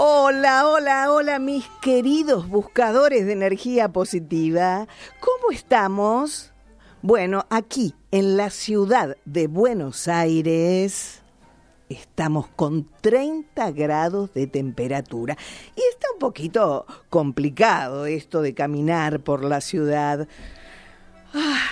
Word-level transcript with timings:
Hola, 0.00 0.64
hola, 0.68 1.12
hola, 1.12 1.40
mis 1.40 1.66
queridos 1.80 2.48
buscadores 2.48 3.26
de 3.26 3.32
energía 3.32 3.88
positiva. 3.88 4.86
¿Cómo 5.18 5.50
estamos? 5.50 6.52
Bueno, 7.02 7.46
aquí 7.50 7.96
en 8.12 8.36
la 8.36 8.50
ciudad 8.50 9.16
de 9.24 9.48
Buenos 9.48 10.06
Aires 10.06 11.22
estamos 11.88 12.46
con 12.46 12.88
30 13.00 13.72
grados 13.72 14.32
de 14.34 14.46
temperatura 14.46 15.36
y 15.74 15.80
está 15.92 16.06
un 16.12 16.20
poquito 16.20 16.86
complicado 17.10 18.06
esto 18.06 18.40
de 18.40 18.54
caminar 18.54 19.18
por 19.18 19.42
la 19.42 19.60
ciudad. 19.60 20.28
Ah, 21.34 21.70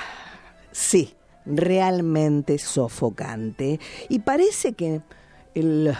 sí, 0.73 1.15
realmente 1.45 2.59
sofocante. 2.59 3.79
Y 4.09 4.19
parece 4.19 4.73
que 4.73 5.01
el 5.55 5.95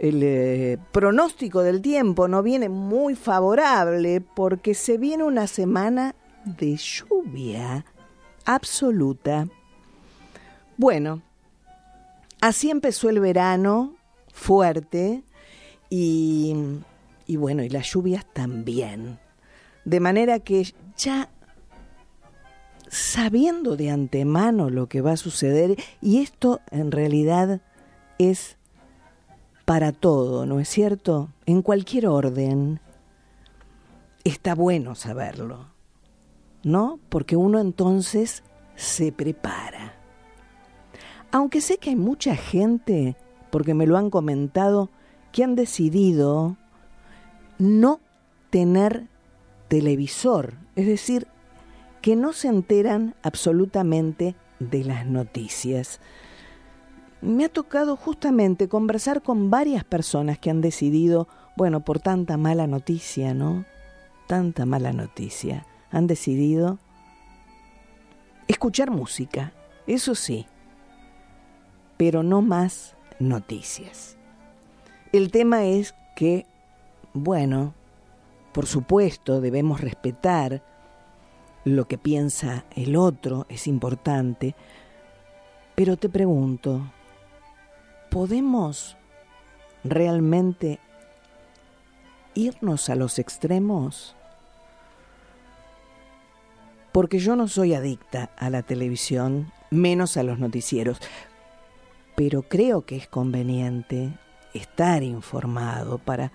el 0.00 0.22
eh, 0.22 0.78
pronóstico 0.92 1.62
del 1.62 1.82
tiempo 1.82 2.26
no 2.26 2.42
viene 2.42 2.70
muy 2.70 3.14
favorable 3.14 4.22
porque 4.22 4.72
se 4.74 4.96
viene 4.96 5.24
una 5.24 5.46
semana 5.46 6.14
de 6.44 6.76
lluvia 6.76 7.84
absoluta. 8.46 9.46
Bueno, 10.78 11.20
así 12.40 12.70
empezó 12.70 13.10
el 13.10 13.20
verano 13.20 13.94
fuerte 14.32 15.22
y, 15.90 16.54
y 17.26 17.36
bueno, 17.36 17.62
y 17.62 17.68
las 17.68 17.92
lluvias 17.92 18.24
también. 18.32 19.18
De 19.84 20.00
manera 20.00 20.38
que 20.38 20.72
ya 20.96 21.28
sabiendo 22.88 23.76
de 23.76 23.90
antemano 23.90 24.70
lo 24.70 24.88
que 24.88 25.02
va 25.02 25.12
a 25.12 25.18
suceder, 25.18 25.76
y 26.00 26.22
esto 26.22 26.60
en 26.70 26.90
realidad 26.90 27.60
es 28.18 28.56
para 29.70 29.92
todo, 29.92 30.46
¿no 30.46 30.58
es 30.58 30.68
cierto? 30.68 31.28
En 31.46 31.62
cualquier 31.62 32.08
orden. 32.08 32.80
Está 34.24 34.56
bueno 34.56 34.96
saberlo, 34.96 35.66
¿no? 36.64 36.98
Porque 37.08 37.36
uno 37.36 37.60
entonces 37.60 38.42
se 38.74 39.12
prepara. 39.12 39.94
Aunque 41.30 41.60
sé 41.60 41.78
que 41.78 41.90
hay 41.90 41.94
mucha 41.94 42.34
gente, 42.34 43.14
porque 43.50 43.74
me 43.74 43.86
lo 43.86 43.96
han 43.96 44.10
comentado, 44.10 44.90
que 45.30 45.44
han 45.44 45.54
decidido 45.54 46.56
no 47.60 48.00
tener 48.50 49.06
televisor, 49.68 50.54
es 50.74 50.88
decir, 50.88 51.28
que 52.02 52.16
no 52.16 52.32
se 52.32 52.48
enteran 52.48 53.14
absolutamente 53.22 54.34
de 54.58 54.82
las 54.82 55.06
noticias 55.06 56.00
me 57.22 57.44
ha 57.44 57.48
tocado 57.48 57.96
justamente 57.96 58.68
conversar 58.68 59.22
con 59.22 59.50
varias 59.50 59.84
personas 59.84 60.38
que 60.38 60.50
han 60.50 60.60
decidido, 60.60 61.28
bueno, 61.56 61.80
por 61.80 62.00
tanta 62.00 62.36
mala 62.36 62.66
noticia, 62.66 63.34
¿no? 63.34 63.64
Tanta 64.26 64.64
mala 64.64 64.92
noticia, 64.92 65.66
han 65.90 66.06
decidido 66.06 66.78
escuchar 68.48 68.90
música, 68.90 69.52
eso 69.86 70.14
sí, 70.14 70.46
pero 71.96 72.22
no 72.22 72.42
más 72.42 72.94
noticias. 73.18 74.16
El 75.12 75.30
tema 75.30 75.64
es 75.64 75.94
que, 76.16 76.46
bueno, 77.12 77.74
por 78.52 78.66
supuesto 78.66 79.40
debemos 79.40 79.80
respetar 79.80 80.62
lo 81.64 81.86
que 81.86 81.98
piensa 81.98 82.64
el 82.74 82.96
otro, 82.96 83.46
es 83.48 83.66
importante, 83.66 84.54
pero 85.74 85.96
te 85.96 86.08
pregunto, 86.08 86.90
¿podemos 88.10 88.96
realmente 89.84 90.78
irnos 92.34 92.90
a 92.90 92.96
los 92.96 93.18
extremos? 93.18 94.16
Porque 96.92 97.18
yo 97.20 97.36
no 97.36 97.48
soy 97.48 97.74
adicta 97.74 98.30
a 98.36 98.50
la 98.50 98.62
televisión, 98.62 99.52
menos 99.70 100.16
a 100.16 100.24
los 100.24 100.38
noticieros, 100.38 100.98
pero 102.16 102.42
creo 102.42 102.84
que 102.84 102.96
es 102.96 103.08
conveniente 103.08 104.12
estar 104.52 105.02
informado 105.02 105.98
para, 105.98 106.32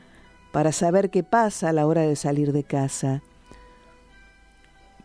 para 0.51 0.71
saber 0.71 1.09
qué 1.09 1.23
pasa 1.23 1.69
a 1.69 1.73
la 1.73 1.85
hora 1.85 2.01
de 2.01 2.15
salir 2.15 2.53
de 2.53 2.63
casa, 2.63 3.21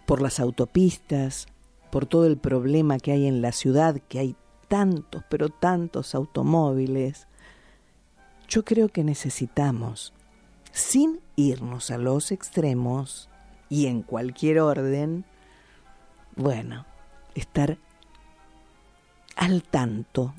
por 0.06 0.22
las 0.22 0.40
autopistas, 0.40 1.46
por 1.90 2.06
todo 2.06 2.26
el 2.26 2.36
problema 2.36 2.98
que 2.98 3.12
hay 3.12 3.26
en 3.26 3.42
la 3.42 3.52
ciudad, 3.52 4.00
que 4.08 4.18
hay 4.18 4.36
tantos, 4.70 5.24
pero 5.28 5.48
tantos 5.48 6.14
automóviles, 6.14 7.26
yo 8.48 8.64
creo 8.64 8.88
que 8.88 9.02
necesitamos, 9.02 10.14
sin 10.70 11.20
irnos 11.34 11.90
a 11.90 11.98
los 11.98 12.30
extremos 12.30 13.28
y 13.68 13.86
en 13.86 14.02
cualquier 14.02 14.60
orden, 14.60 15.24
bueno, 16.36 16.86
estar 17.34 17.78
al 19.34 19.64
tanto 19.64 20.34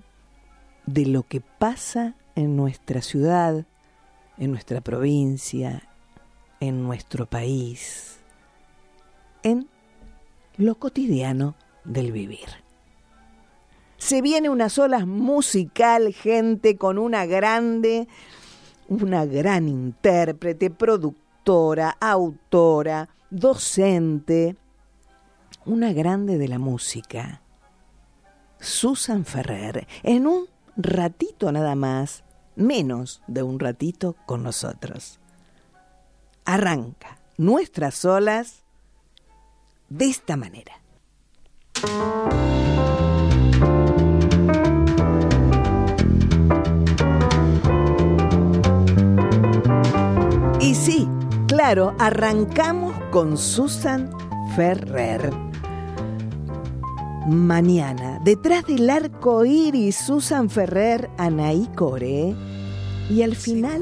de 0.85 1.07
lo 1.07 1.23
que 1.23 1.41
pasa 1.41 2.15
en 2.35 2.55
nuestra 2.55 3.01
ciudad, 3.01 3.65
en 4.37 4.51
nuestra 4.51 4.79
provincia, 4.79 5.89
en 6.61 6.83
nuestro 6.83 7.25
país, 7.25 8.19
en 9.43 9.67
lo 10.55 10.75
cotidiano 10.75 11.55
del 11.83 12.13
vivir. 12.13 12.70
Se 14.11 14.21
viene 14.21 14.49
una 14.49 14.67
sola 14.67 15.05
musical, 15.05 16.13
gente, 16.13 16.75
con 16.75 16.97
una 16.97 17.25
grande, 17.25 18.09
una 18.89 19.25
gran 19.25 19.69
intérprete, 19.69 20.69
productora, 20.69 21.95
autora, 21.97 23.07
docente, 23.29 24.57
una 25.65 25.93
grande 25.93 26.37
de 26.37 26.49
la 26.49 26.59
música, 26.59 27.41
Susan 28.59 29.23
Ferrer, 29.23 29.87
en 30.03 30.27
un 30.27 30.47
ratito 30.75 31.49
nada 31.53 31.75
más, 31.75 32.25
menos 32.57 33.21
de 33.27 33.43
un 33.43 33.61
ratito 33.61 34.17
con 34.25 34.43
nosotros. 34.43 35.21
Arranca 36.43 37.17
nuestras 37.37 38.03
olas 38.03 38.65
de 39.87 40.09
esta 40.09 40.35
manera. 40.35 40.81
Y 50.71 50.75
sí, 50.75 51.05
claro, 51.49 51.93
arrancamos 51.99 52.95
con 53.11 53.37
Susan 53.37 54.09
Ferrer. 54.55 55.29
Mañana, 57.27 58.21
detrás 58.23 58.65
del 58.67 58.89
arco 58.89 59.43
iris, 59.43 59.97
Susan 59.97 60.49
Ferrer, 60.49 61.09
Anaí 61.17 61.67
Core. 61.75 62.33
Y 63.09 63.21
al 63.21 63.35
final, 63.35 63.81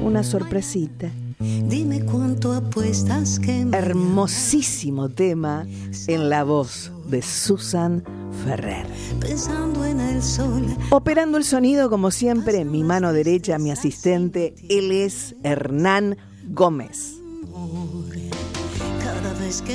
una 0.00 0.22
sorpresita. 0.22 1.10
Dime 1.40 2.04
cuánto 2.04 2.52
apuestas 2.52 3.40
que 3.40 3.62
Hermosísimo 3.62 5.08
tema 5.08 5.66
en 6.06 6.30
la 6.30 6.44
voz 6.44 6.91
de 7.06 7.22
Susan 7.22 8.04
Ferrer. 8.44 8.86
Pensando 9.20 9.84
en 9.84 10.00
el 10.00 10.22
sol. 10.22 10.66
Operando 10.90 11.38
el 11.38 11.44
sonido, 11.44 11.90
como 11.90 12.10
siempre, 12.10 12.64
mi 12.64 12.82
mano 12.82 13.12
derecha, 13.12 13.58
mi 13.58 13.70
asistente, 13.70 14.54
él 14.68 14.90
es 14.90 15.34
Hernán 15.42 16.16
Gómez. 16.48 17.18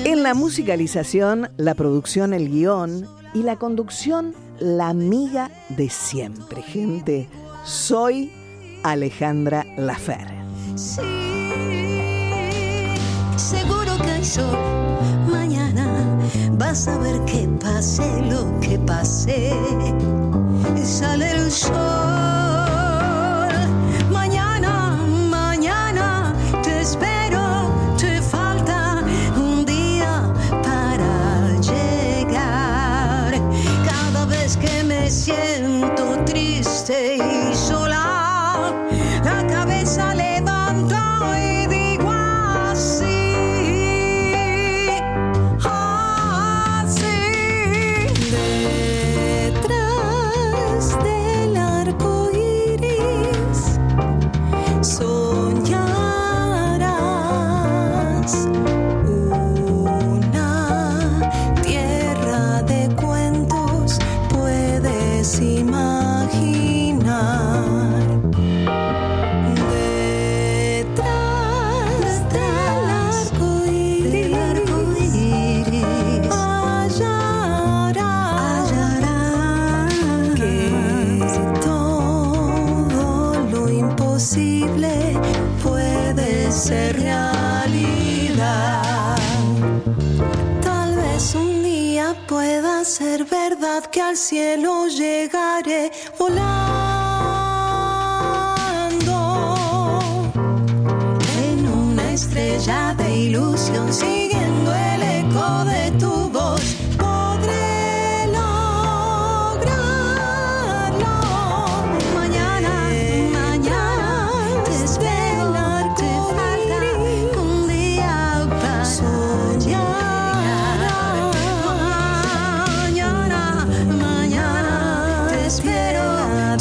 En 0.05 0.23
la 0.23 0.33
musicalización, 0.33 1.49
la 1.57 1.75
producción, 1.75 2.33
el 2.33 2.49
guion 2.49 3.05
y 3.33 3.43
la 3.43 3.57
conducción, 3.57 4.33
la 4.59 4.89
amiga 4.89 5.51
de 5.69 5.89
siempre. 5.89 6.63
Gente, 6.63 7.29
soy 7.63 8.31
Alejandra 8.83 9.65
Lafer. 9.77 10.27
Sí, 10.75 11.01
seguro 13.35 13.97
que 13.97 14.11
hay 14.11 14.25
sol 14.25 14.57
mañana. 15.29 15.66
Vas 16.57 16.87
a 16.87 16.97
ver 16.97 17.19
que 17.25 17.47
pase 17.61 18.03
lo 18.29 18.59
que 18.59 18.79
pase. 18.79 19.51
Sale 20.83 21.31
el 21.31 21.51
sol 21.51 22.46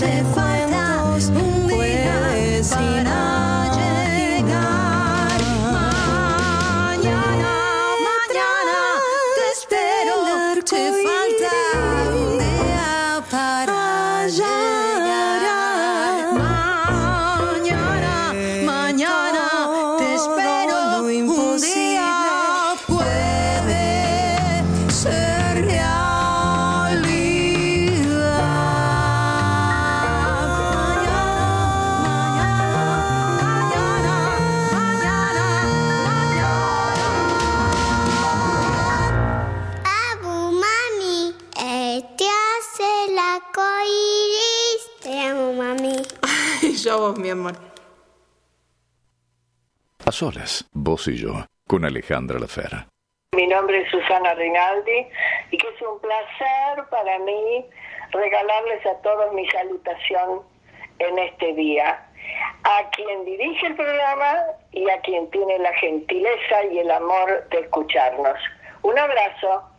mi 0.06 0.45
solas, 50.16 50.66
vos 50.72 51.08
y 51.08 51.16
yo, 51.16 51.44
con 51.68 51.84
Alejandra 51.84 52.38
Lafera. 52.38 52.88
Mi 53.36 53.46
nombre 53.46 53.82
es 53.82 53.90
Susana 53.90 54.32
Rinaldi 54.32 55.06
y 55.50 55.58
que 55.58 55.68
es 55.68 55.82
un 55.82 56.00
placer 56.00 56.88
para 56.90 57.18
mí 57.18 57.66
regalarles 58.12 58.86
a 58.86 58.94
todos 59.02 59.34
mi 59.34 59.46
salutación 59.50 60.40
en 61.00 61.18
este 61.18 61.52
día. 61.52 62.02
A 62.64 62.88
quien 62.90 63.26
dirige 63.26 63.66
el 63.66 63.76
programa 63.76 64.36
y 64.72 64.88
a 64.88 64.98
quien 65.02 65.30
tiene 65.30 65.58
la 65.58 65.74
gentileza 65.74 66.64
y 66.72 66.78
el 66.78 66.90
amor 66.90 67.46
de 67.50 67.60
escucharnos. 67.60 68.38
Un 68.82 68.98
abrazo. 68.98 69.70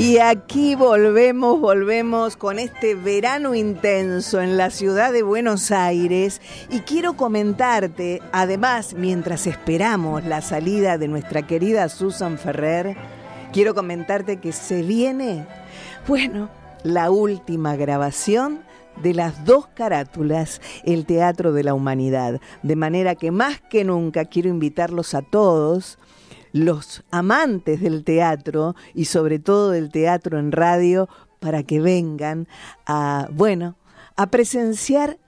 Y 0.00 0.16
aquí 0.16 0.76
volvemos, 0.76 1.60
volvemos 1.60 2.34
con 2.38 2.58
este 2.58 2.94
verano 2.94 3.54
intenso 3.54 4.40
en 4.40 4.56
la 4.56 4.70
ciudad 4.70 5.12
de 5.12 5.22
Buenos 5.22 5.70
Aires. 5.72 6.40
Y 6.70 6.78
quiero 6.80 7.18
comentarte, 7.18 8.22
además, 8.32 8.94
mientras 8.94 9.46
esperamos 9.46 10.24
la 10.24 10.40
salida 10.40 10.96
de 10.96 11.06
nuestra 11.06 11.46
querida 11.46 11.86
Susan 11.90 12.38
Ferrer, 12.38 12.96
quiero 13.52 13.74
comentarte 13.74 14.38
que 14.38 14.52
se 14.52 14.80
viene, 14.80 15.46
bueno, 16.08 16.48
la 16.82 17.10
última 17.10 17.76
grabación 17.76 18.60
de 19.02 19.12
las 19.12 19.44
dos 19.44 19.66
carátulas, 19.66 20.62
el 20.82 21.04
Teatro 21.04 21.52
de 21.52 21.62
la 21.62 21.74
Humanidad, 21.74 22.40
de 22.62 22.74
manera 22.74 23.16
que 23.16 23.32
más 23.32 23.60
que 23.60 23.84
nunca 23.84 24.24
quiero 24.24 24.48
invitarlos 24.48 25.12
a 25.12 25.20
todos 25.20 25.98
los 26.52 27.04
amantes 27.10 27.80
del 27.80 28.04
teatro 28.04 28.74
y 28.94 29.06
sobre 29.06 29.38
todo 29.38 29.70
del 29.70 29.90
teatro 29.90 30.38
en 30.38 30.52
radio 30.52 31.08
para 31.38 31.62
que 31.62 31.80
vengan 31.80 32.48
a, 32.86 33.28
bueno, 33.32 33.76
a 34.16 34.26
presenciar 34.28 35.18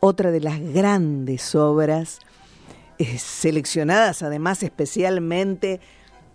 otra 0.00 0.30
de 0.30 0.40
las 0.40 0.60
grandes 0.60 1.54
obras, 1.54 2.20
eh, 2.98 3.18
seleccionadas 3.18 4.22
además 4.22 4.62
especialmente, 4.62 5.80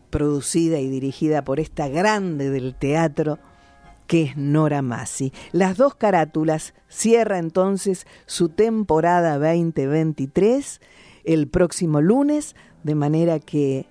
producida 0.10 0.80
y 0.80 0.90
dirigida 0.90 1.44
por 1.44 1.60
esta 1.60 1.88
grande 1.88 2.50
del 2.50 2.76
teatro, 2.76 3.38
que 4.08 4.24
es 4.24 4.38
Nora 4.38 4.82
Massi. 4.82 5.32
Las 5.52 5.78
dos 5.78 5.94
carátulas 5.94 6.74
cierra 6.88 7.38
entonces 7.38 8.08
su 8.26 8.50
temporada 8.50 9.38
2023 9.38 10.82
el 11.24 11.48
próximo 11.48 12.02
lunes, 12.02 12.56
de 12.84 12.96
manera 12.96 13.40
que 13.40 13.86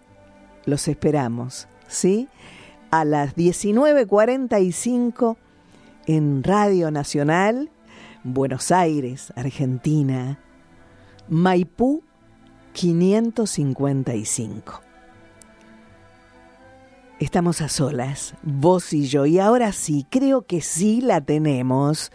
los 0.68 0.86
esperamos, 0.86 1.66
¿sí? 1.88 2.28
A 2.90 3.04
las 3.04 3.34
19.45 3.34 5.36
en 6.06 6.44
Radio 6.44 6.90
Nacional, 6.90 7.70
Buenos 8.22 8.70
Aires, 8.70 9.32
Argentina, 9.36 10.38
Maipú 11.28 12.02
555. 12.72 14.80
Estamos 17.18 17.60
a 17.62 17.68
solas, 17.68 18.34
vos 18.42 18.92
y 18.92 19.08
yo, 19.08 19.26
y 19.26 19.40
ahora 19.40 19.72
sí, 19.72 20.06
creo 20.08 20.42
que 20.42 20.60
sí 20.60 21.00
la 21.00 21.20
tenemos. 21.20 22.12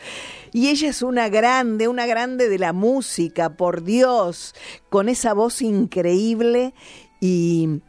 Y 0.53 0.69
ella 0.69 0.87
es 0.87 1.01
una 1.01 1.27
grande, 1.27 1.89
una 1.89 2.05
grande 2.05 2.47
de 2.47 2.57
la 2.57 2.71
música, 2.71 3.57
por 3.57 3.83
Dios, 3.83 4.55
con 4.89 5.09
esa 5.09 5.33
voz 5.33 5.61
increíble 5.61 6.73
y 7.19 7.81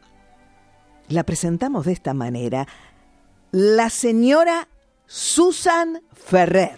la 1.07 1.23
presentamos 1.23 1.85
de 1.85 1.93
esta 1.93 2.13
manera. 2.13 2.67
La 3.51 3.89
señora 3.89 4.67
Susan 5.05 6.01
Ferrer. 6.13 6.77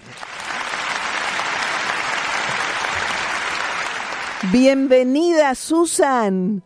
Bienvenida, 4.51 5.55
Susan. 5.55 6.63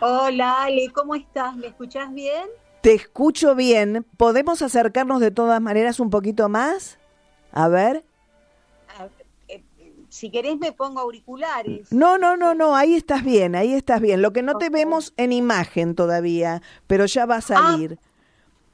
Hola, 0.00 0.64
Ale, 0.64 0.90
¿cómo 0.92 1.14
estás? 1.14 1.56
¿Me 1.56 1.68
escuchás 1.68 2.12
bien? 2.12 2.44
Te 2.82 2.94
escucho 2.94 3.54
bien. 3.54 4.06
¿Podemos 4.16 4.60
acercarnos 4.60 5.20
de 5.20 5.30
todas 5.30 5.60
maneras 5.60 6.00
un 6.00 6.10
poquito 6.10 6.48
más? 6.48 6.98
A 7.52 7.68
ver 7.68 8.04
si 10.12 10.28
querés 10.28 10.58
me 10.58 10.72
pongo 10.72 11.00
auriculares. 11.00 11.90
No, 11.90 12.18
no, 12.18 12.36
no, 12.36 12.54
no, 12.54 12.76
ahí 12.76 12.94
estás 12.94 13.24
bien, 13.24 13.54
ahí 13.54 13.72
estás 13.72 13.98
bien. 14.02 14.20
Lo 14.20 14.34
que 14.34 14.42
no 14.42 14.58
te 14.58 14.68
vemos 14.68 15.14
en 15.16 15.32
imagen 15.32 15.94
todavía, 15.94 16.60
pero 16.86 17.06
ya 17.06 17.24
va 17.24 17.36
a 17.36 17.40
salir. 17.40 17.98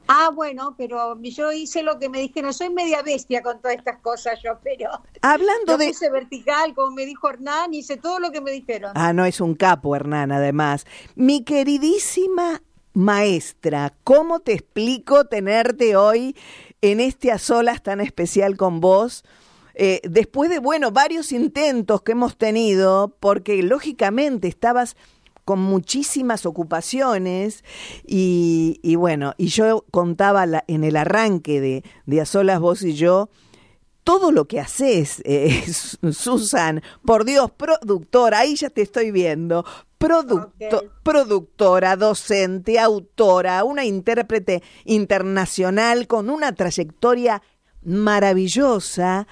Ah, 0.08 0.24
ah 0.26 0.30
bueno, 0.30 0.74
pero 0.76 1.16
yo 1.22 1.52
hice 1.52 1.84
lo 1.84 2.00
que 2.00 2.08
me 2.08 2.18
dijeron, 2.18 2.52
soy 2.52 2.70
media 2.70 3.02
bestia 3.02 3.40
con 3.40 3.60
todas 3.60 3.76
estas 3.76 4.00
cosas 4.00 4.40
yo, 4.42 4.58
pero... 4.64 4.90
Hablando 5.22 5.78
de... 5.78 5.86
Puse 5.86 6.10
vertical, 6.10 6.74
como 6.74 6.90
me 6.90 7.06
dijo 7.06 7.30
Hernán, 7.30 7.72
hice 7.72 7.96
todo 7.96 8.18
lo 8.18 8.32
que 8.32 8.40
me 8.40 8.50
dijeron. 8.50 8.90
Ah, 8.96 9.12
no, 9.12 9.24
es 9.24 9.40
un 9.40 9.54
capo, 9.54 9.94
Hernán, 9.94 10.32
además. 10.32 10.86
Mi 11.14 11.44
queridísima 11.44 12.62
maestra, 12.94 13.94
¿cómo 14.02 14.40
te 14.40 14.54
explico 14.54 15.26
tenerte 15.26 15.94
hoy 15.94 16.34
en 16.80 16.98
este 16.98 17.30
a 17.30 17.38
solas 17.38 17.80
tan 17.80 18.00
especial 18.00 18.56
con 18.56 18.80
vos? 18.80 19.22
Eh, 19.80 20.00
después 20.02 20.50
de, 20.50 20.58
bueno, 20.58 20.90
varios 20.90 21.30
intentos 21.30 22.02
que 22.02 22.12
hemos 22.12 22.36
tenido, 22.36 23.14
porque 23.20 23.62
lógicamente 23.62 24.48
estabas 24.48 24.96
con 25.44 25.60
muchísimas 25.60 26.46
ocupaciones 26.46 27.64
y, 28.04 28.96
bueno, 28.96 29.34
y 29.38 29.46
yo 29.46 29.84
contaba 29.92 30.44
en 30.66 30.82
el 30.82 30.96
arranque 30.96 31.60
de, 31.60 31.84
de 32.06 32.20
A 32.20 32.26
Solas 32.26 32.58
Vos 32.58 32.82
y 32.82 32.94
yo, 32.94 33.30
todo 34.02 34.32
lo 34.32 34.46
que 34.46 34.58
haces, 34.58 35.22
eh, 35.24 35.62
Susan, 36.12 36.82
por 37.04 37.24
Dios, 37.24 37.52
productora, 37.52 38.40
ahí 38.40 38.56
ya 38.56 38.70
te 38.70 38.82
estoy 38.82 39.12
viendo, 39.12 39.64
productora, 41.02 41.94
docente, 41.94 42.80
autora, 42.80 43.62
una 43.62 43.84
intérprete 43.84 44.62
internacional 44.84 46.08
con 46.08 46.30
una 46.30 46.52
trayectoria 46.52 47.42
maravillosa, 47.82 49.26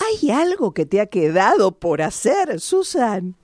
¿Hay 0.00 0.30
algo 0.30 0.72
que 0.72 0.86
te 0.86 1.00
ha 1.00 1.06
quedado 1.06 1.72
por 1.72 2.02
hacer, 2.02 2.58
Susan? 2.60 3.36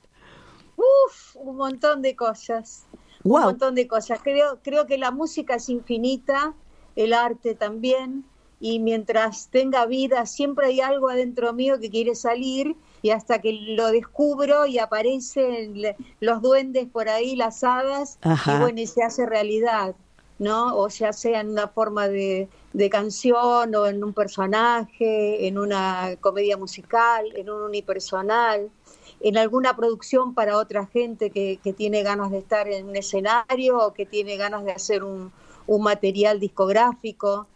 Uf, 0.76 1.36
un 1.36 1.56
montón 1.56 2.02
de 2.02 2.16
cosas. 2.16 2.86
Un 3.22 3.42
montón 3.42 3.74
de 3.74 3.86
cosas. 3.86 4.20
Creo, 4.22 4.58
creo 4.62 4.86
que 4.86 4.98
la 4.98 5.10
música 5.10 5.56
es 5.56 5.68
infinita, 5.68 6.54
el 6.94 7.12
arte 7.12 7.54
también, 7.54 8.24
y 8.58 8.78
mientras 8.78 9.48
tenga 9.48 9.84
vida 9.86 10.24
siempre 10.26 10.68
hay 10.68 10.80
algo 10.80 11.10
adentro 11.10 11.52
mío 11.52 11.78
que 11.78 11.90
quiere 11.90 12.14
salir 12.14 12.74
y 13.02 13.10
hasta 13.10 13.40
que 13.40 13.52
lo 13.52 13.88
descubro 13.88 14.66
y 14.66 14.78
aparecen 14.78 15.74
los 16.20 16.40
duendes 16.40 16.88
por 16.88 17.08
ahí, 17.08 17.36
las 17.36 17.62
hadas, 17.62 18.18
y 18.24 18.58
bueno, 18.58 18.80
y 18.80 18.86
se 18.86 19.02
hace 19.02 19.26
realidad, 19.26 19.94
¿no? 20.38 20.76
O 20.76 20.88
ya 20.88 21.12
sea 21.12 21.40
en 21.40 21.50
una 21.50 21.68
forma 21.68 22.08
de, 22.08 22.48
de 22.72 22.90
canción 22.90 23.74
o 23.74 23.86
en 23.86 24.04
un 24.04 24.12
personaje, 24.12 25.46
en 25.46 25.58
una 25.58 26.16
comedia 26.20 26.56
musical, 26.56 27.24
en 27.34 27.50
un 27.50 27.62
unipersonal 27.62 28.70
en 29.20 29.38
alguna 29.38 29.74
producción 29.74 30.34
para 30.34 30.58
otra 30.58 30.86
gente 30.86 31.30
que, 31.30 31.58
que, 31.62 31.72
tiene 31.72 32.02
ganas 32.02 32.30
de 32.30 32.38
estar 32.38 32.68
en 32.68 32.88
un 32.88 32.96
escenario 32.96 33.78
o 33.78 33.94
que 33.94 34.04
tiene 34.04 34.36
ganas 34.36 34.64
de 34.64 34.72
hacer 34.72 35.04
un, 35.04 35.32
un 35.66 35.82
material 35.82 36.40
discográfico. 36.40 37.46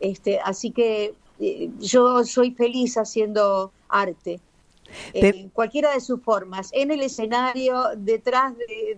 Este, 0.00 0.40
así 0.40 0.70
que 0.70 1.14
eh, 1.40 1.70
yo 1.78 2.24
soy 2.24 2.52
feliz 2.52 2.96
haciendo 2.96 3.72
arte. 3.88 4.40
En 5.12 5.48
cualquiera 5.50 5.92
de 5.92 6.00
sus 6.00 6.22
formas, 6.22 6.70
en 6.72 6.90
el 6.90 7.02
escenario, 7.02 7.84
detrás, 7.96 8.54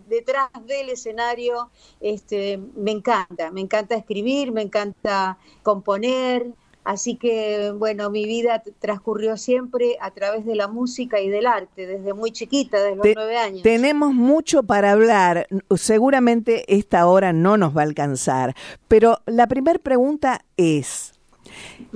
detrás 0.08 0.50
del 0.66 0.90
escenario, 0.90 1.70
este, 2.00 2.58
me 2.76 2.90
encanta, 2.90 3.50
me 3.50 3.60
encanta 3.60 3.94
escribir, 3.96 4.52
me 4.52 4.62
encanta 4.62 5.38
componer, 5.62 6.52
Así 6.88 7.16
que, 7.16 7.70
bueno, 7.76 8.08
mi 8.08 8.24
vida 8.24 8.62
transcurrió 8.78 9.36
siempre 9.36 9.98
a 10.00 10.10
través 10.12 10.46
de 10.46 10.54
la 10.54 10.68
música 10.68 11.20
y 11.20 11.28
del 11.28 11.46
arte, 11.46 11.86
desde 11.86 12.14
muy 12.14 12.32
chiquita, 12.32 12.82
desde 12.82 12.96
los 12.96 13.06
nueve 13.14 13.36
años. 13.36 13.62
Tenemos 13.62 14.14
mucho 14.14 14.62
para 14.62 14.92
hablar. 14.92 15.46
Seguramente 15.76 16.64
esta 16.74 17.06
hora 17.06 17.34
no 17.34 17.58
nos 17.58 17.76
va 17.76 17.82
a 17.82 17.84
alcanzar. 17.84 18.54
Pero 18.88 19.18
la 19.26 19.46
primera 19.48 19.78
pregunta 19.78 20.46
es, 20.56 21.12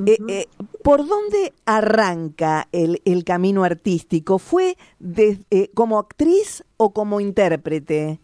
eh, 0.06 0.18
eh, 0.28 0.48
¿Por 0.82 1.06
dónde 1.06 1.52
arranca 1.64 2.68
el, 2.72 3.00
el 3.04 3.24
camino 3.24 3.64
artístico? 3.64 4.38
¿Fue 4.38 4.76
eh, 5.16 5.70
como 5.74 5.98
actriz 5.98 6.64
o 6.76 6.92
como 6.92 7.20
intérprete? 7.20 8.20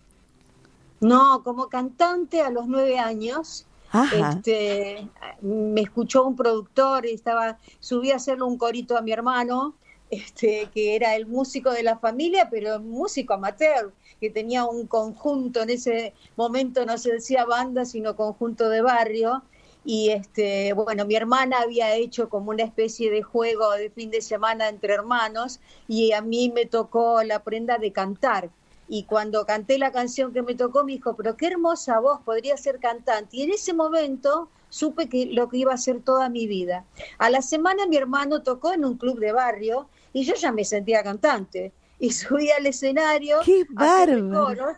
No, 1.00 1.42
como 1.44 1.68
cantante 1.68 2.40
a 2.40 2.50
los 2.50 2.66
nueve 2.66 2.98
años. 2.98 3.66
Este, 4.12 5.08
me 5.40 5.80
escuchó 5.80 6.26
un 6.26 6.36
productor 6.36 7.06
y 7.06 7.12
estaba, 7.12 7.58
subí 7.80 8.10
a 8.10 8.16
hacerle 8.16 8.44
un 8.44 8.58
corito 8.58 8.98
a 8.98 9.00
mi 9.00 9.12
hermano, 9.12 9.74
este, 10.10 10.68
que 10.74 10.94
era 10.94 11.16
el 11.16 11.26
músico 11.26 11.70
de 11.70 11.82
la 11.82 11.98
familia, 11.98 12.48
pero 12.50 12.80
músico 12.80 13.34
amateur, 13.34 13.92
que 14.20 14.30
tenía 14.30 14.66
un 14.66 14.86
conjunto, 14.86 15.62
en 15.62 15.70
ese 15.70 16.12
momento 16.36 16.84
no 16.84 16.98
se 16.98 17.12
decía 17.12 17.46
banda, 17.46 17.84
sino 17.86 18.14
conjunto 18.14 18.68
de 18.68 18.82
barrio, 18.82 19.42
y 19.84 20.10
este 20.10 20.72
bueno 20.72 21.04
mi 21.04 21.14
hermana 21.14 21.60
había 21.60 21.94
hecho 21.94 22.28
como 22.28 22.50
una 22.50 22.64
especie 22.64 23.10
de 23.10 23.22
juego 23.22 23.70
de 23.72 23.90
fin 23.90 24.10
de 24.10 24.20
semana 24.20 24.68
entre 24.68 24.94
hermanos 24.94 25.60
y 25.86 26.12
a 26.12 26.20
mí 26.20 26.52
me 26.54 26.66
tocó 26.66 27.22
la 27.22 27.42
prenda 27.42 27.78
de 27.78 27.92
cantar. 27.92 28.50
Y 28.90 29.04
cuando 29.04 29.44
canté 29.44 29.76
la 29.78 29.92
canción 29.92 30.32
que 30.32 30.42
me 30.42 30.54
tocó 30.54 30.84
me 30.84 30.92
dijo 30.92 31.14
pero 31.14 31.36
qué 31.36 31.48
hermosa 31.48 32.00
voz 32.00 32.20
podría 32.24 32.56
ser 32.56 32.78
cantante 32.80 33.36
y 33.36 33.42
en 33.42 33.52
ese 33.52 33.74
momento 33.74 34.48
supe 34.70 35.08
que 35.08 35.26
lo 35.26 35.48
que 35.48 35.58
iba 35.58 35.74
a 35.74 35.78
ser 35.78 36.00
toda 36.02 36.28
mi 36.28 36.46
vida. 36.46 36.84
A 37.18 37.30
la 37.30 37.42
semana 37.42 37.86
mi 37.86 37.96
hermano 37.96 38.42
tocó 38.42 38.72
en 38.72 38.84
un 38.84 38.96
club 38.96 39.18
de 39.18 39.32
barrio 39.32 39.88
y 40.12 40.24
yo 40.24 40.34
ya 40.34 40.52
me 40.52 40.64
sentía 40.64 41.02
cantante 41.02 41.72
y 41.98 42.12
subí 42.12 42.50
al 42.50 42.66
escenario 42.66 43.38
¡Qué 43.44 43.64
bárbaro! 43.70 44.76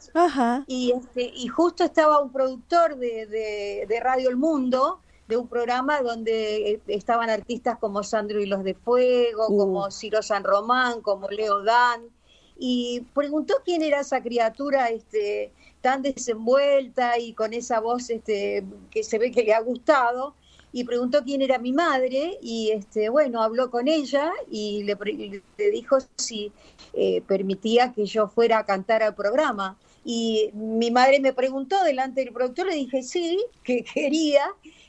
Y, 0.66 0.92
este, 0.92 1.30
y 1.34 1.48
justo 1.48 1.84
estaba 1.84 2.20
un 2.20 2.32
productor 2.32 2.96
de, 2.96 3.26
de, 3.86 4.00
Radio 4.00 4.30
El 4.30 4.36
Mundo, 4.36 5.00
de 5.28 5.36
un 5.36 5.46
programa 5.46 6.00
donde 6.00 6.72
eh, 6.72 6.80
estaban 6.86 7.28
artistas 7.28 7.78
como 7.78 8.02
Sandro 8.02 8.40
y 8.40 8.46
los 8.46 8.64
de 8.64 8.74
Fuego, 8.74 9.46
uh. 9.48 9.58
como 9.58 9.90
Ciro 9.90 10.22
San 10.22 10.44
Román, 10.44 11.02
como 11.02 11.28
Leo 11.28 11.62
Dan, 11.62 12.02
y 12.58 13.06
preguntó 13.14 13.56
quién 13.64 13.82
era 13.82 14.00
esa 14.00 14.22
criatura 14.22 14.88
este, 14.88 15.52
tan 15.80 16.02
desenvuelta 16.02 17.18
y 17.18 17.32
con 17.34 17.52
esa 17.54 17.80
voz 17.80 18.10
este, 18.10 18.64
que 18.90 19.02
se 19.02 19.18
ve 19.18 19.30
que 19.30 19.42
le 19.42 19.54
ha 19.54 19.60
gustado 19.60 20.34
y 20.72 20.84
preguntó 20.84 21.24
quién 21.24 21.42
era 21.42 21.58
mi 21.58 21.72
madre 21.72 22.38
y 22.42 22.70
este 22.70 23.08
bueno 23.08 23.42
habló 23.42 23.70
con 23.70 23.88
ella 23.88 24.32
y 24.50 24.84
le, 24.84 24.96
le 25.58 25.70
dijo 25.70 25.98
si 26.16 26.52
eh, 26.92 27.22
permitía 27.26 27.92
que 27.92 28.06
yo 28.06 28.28
fuera 28.28 28.58
a 28.58 28.64
cantar 28.64 29.02
al 29.02 29.14
programa 29.14 29.76
y 30.04 30.50
mi 30.54 30.90
madre 30.90 31.20
me 31.20 31.32
preguntó 31.32 31.82
delante 31.84 32.24
del 32.24 32.32
productor 32.32 32.66
le 32.66 32.74
dije 32.74 33.02
sí 33.02 33.44
que 33.62 33.84
quería 33.94 34.44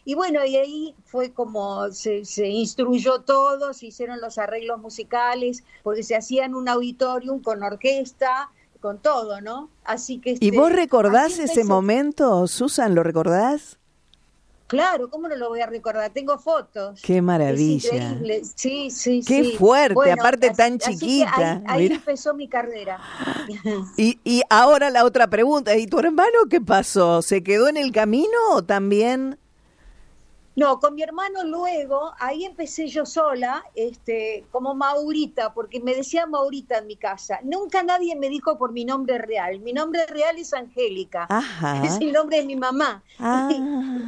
y 0.06 0.16
bueno 0.16 0.46
y 0.46 0.56
ahí 0.56 0.96
fue 1.06 1.32
como 1.32 1.92
se, 1.92 2.26
se 2.26 2.48
instruyó 2.48 3.22
todo 3.22 3.74
se 3.74 3.88
hicieron 3.88 4.22
los 4.22 4.38
arreglos 4.38 4.80
musicales 4.80 5.64
porque 5.84 6.04
se 6.04 6.16
hacía 6.16 6.46
en 6.46 6.56
un 6.56 6.70
auditorium 6.70 7.42
con 7.42 7.64
orquesta 7.64 8.52
con 8.82 8.98
todo, 8.98 9.42
¿no? 9.42 9.70
Así 9.84 10.20
que... 10.20 10.38
¿Y 10.40 10.50
vos 10.50 10.72
este, 10.72 10.82
recordás 10.82 11.38
ese 11.38 11.64
momento, 11.64 12.48
Susan? 12.48 12.96
¿Lo 12.96 13.04
recordás? 13.04 13.78
Claro, 14.72 15.10
¿cómo 15.10 15.28
no 15.28 15.36
lo 15.36 15.50
voy 15.50 15.60
a 15.60 15.66
recordar? 15.66 16.10
Tengo 16.12 16.40
fotos. 16.40 17.02
Qué 17.02 17.22
maravilla. 17.22 18.18
Sí, 18.56 18.90
sí, 18.90 19.22
Qué 19.28 19.58
fuerte, 19.58 20.14
aparte 20.14 20.52
tan 20.52 20.80
chiquita. 20.80 21.62
ahí, 21.68 21.88
empezó 21.88 22.34
mi 22.34 22.48
carrera. 22.48 22.98
Y, 23.98 24.20
y 24.24 24.42
ahora 24.50 24.90
la 24.90 25.04
otra 25.04 25.28
pregunta, 25.28 25.76
¿y 25.76 25.86
tu 25.88 26.00
hermano 26.00 26.46
qué 26.50 26.62
pasó? 26.62 27.22
¿Se 27.22 27.44
quedó 27.44 27.68
en 27.68 27.76
el 27.76 27.92
camino 27.92 28.38
o 28.54 28.64
también 28.64 29.38
no, 30.56 30.80
con 30.80 30.96
mi 30.96 31.02
hermano 31.02 31.44
luego, 31.46 32.14
ahí 32.20 32.44
empecé 32.44 32.88
yo 32.88 33.06
sola, 33.06 33.64
este, 33.74 34.46
como 34.52 34.76
Maurita, 34.76 35.54
porque 35.54 35.80
me 35.80 35.96
decía 35.96 36.26
Maurita 36.26 36.80
en 36.80 36.88
mi 36.88 36.98
casa. 36.98 37.40
Nunca 37.44 37.84
nadie 37.84 38.18
me 38.18 38.28
dijo 38.28 38.58
por 38.58 38.74
mi 38.74 38.84
nombre 38.84 39.18
real. 39.18 39.60
Mi 39.60 39.72
nombre 39.72 40.06
real 40.08 40.38
es 40.38 40.54
Angélica. 40.54 41.28
Es 41.84 41.98
el 42.02 42.12
nombre 42.12 42.40
de 42.40 42.46
mi 42.46 42.56
mamá. 42.56 43.04
Ah. 43.20 43.50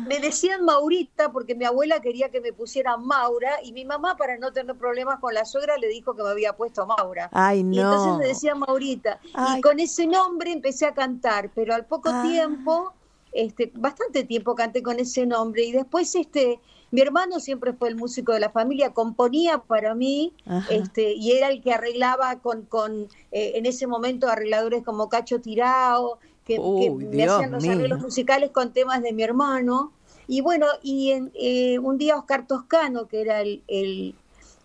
Me 0.08 0.20
decían 0.20 0.66
Maurita 0.66 1.32
porque 1.32 1.56
mi 1.56 1.66
abuela 1.66 2.02
quería 2.02 2.30
que 2.30 2.42
me 2.42 2.52
pusiera 2.52 2.98
Maura 2.98 3.62
y 3.64 3.72
mi 3.72 3.86
mamá, 3.86 4.18
para 4.18 4.38
no 4.38 4.52
tener 4.52 4.76
problemas 4.76 5.20
con 5.20 5.34
la 5.34 5.46
suegra, 5.46 5.78
le 5.78 5.88
dijo 5.88 6.16
que 6.16 6.24
me 6.24 6.30
había 6.30 6.54
puesto 6.54 6.86
Maura. 6.86 7.30
Ay, 7.32 7.64
no. 7.64 7.74
Y 7.74 7.80
entonces 7.80 8.18
me 8.18 8.28
decía 8.28 8.56
Maurita. 8.56 9.20
Y 9.56 9.62
con 9.62 9.80
ese 9.80 10.08
nombre 10.08 10.52
empecé 10.52 10.86
a 10.86 10.94
cantar, 10.94 11.52
pero 11.56 11.74
al 11.74 11.86
poco 11.86 12.10
ah. 12.12 12.24
tiempo 12.24 12.94
este, 13.34 13.72
bastante 13.76 14.24
tiempo 14.24 14.56
canté 14.56 14.84
con 14.84 15.00
ese 15.00 15.26
nombre 15.26 15.64
y 15.64 15.72
después 15.72 16.14
este 16.16 16.60
mi 16.94 17.02
hermano 17.02 17.40
siempre 17.40 17.74
fue 17.74 17.90
el 17.90 17.96
músico 17.96 18.34
de 18.34 18.40
la 18.40 18.52
familia, 18.52 18.94
componía 18.94 19.58
para 19.58 19.96
mí, 19.96 20.32
este, 20.70 21.14
y 21.14 21.32
era 21.32 21.50
el 21.50 21.64
que 21.64 21.74
arreglaba 21.74 22.38
con, 22.38 22.66
con 22.68 23.08
eh, 23.32 23.54
en 23.56 23.66
ese 23.66 23.88
momento 23.88 24.30
arregladores 24.30 24.84
como 24.84 25.10
Cacho 25.10 25.42
Tirao, 25.42 26.20
que, 26.46 26.60
me 26.60 27.24
hacían 27.24 27.52
los 27.52 27.64
arreglos 27.68 28.00
musicales 28.00 28.52
con 28.52 28.74
temas 28.74 29.02
de 29.02 29.12
mi 29.12 29.24
hermano. 29.24 29.92
Y 30.28 30.42
bueno, 30.42 30.68
y 30.84 31.14
en, 31.14 31.32
eh, 31.34 31.80
un 31.80 31.98
día 31.98 32.16
Oscar 32.16 32.46
Toscano, 32.46 33.08
que 33.08 33.22
era 33.22 33.42
el, 33.42 33.64
el, 33.68 34.14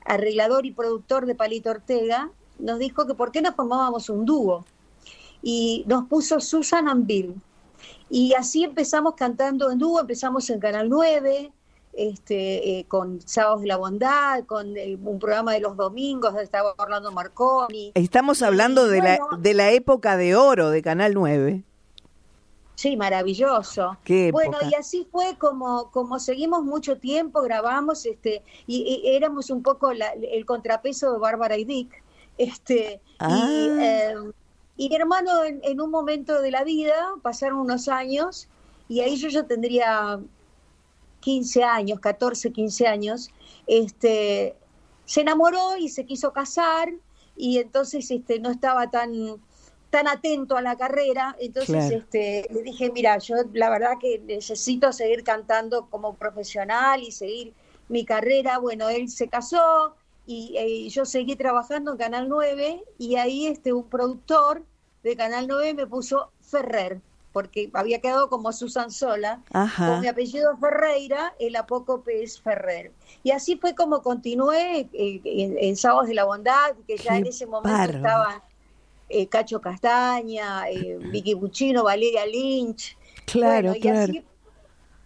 arreglador 0.04 0.66
y 0.66 0.72
productor 0.72 1.24
de 1.24 1.34
Palito 1.34 1.70
Ortega, 1.70 2.30
nos 2.58 2.78
dijo 2.78 3.06
que 3.06 3.14
por 3.14 3.32
qué 3.32 3.40
no 3.40 3.54
formábamos 3.54 4.10
un 4.10 4.26
dúo. 4.26 4.66
Y 5.42 5.84
nos 5.86 6.04
puso 6.04 6.40
Susan 6.40 6.88
and 6.88 7.06
Bill. 7.06 7.40
Y 8.10 8.34
así 8.34 8.64
empezamos 8.64 9.14
cantando 9.14 9.70
en 9.70 9.78
dúo, 9.78 10.00
empezamos 10.00 10.48
en 10.50 10.60
Canal 10.60 10.88
9, 10.88 11.52
este, 11.92 12.78
eh, 12.78 12.84
con 12.86 13.20
Sábados 13.26 13.62
de 13.62 13.66
la 13.66 13.76
Bondad, 13.76 14.44
con 14.44 14.76
eh, 14.76 14.96
un 15.02 15.18
programa 15.18 15.52
de 15.52 15.60
los 15.60 15.76
domingos 15.76 16.30
donde 16.30 16.44
estaba 16.44 16.74
Orlando 16.78 17.12
Marconi. 17.12 17.92
Estamos 17.94 18.42
hablando 18.42 18.86
de, 18.86 19.02
la, 19.02 19.18
de 19.38 19.54
la 19.54 19.70
época 19.72 20.16
de 20.16 20.36
oro 20.36 20.70
de 20.70 20.82
Canal 20.82 21.14
9. 21.14 21.64
Sí, 22.78 22.96
maravilloso. 22.96 23.98
bueno, 24.30 24.56
y 24.70 24.74
así 24.76 25.04
fue 25.10 25.36
como, 25.36 25.90
como 25.90 26.20
seguimos 26.20 26.62
mucho 26.62 26.96
tiempo, 26.96 27.42
grabamos, 27.42 28.06
este, 28.06 28.44
y, 28.68 29.02
éramos 29.04 29.50
un 29.50 29.64
poco 29.64 29.90
el 29.90 30.46
contrapeso 30.46 31.12
de 31.12 31.18
Bárbara 31.18 31.56
y 31.56 31.64
Dick. 31.64 32.04
Este, 32.38 33.00
y, 33.02 33.16
ah. 33.18 34.14
Y 34.78 34.88
mi 34.88 34.96
hermano 34.96 35.44
en, 35.44 35.80
un 35.80 35.90
momento 35.90 36.40
de 36.40 36.50
la 36.50 36.64
vida, 36.64 36.94
pasaron 37.20 37.58
unos 37.58 37.88
años, 37.88 38.48
y 38.88 39.00
ahí 39.00 39.16
yo 39.16 39.28
ya 39.28 39.42
tendría 39.42 40.18
15 41.20 41.64
años, 41.64 42.00
14, 42.00 42.52
15 42.52 42.86
años, 42.86 43.28
este, 43.66 44.56
se 45.04 45.20
enamoró 45.20 45.76
y 45.76 45.90
se 45.90 46.06
quiso 46.06 46.32
casar, 46.32 46.90
y 47.36 47.58
entonces 47.58 48.10
este, 48.10 48.38
no 48.38 48.50
estaba 48.50 48.90
tan 48.90 49.12
tan 49.90 50.06
atento 50.06 50.56
a 50.56 50.62
la 50.62 50.76
carrera, 50.76 51.34
entonces 51.40 51.90
este, 51.90 52.46
le 52.50 52.62
dije, 52.62 52.90
mira, 52.92 53.18
yo 53.18 53.36
la 53.54 53.70
verdad 53.70 53.92
que 53.98 54.18
necesito 54.18 54.92
seguir 54.92 55.24
cantando 55.24 55.88
como 55.88 56.14
profesional 56.14 57.02
y 57.02 57.10
seguir 57.10 57.54
mi 57.88 58.04
carrera. 58.04 58.58
Bueno, 58.58 58.90
él 58.90 59.08
se 59.08 59.28
casó, 59.28 59.94
y 60.28 60.54
eh, 60.58 60.88
yo 60.90 61.06
seguí 61.06 61.36
trabajando 61.36 61.92
en 61.92 61.96
Canal 61.96 62.28
9 62.28 62.84
y 62.98 63.16
ahí 63.16 63.46
este 63.46 63.72
un 63.72 63.88
productor 63.88 64.62
de 65.02 65.16
Canal 65.16 65.46
9 65.48 65.72
me 65.72 65.86
puso 65.86 66.30
Ferrer. 66.42 67.00
porque 67.32 67.70
había 67.72 68.00
quedado 68.00 68.28
como 68.28 68.52
Susan 68.52 68.90
Sola, 68.90 69.42
con 69.50 70.00
mi 70.00 70.08
apellido 70.08 70.56
Ferreira, 70.58 71.34
el 71.38 71.56
apócope 71.56 72.22
es 72.22 72.40
Ferrer. 72.40 72.92
Y 73.22 73.30
así 73.30 73.56
fue 73.56 73.74
como 73.74 74.02
continué 74.02 74.88
eh, 74.92 75.20
en, 75.24 75.76
Sábados 75.76 76.08
de 76.08 76.14
la 76.14 76.24
Bondad, 76.24 76.74
que 76.86 76.98
ya 76.98 77.16
en 77.16 77.26
ese 77.26 77.46
momento 77.46 77.96
estaban 77.96 78.42
eh, 79.08 79.28
Cacho 79.28 79.60
Castaña, 79.60 80.68
eh, 80.68 80.98
Vicky 81.10 81.34
Buccino, 81.34 81.84
Valeria 81.84 82.26
Lynch. 82.26 82.98
Claro, 83.24 83.72
y 83.74 83.88
Así 83.88 84.24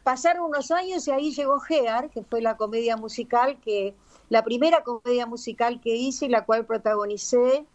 pasaron 0.03 0.47
unos 0.47 0.71
años 0.71 1.07
y 1.07 1.11
ahí 1.11 1.33
llegó 1.33 1.61
Gear, 1.61 2.11
que 2.11 2.23
fue 2.23 2.41
la 2.41 2.57
comedia 2.57 2.97
musical 2.97 3.59
que 3.61 3.95
la 4.33 4.43
primera 4.43 4.83
comedia 4.83 5.27
musical 5.27 5.79
que 5.79 5.95
hice 5.95 6.25
y 6.25 6.29
la 6.31 6.47
cual 6.47 6.65
protagonicé, 6.65 7.67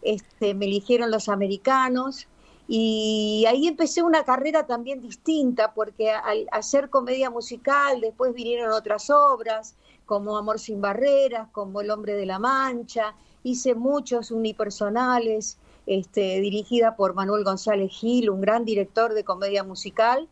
este, 0.00 0.54
me 0.54 0.66
eligieron 0.66 1.10
los 1.10 1.28
americanos 1.28 2.28
y 2.68 3.44
ahí 3.48 3.66
empecé 3.66 4.00
una 4.04 4.22
carrera 4.22 4.64
también 4.64 5.00
distinta 5.00 5.74
porque 5.74 6.12
al 6.12 6.46
hacer 6.52 6.88
comedia 6.88 7.30
musical 7.30 8.00
después 8.00 8.32
vinieron 8.32 8.70
otras 8.70 9.10
obras 9.10 9.74
como 10.06 10.38
Amor 10.38 10.60
sin 10.60 10.80
barreras, 10.80 11.48
como 11.50 11.80
El 11.80 11.90
hombre 11.90 12.14
de 12.14 12.26
la 12.26 12.38
mancha, 12.38 13.16
hice 13.42 13.74
muchos 13.74 14.30
unipersonales, 14.30 15.58
este, 15.84 16.38
dirigida 16.40 16.94
por 16.94 17.14
Manuel 17.14 17.42
González 17.42 17.90
Gil, 17.90 18.30
un 18.30 18.40
gran 18.40 18.64
director 18.64 19.14
de 19.14 19.24
comedia 19.24 19.64
musical. 19.64 20.28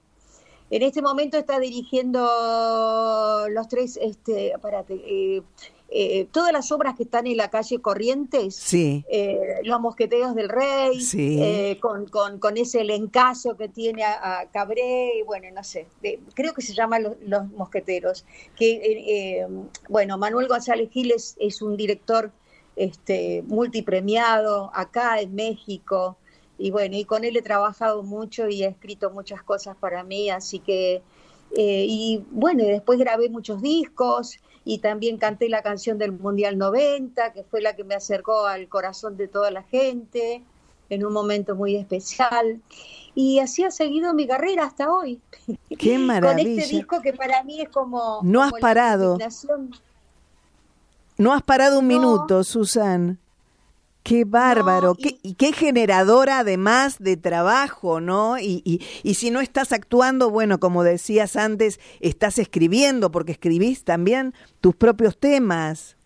En 0.73 0.81
este 0.81 1.03
momento 1.03 1.37
está 1.37 1.61
dirigiendo 1.61 3.47
los 3.51 3.69
tres, 3.69 3.99
este, 4.01 4.55
eh, 4.89 5.43
eh, 5.91 6.27
todas 6.33 6.51
las 6.51 6.73
obras 6.73 6.97
que 6.97 7.03
están 7.03 7.27
en 7.27 7.37
la 7.37 7.51
calle 7.51 7.79
Corrientes, 7.83 8.57
sí. 8.57 9.05
Eh, 9.11 9.61
Los 9.65 9.83
Mosqueteros 9.83 10.35
del 10.35 10.49
Rey, 10.49 10.99
eh, 11.13 11.79
con, 11.79 12.07
con, 12.07 12.39
con, 12.39 12.57
ese 12.57 12.81
elencazo 12.81 13.55
que 13.59 13.69
tiene 13.69 14.03
a, 14.03 14.49
Cabré, 14.51 15.19
y 15.19 15.23
bueno, 15.25 15.49
no 15.55 15.63
sé, 15.63 15.89
creo 16.33 16.55
que 16.55 16.63
se 16.63 16.73
llama 16.73 16.99
Los, 16.99 17.51
Mosqueteros, 17.51 18.25
que, 18.57 19.47
bueno, 19.91 20.17
Manuel 20.17 20.49
González 20.49 20.89
Giles 20.91 21.37
es 21.39 21.61
un 21.61 21.77
director 21.77 22.33
este, 22.77 23.43
multipremiado 23.47 24.71
acá 24.73 25.21
en 25.21 25.35
México, 25.35 26.17
y 26.63 26.71
bueno, 26.71 26.97
y 26.97 27.05
con 27.05 27.25
él 27.25 27.37
he 27.37 27.43
trabajado 27.43 28.03
mucho 28.05 28.49
y 28.49 28.63
he 28.63 28.69
escrito 28.69 29.11
muchas 29.11 29.43
cosas 29.43 29.77
para 29.77 30.05
mí, 30.05 30.31
así 30.31 30.61
que, 30.61 31.03
y 31.57 32.25
bueno, 32.31 32.63
y 32.63 32.67
después 32.67 32.99
grabé 32.99 33.29
muchos 33.29 33.61
discos, 33.61 34.39
y 34.65 34.79
también 34.79 35.19
canté 35.19 35.49
la 35.49 35.63
canción 35.63 35.99
del 35.99 36.13
Mundial 36.13 36.57
90, 36.57 37.33
que 37.33 37.43
fue 37.43 37.61
la 37.61 37.75
que 37.75 37.83
me 37.83 37.97
acercó 37.97 38.47
al 38.47 38.69
corazón 38.69 39.17
de 39.17 39.27
toda 39.27 39.51
la 39.51 39.65
gente 39.65 40.45
en 40.89 41.05
un 41.05 41.13
momento 41.13 41.57
muy 41.57 41.75
especial. 41.75 42.61
Y 43.15 43.41
así 43.41 43.65
ha 43.65 43.71
seguido 43.71 44.15
mi 44.15 44.27
carrera 44.27 44.65
hasta 44.65 44.93
hoy. 44.93 45.21
Qué 45.79 45.99
maravilla. 45.99 46.45
Con 46.45 46.61
este 46.61 46.77
disco 46.77 47.01
que 47.03 47.13
para 47.13 47.43
mí 47.43 47.61
es 47.61 47.71
como... 47.71 48.21
No 48.23 48.43
has 48.43 48.53
parado. 48.53 49.19
No 51.19 51.33
has 51.33 51.43
parado 51.43 51.81
un 51.81 51.87
minuto, 51.89 52.45
Susan. 52.45 53.19
Qué 54.03 54.25
bárbaro, 54.25 54.97
qué, 54.97 55.19
y 55.23 55.35
qué 55.35 55.53
generadora 55.53 56.41
además 56.41 56.97
de 56.99 57.17
trabajo, 57.17 58.01
¿no? 58.01 58.37
Y, 58.39 58.61
y, 58.65 58.81
y, 59.05 59.15
si 59.15 59.31
no 59.31 59.41
estás 59.41 59.71
actuando, 59.71 60.29
bueno, 60.29 60.59
como 60.59 60.83
decías 60.83 61.37
antes, 61.37 61.79
estás 62.01 62.39
escribiendo, 62.39 63.13
porque 63.13 63.33
escribís 63.33 63.85
también 63.85 64.35
tus 64.61 64.75
propios 64.75 65.17
temas. 65.17 65.97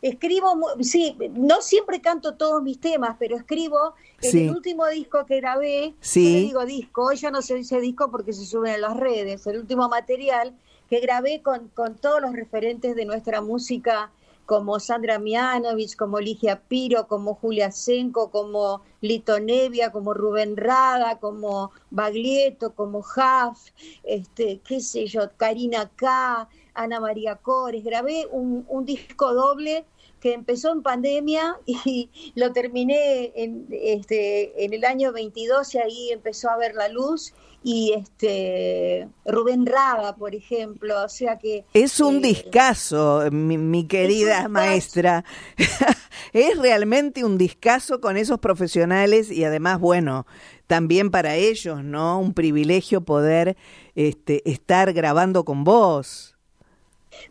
Escribo, 0.00 0.54
sí, 0.80 1.16
no 1.32 1.60
siempre 1.60 2.00
canto 2.00 2.34
todos 2.34 2.62
mis 2.62 2.78
temas, 2.78 3.16
pero 3.18 3.36
escribo. 3.36 3.94
En 4.22 4.38
el 4.38 4.50
último 4.50 4.86
disco 4.86 5.26
que 5.26 5.40
grabé, 5.40 5.94
sí. 6.00 6.32
yo 6.32 6.46
digo 6.46 6.64
disco, 6.64 7.06
hoy 7.06 7.16
ya 7.16 7.30
no 7.30 7.42
se 7.42 7.56
dice 7.56 7.80
disco 7.80 8.10
porque 8.10 8.32
se 8.32 8.46
suben 8.46 8.74
en 8.74 8.80
las 8.82 8.96
redes, 8.96 9.46
el 9.46 9.58
último 9.58 9.88
material 9.88 10.54
que 10.88 11.00
grabé 11.00 11.42
con, 11.42 11.68
con 11.68 11.96
todos 11.96 12.22
los 12.22 12.32
referentes 12.32 12.94
de 12.94 13.04
nuestra 13.04 13.40
música 13.40 14.12
como 14.46 14.80
Sandra 14.80 15.18
Mianovich, 15.18 15.96
como 15.96 16.20
Ligia 16.20 16.62
Piro, 16.68 17.08
como 17.08 17.34
Julia 17.34 17.70
Senko, 17.72 18.30
como 18.30 18.80
Lito 19.00 19.38
Nevia, 19.40 19.90
como 19.90 20.14
Rubén 20.14 20.56
Rada, 20.56 21.18
como 21.18 21.72
Baglietto, 21.90 22.72
como 22.74 23.02
Jaf, 23.02 23.58
este, 24.04 24.60
qué 24.64 24.80
sé 24.80 25.06
yo, 25.06 25.30
Karina 25.36 25.90
K, 25.96 26.48
Ana 26.74 27.00
María 27.00 27.36
Cores. 27.36 27.84
Grabé 27.84 28.26
un, 28.30 28.64
un 28.68 28.84
disco 28.84 29.34
doble 29.34 29.84
que 30.26 30.32
empezó 30.32 30.72
en 30.72 30.82
pandemia 30.82 31.56
y 31.66 32.10
lo 32.34 32.52
terminé 32.52 33.32
en, 33.36 33.68
este, 33.70 34.64
en 34.64 34.74
el 34.74 34.84
año 34.84 35.12
22 35.12 35.72
y 35.76 35.78
ahí 35.78 36.10
empezó 36.10 36.50
a 36.50 36.56
ver 36.56 36.74
la 36.74 36.88
luz 36.88 37.32
y 37.62 37.92
este 37.92 39.08
Rubén 39.24 39.66
Rada, 39.66 40.16
por 40.16 40.34
ejemplo, 40.34 41.04
o 41.04 41.08
sea 41.08 41.38
que 41.38 41.64
es 41.72 42.00
un 42.00 42.16
eh, 42.16 42.28
discazo, 42.28 43.22
mi, 43.30 43.86
querida 43.86 44.48
maestra, 44.48 45.24
es 46.32 46.58
realmente 46.58 47.24
un 47.24 47.38
discazo 47.38 48.00
con 48.00 48.16
esos 48.16 48.40
profesionales 48.40 49.30
y 49.30 49.44
además 49.44 49.78
bueno 49.78 50.26
también 50.66 51.12
para 51.12 51.36
ellos, 51.36 51.84
¿no? 51.84 52.18
Un 52.18 52.34
privilegio 52.34 53.00
poder 53.02 53.56
este, 53.94 54.42
estar 54.50 54.92
grabando 54.92 55.44
con 55.44 55.62
vos. 55.62 56.35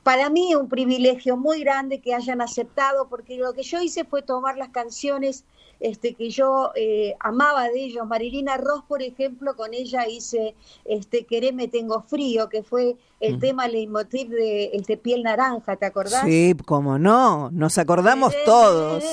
Para 0.03 0.29
mí 0.29 0.55
un 0.55 0.69
privilegio 0.69 1.37
muy 1.37 1.61
grande 1.61 1.99
que 1.99 2.13
hayan 2.13 2.41
aceptado, 2.41 3.07
porque 3.07 3.37
lo 3.37 3.53
que 3.53 3.63
yo 3.63 3.81
hice 3.81 4.05
fue 4.05 4.21
tomar 4.21 4.57
las 4.57 4.69
canciones 4.69 5.45
este, 5.79 6.13
que 6.13 6.29
yo 6.29 6.71
eh, 6.75 7.15
amaba 7.19 7.69
de 7.69 7.83
ellos. 7.83 8.07
Marilina 8.07 8.57
Ross, 8.57 8.83
por 8.87 9.01
ejemplo, 9.01 9.55
con 9.55 9.73
ella 9.73 10.07
hice 10.07 10.55
este, 10.85 11.25
Quereme 11.25 11.67
Tengo 11.67 12.01
Frío, 12.01 12.49
que 12.49 12.63
fue 12.63 12.95
el 13.19 13.39
tema 13.39 13.67
leitmotiv 13.67 14.29
de 14.29 14.71
este, 14.73 14.97
Piel 14.97 15.23
Naranja, 15.23 15.75
¿te 15.77 15.85
acordás? 15.85 16.23
Sí, 16.25 16.55
como 16.65 16.99
no, 16.99 17.49
nos 17.51 17.77
acordamos 17.77 18.33
todos. 18.45 19.03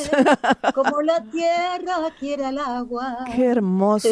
Como 0.74 1.02
la 1.02 1.22
tierra 1.32 1.96
quiere 2.18 2.48
el 2.48 2.58
agua. 2.58 3.24
Qué 3.34 3.44
hermoso. 3.44 4.08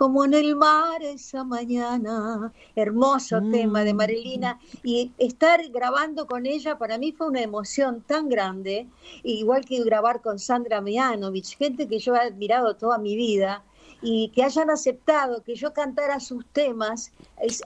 Como 0.00 0.24
en 0.24 0.32
el 0.32 0.56
mar 0.56 1.02
esa 1.02 1.44
mañana. 1.44 2.50
Hermoso 2.74 3.38
mm. 3.38 3.52
tema 3.52 3.84
de 3.84 3.92
Marilina. 3.92 4.58
Y 4.82 5.12
estar 5.18 5.60
grabando 5.68 6.26
con 6.26 6.46
ella 6.46 6.78
para 6.78 6.96
mí 6.96 7.12
fue 7.12 7.26
una 7.26 7.42
emoción 7.42 8.02
tan 8.06 8.30
grande, 8.30 8.88
igual 9.24 9.66
que 9.66 9.84
grabar 9.84 10.22
con 10.22 10.38
Sandra 10.38 10.80
Mianovich, 10.80 11.54
gente 11.58 11.86
que 11.86 11.98
yo 11.98 12.14
he 12.14 12.18
admirado 12.18 12.76
toda 12.76 12.96
mi 12.96 13.14
vida 13.14 13.62
y 14.00 14.30
que 14.30 14.42
hayan 14.42 14.70
aceptado 14.70 15.42
que 15.42 15.54
yo 15.54 15.74
cantara 15.74 16.18
sus 16.18 16.46
temas 16.46 17.12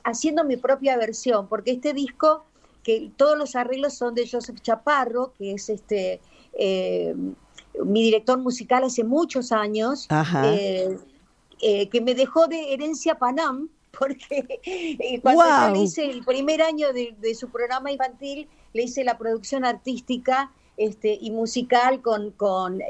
haciendo 0.02 0.42
mi 0.42 0.56
propia 0.56 0.96
versión, 0.96 1.46
porque 1.46 1.70
este 1.70 1.92
disco, 1.92 2.46
que 2.82 3.12
todos 3.16 3.38
los 3.38 3.54
arreglos 3.54 3.94
son 3.94 4.16
de 4.16 4.28
Joseph 4.28 4.60
Chaparro, 4.60 5.34
que 5.38 5.52
es 5.52 5.68
este 5.68 6.20
eh, 6.58 7.14
mi 7.84 8.02
director 8.02 8.38
musical 8.38 8.82
hace 8.82 9.04
muchos 9.04 9.52
años, 9.52 10.08
eh, 10.44 10.98
eh, 11.60 11.88
que 11.88 12.00
me 12.00 12.14
dejó 12.14 12.46
de 12.46 12.72
herencia 12.72 13.16
Panam, 13.16 13.68
porque 13.98 15.20
cuando 15.22 15.44
yo 15.44 15.72
le 15.74 15.78
hice 15.84 16.04
el 16.10 16.24
primer 16.24 16.62
año 16.62 16.92
de, 16.92 17.34
su 17.34 17.48
programa 17.48 17.90
infantil, 17.92 18.48
le 18.72 18.82
hice 18.84 19.04
la 19.04 19.18
producción 19.18 19.64
artística 19.64 20.50
este, 20.76 21.16
y 21.20 21.30
musical 21.30 22.02
con, 22.02 22.32
con 22.32 22.80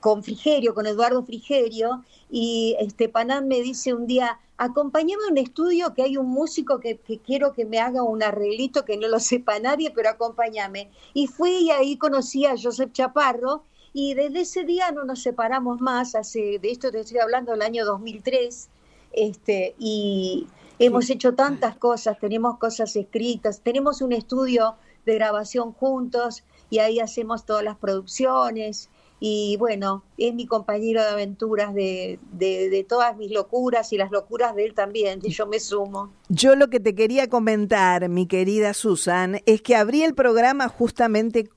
con 0.00 0.22
Frigerio, 0.22 0.74
con 0.74 0.86
Eduardo 0.86 1.22
Frigerio, 1.24 2.04
y 2.30 2.76
este 2.80 3.08
Panam 3.08 3.46
me 3.46 3.60
dice 3.60 3.92
un 3.92 4.06
día, 4.06 4.38
acompáñame 4.56 5.24
a 5.28 5.32
un 5.32 5.38
estudio 5.38 5.94
que 5.94 6.02
hay 6.02 6.16
un 6.16 6.28
músico 6.28 6.80
que, 6.80 6.98
quiero 7.24 7.52
que 7.52 7.64
me 7.64 7.80
haga 7.80 8.02
un 8.02 8.22
arreglito 8.22 8.84
que 8.84 8.96
no 8.96 9.08
lo 9.08 9.20
sepa 9.20 9.58
nadie, 9.58 9.90
pero 9.90 10.10
acompáñame. 10.10 10.90
Y 11.12 11.26
fui 11.26 11.50
y 11.50 11.70
ahí 11.70 11.96
conocí 11.96 12.46
a 12.46 12.54
Joseph 12.60 12.92
Chaparro, 12.92 13.64
y 13.94 14.14
desde 14.14 14.40
ese 14.40 14.64
día 14.64 14.90
no 14.90 15.04
nos 15.04 15.22
separamos 15.22 15.80
más, 15.80 16.16
hace, 16.16 16.58
de 16.58 16.70
esto 16.70 16.90
te 16.90 17.00
estoy 17.00 17.20
hablando 17.20 17.52
del 17.52 17.62
año 17.62 17.86
2003, 17.86 18.68
este, 19.12 19.76
y 19.78 20.48
hemos 20.80 21.08
hecho 21.10 21.34
tantas 21.34 21.76
cosas, 21.76 22.18
tenemos 22.18 22.58
cosas 22.58 22.96
escritas, 22.96 23.60
tenemos 23.60 24.02
un 24.02 24.12
estudio 24.12 24.74
de 25.06 25.14
grabación 25.14 25.72
juntos, 25.72 26.42
y 26.70 26.80
ahí 26.80 26.98
hacemos 26.98 27.46
todas 27.46 27.62
las 27.62 27.76
producciones, 27.76 28.90
y 29.20 29.56
bueno, 29.58 30.02
es 30.18 30.34
mi 30.34 30.44
compañero 30.44 31.00
de 31.00 31.10
aventuras 31.10 31.72
de, 31.72 32.18
de, 32.32 32.84
todas 32.88 33.16
mis 33.16 33.30
locuras 33.30 33.92
y 33.92 33.96
las 33.96 34.10
locuras 34.10 34.56
de 34.56 34.64
él 34.64 34.74
también, 34.74 35.20
y 35.22 35.30
yo 35.30 35.46
me 35.46 35.60
sumo. 35.60 36.12
Yo 36.28 36.56
lo 36.56 36.68
que 36.68 36.80
te 36.80 36.96
quería 36.96 37.28
comentar, 37.28 38.08
mi 38.08 38.26
querida 38.26 38.74
Susan, 38.74 39.40
es 39.46 39.62
que 39.62 39.76
abrí 39.76 40.02
el 40.02 40.14
programa 40.14 40.68
justamente 40.68 41.48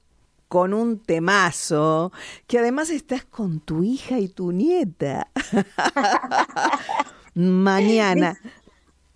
con 0.48 0.74
un 0.74 1.00
temazo, 1.00 2.12
que 2.48 2.60
además 2.60 2.90
estás 2.90 3.26
con 3.26 3.60
tu 3.60 3.84
hija 3.84 4.20
y 4.20 4.30
tu 4.30 4.52
nieta. 4.52 5.30
Mañana. 7.34 8.40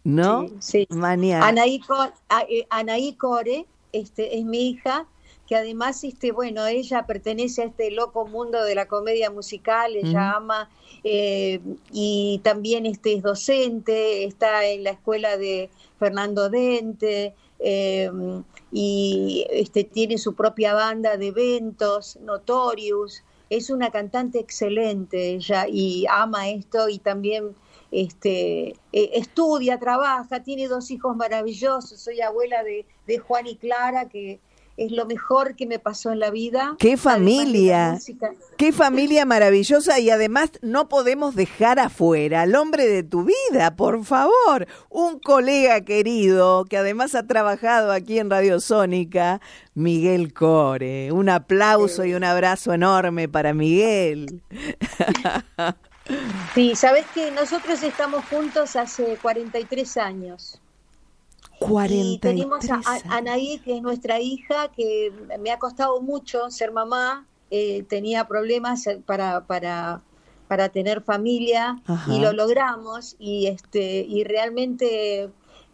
¿No? 0.03 0.47
Sí, 0.59 0.87
Mañana. 0.89 1.47
Anaí, 1.47 1.79
eh, 2.49 2.65
Anaí 2.69 3.13
Core 3.13 3.65
este, 3.91 4.37
es 4.37 4.45
mi 4.45 4.69
hija 4.69 5.07
que 5.51 5.57
además, 5.57 6.01
este, 6.05 6.31
bueno, 6.31 6.65
ella 6.65 7.05
pertenece 7.05 7.61
a 7.61 7.65
este 7.65 7.91
loco 7.91 8.25
mundo 8.25 8.63
de 8.63 8.73
la 8.73 8.87
comedia 8.87 9.29
musical, 9.29 9.97
ella 9.97 10.37
ama 10.37 10.69
eh, 11.03 11.59
y 11.91 12.39
también 12.41 12.85
este, 12.85 13.15
es 13.15 13.21
docente, 13.21 14.23
está 14.23 14.65
en 14.65 14.85
la 14.85 14.91
escuela 14.91 15.35
de 15.35 15.69
Fernando 15.99 16.49
Dente. 16.49 17.35
Eh, 17.63 18.11
y 18.71 19.45
este, 19.51 19.83
tiene 19.83 20.17
su 20.17 20.33
propia 20.33 20.73
banda 20.73 21.17
de 21.17 21.27
eventos, 21.27 22.17
Notorious, 22.21 23.23
es 23.49 23.69
una 23.69 23.91
cantante 23.91 24.39
excelente 24.39 25.35
ella 25.35 25.67
y 25.67 26.05
ama 26.09 26.49
esto 26.49 26.87
y 26.87 26.99
también 26.99 27.53
este, 27.91 28.69
eh, 28.93 29.11
estudia, 29.13 29.77
trabaja, 29.77 30.41
tiene 30.41 30.69
dos 30.69 30.89
hijos 30.89 31.15
maravillosos, 31.17 31.99
soy 31.99 32.21
abuela 32.21 32.63
de, 32.63 32.85
de 33.05 33.19
Juan 33.19 33.47
y 33.47 33.57
Clara, 33.57 34.07
que 34.07 34.39
es 34.77 34.91
lo 34.91 35.05
mejor 35.05 35.55
que 35.55 35.65
me 35.65 35.79
pasó 35.79 36.11
en 36.11 36.19
la 36.19 36.31
vida. 36.31 36.75
¡Qué 36.79 36.97
familia! 36.97 37.97
¡Qué 38.57 38.71
familia 38.71 39.25
maravillosa! 39.25 39.99
Y 39.99 40.09
además 40.09 40.51
no 40.61 40.89
podemos 40.89 41.35
dejar 41.35 41.79
afuera 41.79 42.41
al 42.41 42.55
hombre 42.55 42.87
de 42.87 43.03
tu 43.03 43.25
vida, 43.25 43.75
por 43.75 44.03
favor. 44.05 44.67
Un 44.89 45.19
colega 45.19 45.81
querido 45.81 46.65
que 46.65 46.77
además 46.77 47.15
ha 47.15 47.27
trabajado 47.27 47.91
aquí 47.91 48.19
en 48.19 48.29
Radio 48.29 48.59
Sónica, 48.59 49.41
Miguel 49.73 50.33
Core. 50.33 51.11
Un 51.11 51.29
aplauso 51.29 52.05
y 52.05 52.13
un 52.13 52.23
abrazo 52.23 52.73
enorme 52.73 53.29
para 53.29 53.53
Miguel. 53.53 54.41
Sí, 56.55 56.75
sabes 56.75 57.05
que 57.13 57.31
nosotros 57.31 57.83
estamos 57.83 58.25
juntos 58.25 58.75
hace 58.75 59.17
43 59.21 59.97
años. 59.97 60.59
Y 62.05 62.17
tenemos 62.17 62.69
a, 62.69 62.81
Anaí, 63.09 63.59
que 63.59 63.77
es 63.77 63.81
nuestra 63.81 64.19
hija, 64.19 64.71
que 64.75 65.13
me 65.39 65.51
ha 65.51 65.59
costado 65.59 66.01
mucho 66.01 66.49
ser 66.49 66.71
mamá, 66.71 67.27
eh, 67.51 67.83
tenía 67.87 68.27
problemas 68.27 68.85
para, 69.05 69.45
para, 69.45 70.01
para 70.47 70.69
tener 70.69 71.01
familia 71.01 71.81
y 72.07 72.19
lo 72.19 72.33
logramos 72.33 73.15
y, 73.19 73.47
este, 73.47 74.05
y 74.07 74.23
realmente 74.23 75.29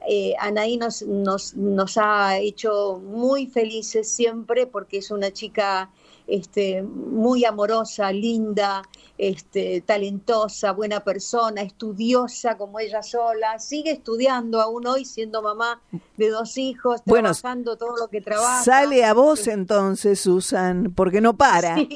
eh, 0.08 0.34
Anaí 0.40 0.78
nos, 0.78 1.02
nos, 1.04 1.56
nos 1.56 1.98
ha 1.98 2.38
hecho 2.38 3.00
muy 3.04 3.48
felices 3.48 4.10
siempre 4.10 4.68
porque 4.68 4.98
es 4.98 5.12
una 5.12 5.32
chica 5.32 5.90
este, 6.28 6.84
muy 6.84 7.46
amorosa, 7.46 8.12
linda, 8.12 8.84
este, 9.18 9.82
talentosa, 9.82 10.74
buena 10.74 11.04
persona, 11.04 11.62
estudiosa 11.62 12.58
como 12.58 12.80
ella 12.80 13.02
sola, 13.02 13.58
sigue 13.60 13.92
estudiando 13.92 14.62
aún 14.62 14.86
hoy 14.86 15.06
siendo 15.06 15.42
mamá 15.42 15.82
de 16.18 16.30
dos 16.30 16.58
hijos, 16.58 17.02
trabajando 17.04 17.78
todo 17.78 17.96
lo 17.98 18.08
que 18.10 18.22
trabaja. 18.22 18.64
Sale 18.64 19.06
a 19.06 19.14
vos 19.14 19.48
entonces, 19.48 20.20
Susan, 20.20 20.94
porque 20.96 21.22
no 21.22 21.36
para. 21.36 21.78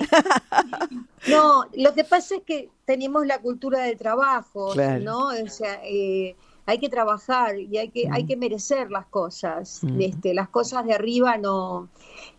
No, 1.28 1.66
lo 1.76 1.94
que 1.94 2.04
pasa 2.04 2.38
es 2.38 2.44
que 2.44 2.70
tenemos 2.86 3.28
la 3.28 3.40
cultura 3.40 3.82
del 3.82 3.96
trabajo, 3.96 4.74
¿no? 5.02 5.28
O 5.28 5.50
sea, 5.50 5.80
eh, 5.84 6.36
hay 6.66 6.78
que 6.80 6.90
trabajar 6.90 7.60
y 7.60 7.78
hay 7.78 7.90
que, 7.90 8.08
hay 8.12 8.26
que 8.26 8.38
merecer 8.38 8.92
las 8.92 9.06
cosas. 9.08 9.82
este, 10.00 10.34
las 10.34 10.50
cosas 10.50 10.86
de 10.86 10.94
arriba 10.94 11.38
no... 11.38 11.90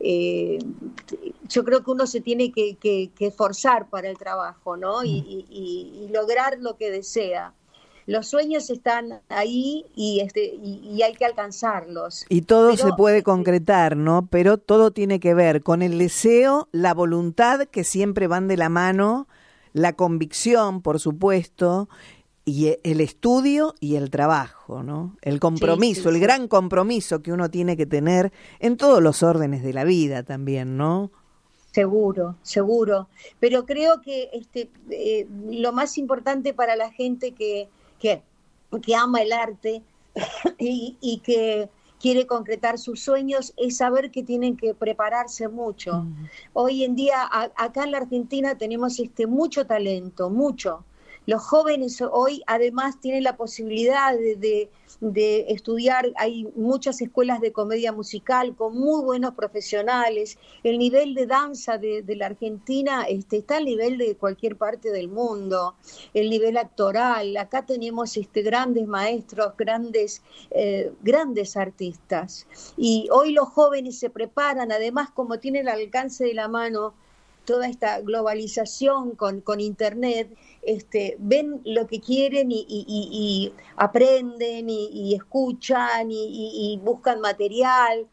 Eh, 0.01 0.59
yo 1.49 1.65
creo 1.65 1.85
que 1.85 1.91
uno 1.91 2.07
se 2.07 2.21
tiene 2.21 2.53
que, 2.53 2.77
que, 2.77 3.11
esforzar 3.19 3.89
para 3.89 4.09
el 4.09 4.17
trabajo, 4.17 4.77
¿no? 4.77 5.05
Y, 5.05 6.09
lograr 6.13 6.59
lo 6.59 6.77
que 6.77 6.91
desea. 6.91 7.55
Los 8.07 8.27
sueños 8.29 8.69
están 8.71 9.21
ahí 9.29 9.87
y, 9.95 10.21
este, 10.21 10.55
y, 10.63 11.03
hay 11.03 11.15
que 11.15 11.25
alcanzarlos. 11.25 12.25
Y 12.29 12.43
todo 12.43 12.77
se 12.77 12.93
puede 12.95 13.19
este 13.19 13.25
concretar, 13.25 13.97
¿no? 13.97 14.27
Pero 14.31 14.59
todo 14.59 14.91
tiene 14.91 15.21
que 15.21 15.35
ver 15.35 15.63
con 15.63 15.83
el 15.83 15.99
deseo, 15.99 16.69
la 16.73 16.95
voluntad, 16.95 17.67
que 17.67 17.85
siempre 17.85 18.27
van 18.27 18.49
de 18.49 18.57
la 18.57 18.69
mano, 18.69 19.29
la 19.73 19.93
convicción, 19.95 20.83
por 20.83 21.01
supuesto, 21.01 21.89
y 22.45 22.69
e, 22.69 22.81
el 22.85 23.01
estudio 23.01 23.75
y 23.81 23.97
el 23.97 24.11
trabajo, 24.11 24.83
¿no? 24.83 25.17
El 25.23 25.41
compromiso, 25.41 26.09
el 26.09 26.21
gran 26.21 26.49
compromiso 26.49 27.23
que 27.23 27.33
uno 27.33 27.51
tiene 27.51 27.77
que 27.77 27.87
tener 27.87 28.33
en 28.59 28.77
todos 28.77 29.03
los 29.03 29.23
órdenes 29.23 29.63
de 29.63 29.73
la 29.73 29.85
vida 29.85 30.23
también, 30.23 30.77
¿no? 30.77 31.11
Seguro, 31.73 32.37
seguro. 32.43 33.09
Pero 33.41 33.65
creo 33.65 34.03
que 34.03 34.29
este, 34.33 34.71
eh, 34.91 35.27
lo 35.51 35.73
más 35.73 35.97
importante 35.97 36.53
para 36.53 36.77
la 36.77 36.91
gente 36.91 37.33
que, 37.33 37.69
que, 37.99 38.23
ama 38.95 39.23
el 39.23 39.33
arte 39.33 39.83
y, 40.59 41.21
que 41.25 41.71
quiere 41.99 42.27
concretar 42.27 42.79
sus 42.79 43.01
sueños 43.01 43.55
es 43.57 43.79
saber 43.79 44.11
que 44.11 44.23
tienen 44.23 44.57
que 44.57 44.75
prepararse 44.75 45.49
mucho. 45.49 46.07
Hoy 46.53 46.85
en 46.85 46.95
día 46.95 47.29
acá 47.57 47.85
en 47.85 47.93
la 47.93 47.99
Argentina 47.99 48.59
tenemos 48.59 48.99
este 48.99 49.27
mucho 49.27 49.67
talento, 49.67 50.29
mucho, 50.29 50.85
los 51.27 51.43
jóvenes 51.43 52.03
hoy 52.11 52.43
además 52.47 53.01
tienen 53.01 53.25
la 53.25 53.37
posibilidad 53.37 54.15
de, 54.15 54.71
estudiar, 55.49 56.13
hay 56.17 56.45
muchas 56.55 57.01
escuelas 57.01 57.41
de 57.41 57.53
comedia 57.53 57.93
musical 57.93 58.55
con 58.55 58.77
muy 58.77 59.03
buenos 59.03 59.35
profesionales, 59.35 60.39
el 60.63 60.79
nivel 60.79 61.15
de 61.15 61.27
danza 61.27 61.79
de, 61.79 62.05
la 62.17 62.27
Argentina 62.27 63.05
este, 63.09 63.39
está 63.39 63.57
al 63.57 63.65
nivel 63.65 63.99
de 63.99 64.17
cualquier 64.17 64.57
parte 64.57 64.91
del 64.91 65.09
mundo, 65.09 65.75
el 66.15 66.31
nivel 66.31 66.57
actoral, 66.57 67.37
acá 67.37 67.65
tenemos 67.67 68.17
este, 68.17 68.43
grandes 68.43 68.87
maestros, 68.87 69.55
grandes, 69.57 70.23
eh, 70.51 70.93
grandes 71.03 71.57
artistas. 71.57 72.47
Y 72.77 73.09
hoy 73.11 73.33
los 73.33 73.49
jóvenes 73.49 73.99
se 73.99 74.11
preparan, 74.11 74.71
además 74.71 75.11
como 75.11 75.39
tienen 75.39 75.69
el 75.69 75.75
alcance 75.75 76.25
de 76.25 76.35
la 76.35 76.49
mano, 76.49 76.95
toda 77.45 77.67
esta 77.69 78.01
globalización 78.01 79.13
con, 79.13 79.41
con 79.41 79.61
Internet, 79.61 80.35
este, 80.63 81.17
ven 81.19 81.61
lo 81.65 81.87
que 81.87 82.01
quieren 82.01 82.49
y, 82.51 83.53
aprenden 83.77 84.71
y, 84.71 85.15
escuchan 85.15 86.09
y, 86.11 86.79
buscan 86.83 87.21
material. 87.21 88.07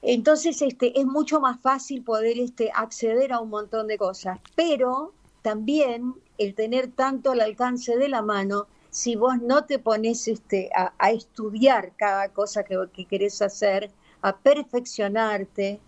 Entonces 0.00 0.62
este, 0.62 0.98
es 0.98 1.06
mucho 1.06 1.40
más 1.40 1.60
fácil 1.60 2.02
poder 2.04 2.38
este, 2.38 2.70
acceder 2.72 3.32
a 3.32 3.40
un 3.40 3.50
montón 3.50 3.88
de 3.88 3.98
cosas, 3.98 4.38
pero 4.54 5.12
también 5.42 6.14
el 6.38 6.54
tener 6.54 6.92
tanto 6.92 7.32
al 7.32 7.40
alcance 7.40 7.96
de 7.96 8.08
la 8.08 8.22
mano, 8.22 8.68
si 8.90 9.16
vos 9.16 9.40
no 9.42 9.64
te 9.64 9.80
pones 9.80 10.28
este, 10.28 10.70
a, 10.74 11.10
estudiar 11.10 11.92
cada 11.96 12.28
cosa 12.28 12.62
que, 12.62 12.76
que 12.92 13.06
querés 13.06 13.42
hacer, 13.42 13.90
a 14.22 14.36
perfeccionarte, 14.36 15.80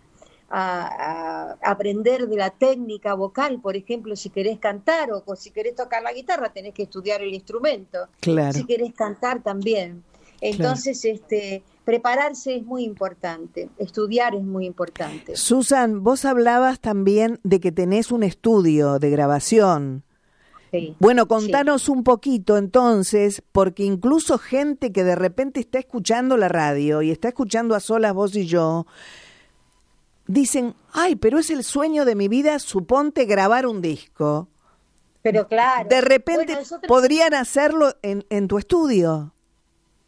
a, 0.51 1.57
aprender 1.61 2.27
de 2.27 2.35
la 2.35 2.49
técnica 2.49 3.13
vocal, 3.13 3.59
por 3.61 3.75
ejemplo, 3.75 4.15
si 4.15 4.29
querés 4.29 4.59
cantar 4.59 5.09
o, 5.11 5.35
si 5.35 5.51
querés 5.51 5.75
tocar 5.75 6.03
la 6.03 6.13
guitarra, 6.13 6.51
tenés 6.51 6.73
que 6.73 6.83
estudiar 6.83 7.21
el 7.21 7.33
instrumento. 7.33 8.07
Claro. 8.19 8.53
Si 8.53 8.65
querés 8.65 8.93
cantar 8.93 9.41
también. 9.41 10.03
Entonces, 10.41 11.05
este, 11.05 11.63
prepararse 11.85 12.55
es 12.55 12.65
muy 12.65 12.83
importante, 12.83 13.69
estudiar 13.77 14.35
es 14.35 14.43
muy 14.43 14.65
importante. 14.65 15.35
Susan, 15.35 16.03
vos 16.03 16.25
hablabas 16.25 16.79
también 16.79 17.39
de 17.43 17.59
que 17.59 17.71
tenés 17.71 18.11
un 18.11 18.23
estudio 18.23 18.97
de 18.97 19.11
grabación. 19.11 20.03
Sí, 20.71 20.95
bueno, 20.99 21.27
contanos 21.27 21.89
un 21.89 22.03
poquito 22.03 22.57
entonces, 22.57 23.43
porque 23.51 23.83
incluso 23.83 24.37
gente 24.37 24.91
que 24.91 25.03
de 25.03 25.15
repente 25.15 25.59
está 25.59 25.79
escuchando 25.79 26.37
la 26.37 26.47
radio 26.47 27.01
y 27.01 27.11
está 27.11 27.27
escuchando 27.27 27.75
a 27.75 27.81
solas 27.81 28.13
vos 28.13 28.35
y 28.35 28.47
yo, 28.47 28.87
dicen, 30.31 30.75
ay, 30.93 31.15
pero 31.15 31.39
es 31.39 31.49
el 31.49 31.63
sueño 31.63 32.05
de 32.05 32.15
mi 32.15 32.27
vida, 32.27 32.57
suponte 32.59 33.25
grabar 33.25 33.65
un 33.65 33.81
disco. 33.81 34.47
Pero 35.21 35.47
claro. 35.47 35.87
De 35.87 36.01
repente 36.01 36.57
podrían 36.87 37.33
hacerlo 37.33 37.93
en, 38.01 38.25
en 38.29 38.47
tu 38.47 38.57
estudio. 38.57 39.33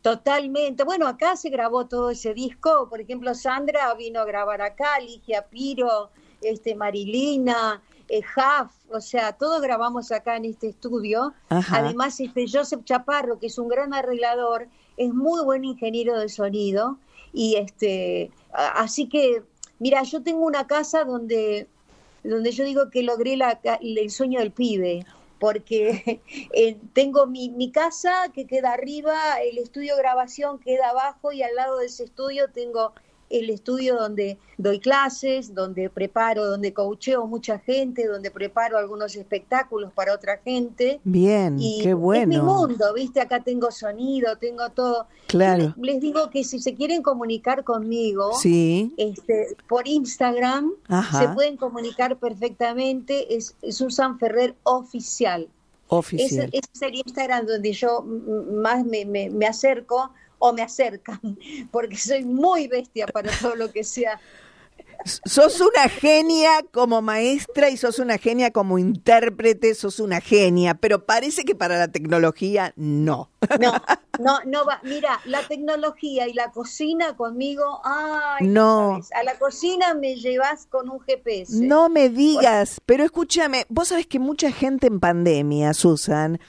Totalmente. 0.02 0.84
Bueno, 0.84 1.08
acá 1.08 1.36
se 1.36 1.50
grabó 1.50 1.86
todo 1.86 2.10
ese 2.10 2.34
disco. 2.34 2.90
Por 2.90 3.00
ejemplo, 3.00 3.34
Sandra 3.36 3.94
vino 3.94 4.20
a 4.20 4.26
grabar 4.26 4.62
acá, 4.62 5.00
Ligia 5.00 5.48
Piro, 5.48 6.10
este, 6.42 6.76
Marilina, 6.76 7.82
eh, 8.10 8.22
o 8.90 9.00
sea, 9.00 9.34
todos 9.34 9.62
grabamos 9.62 10.12
acá 10.12 10.36
en 10.36 10.46
este 10.46 10.68
estudio. 10.70 11.34
Además, 11.50 12.20
este 12.20 12.46
Joseph 12.52 12.84
Chaparro, 12.84 13.40
que 13.40 13.48
es 13.48 13.58
un 13.58 13.70
gran 13.70 13.94
arreglador, 13.94 14.68
es 14.98 15.14
muy 15.14 15.44
buen 15.44 15.64
ingeniero 15.64 16.20
de 16.20 16.28
sonido. 16.28 16.98
Y 17.32 17.56
este, 17.56 18.30
así 18.52 19.08
que 19.08 19.44
Mira, 19.84 20.02
yo 20.04 20.24
tengo 20.24 20.46
una 20.46 20.66
casa 20.66 21.04
donde, 21.04 21.68
donde 22.24 22.52
yo 22.54 22.64
digo 22.64 22.90
que 22.90 23.04
logré 23.04 23.36
la, 23.36 23.60
el 23.82 24.10
sueño 24.12 24.40
del 24.40 24.54
pibe, 24.54 25.06
porque 25.42 26.22
eh, 26.54 26.78
tengo 26.94 27.26
mi, 27.26 27.50
mi, 27.50 27.70
casa 27.70 28.32
que 28.34 28.48
queda 28.48 28.72
arriba, 28.72 29.42
el 29.42 29.58
estudio 29.58 29.98
grabación 29.98 30.58
queda 30.60 30.92
abajo 30.92 31.34
y 31.34 31.44
al 31.44 31.56
lado 31.56 31.80
de 31.80 31.88
ese 31.88 32.06
estudio 32.06 32.50
tengo 32.50 32.94
el 33.34 33.50
estudio 33.50 33.96
donde 33.96 34.38
doy 34.58 34.80
clases, 34.80 35.54
donde 35.54 35.90
preparo, 35.90 36.46
donde 36.46 36.74
coacheo 36.74 37.26
mucha 37.26 37.58
gente, 37.60 38.08
donde 38.08 38.30
preparo 38.30 38.78
algunos 38.78 39.16
espectáculos 39.16 39.92
para 39.94 40.14
otra 40.14 40.38
gente. 40.38 41.02
Bien, 41.04 41.58
qué 41.82 41.94
bueno. 41.94 42.22
Es 42.22 42.28
mi 42.28 42.46
mundo, 42.46 42.94
¿viste? 42.94 43.20
Acá 43.20 43.44
tengo 43.44 43.72
sonido, 43.72 44.38
tengo 44.38 44.70
todo. 44.70 45.08
Claro. 45.28 45.74
Les, 45.82 46.00
digo 46.00 46.30
que 46.30 46.44
si 46.44 46.60
se 46.60 46.76
quieren 46.76 47.02
comunicar 47.02 47.64
conmigo, 47.64 48.34
sí. 48.40 48.94
este, 48.98 49.56
por 49.68 49.88
Instagram, 49.88 50.72
se 51.18 51.28
pueden 51.30 51.58
comunicar 51.58 52.18
perfectamente. 52.18 53.36
Es 53.36 53.56
Susan 53.70 54.20
Ferrer 54.20 54.56
Oficial. 54.64 55.50
Oficial. 55.88 56.50
Ese, 56.54 56.62
es 56.74 56.82
el 56.82 56.96
Instagram 56.96 57.48
donde 57.48 57.74
yo 57.74 58.04
más 58.04 58.86
me, 58.86 59.06
me, 59.06 59.30
me 59.30 59.48
acerco 59.48 60.12
o 60.46 60.52
me 60.52 60.62
acercan, 60.62 61.22
porque 61.72 61.96
soy 61.98 62.26
muy 62.26 62.68
bestia 62.68 63.08
para 63.08 63.32
todo 63.40 63.56
lo 63.56 63.72
que 63.72 63.86
sea 63.86 64.20
sos 65.06 65.62
una 65.62 65.90
genia 65.90 66.64
como 66.72 67.02
maestra 67.02 67.70
y 67.70 67.78
sos 67.78 68.00
una 68.00 68.18
genia 68.18 68.52
como 68.52 68.78
intérprete, 68.78 69.76
sos 69.76 70.00
una 70.00 70.22
genia, 70.22 70.76
pero 70.76 71.06
parece 71.06 71.44
que 71.44 71.56
para 71.56 71.78
la 71.78 71.90
tecnología 71.90 72.74
no. 72.76 73.30
No, 73.60 73.74
no, 74.20 74.40
no 74.46 74.66
va. 74.66 74.80
Mira, 74.84 75.20
la 75.26 75.46
tecnología 75.48 76.28
y 76.28 76.34
la 76.34 76.52
cocina 76.52 77.16
conmigo, 77.16 77.82
ay, 77.84 78.48
no. 78.48 79.00
a 79.14 79.24
la 79.24 79.38
cocina 79.38 79.94
me 79.94 80.16
llevas 80.16 80.68
con 80.68 80.90
un 80.90 81.00
GPS. 81.02 81.56
No 81.62 81.90
me 81.90 82.10
digas, 82.10 82.82
pero 82.86 83.04
escúchame, 83.04 83.66
vos 83.70 83.90
sabés 83.90 84.08
que 84.08 84.20
mucha 84.20 84.52
gente 84.52 84.88
en 84.88 85.00
pandemia, 85.00 85.74
Susan, 85.74 86.40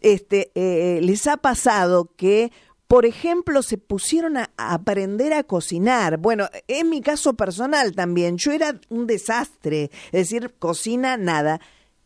este, 0.00 0.52
eh, 0.54 1.00
les 1.02 1.26
ha 1.26 1.36
pasado 1.38 2.10
que 2.16 2.52
por 2.88 3.06
ejemplo, 3.06 3.62
se 3.62 3.78
pusieron 3.78 4.36
a, 4.36 4.50
aprender 4.56 5.32
a 5.32 5.42
cocinar. 5.42 6.18
Bueno, 6.18 6.48
en 6.68 6.90
mi 6.90 7.00
caso 7.00 7.34
personal 7.34 7.94
también, 7.94 8.36
yo 8.36 8.52
era 8.52 8.78
un 8.90 9.06
desastre, 9.06 9.90
es 10.06 10.30
decir, 10.30 10.54
cocina 10.58 11.16
nada. 11.16 11.60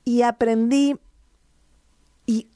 Y 0.05 0.23
aprendí 0.23 0.97
y 2.27 2.49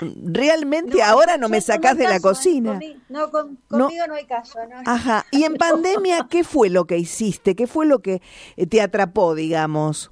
realmente 0.00 1.02
ahora 1.02 1.36
no 1.38 1.48
me 1.48 1.60
sacás 1.60 1.96
de 1.96 2.04
la 2.04 2.20
cocina. 2.20 2.78
no, 3.08 3.30
conmigo 3.30 4.06
no. 4.06 4.14
hay 4.14 4.26
caso. 4.26 4.58
No. 4.68 4.82
Ajá. 4.84 5.24
Y 5.30 5.44
en 5.44 5.54
pandemia, 5.56 6.26
¿qué 6.28 6.44
fue 6.44 6.68
lo 6.68 6.86
que 6.86 6.98
hiciste? 6.98 7.56
¿Qué 7.56 7.66
fue 7.66 7.86
lo 7.86 8.00
que 8.00 8.20
eh, 8.56 8.66
te 8.66 8.82
atrapó, 8.82 9.34
digamos? 9.34 10.10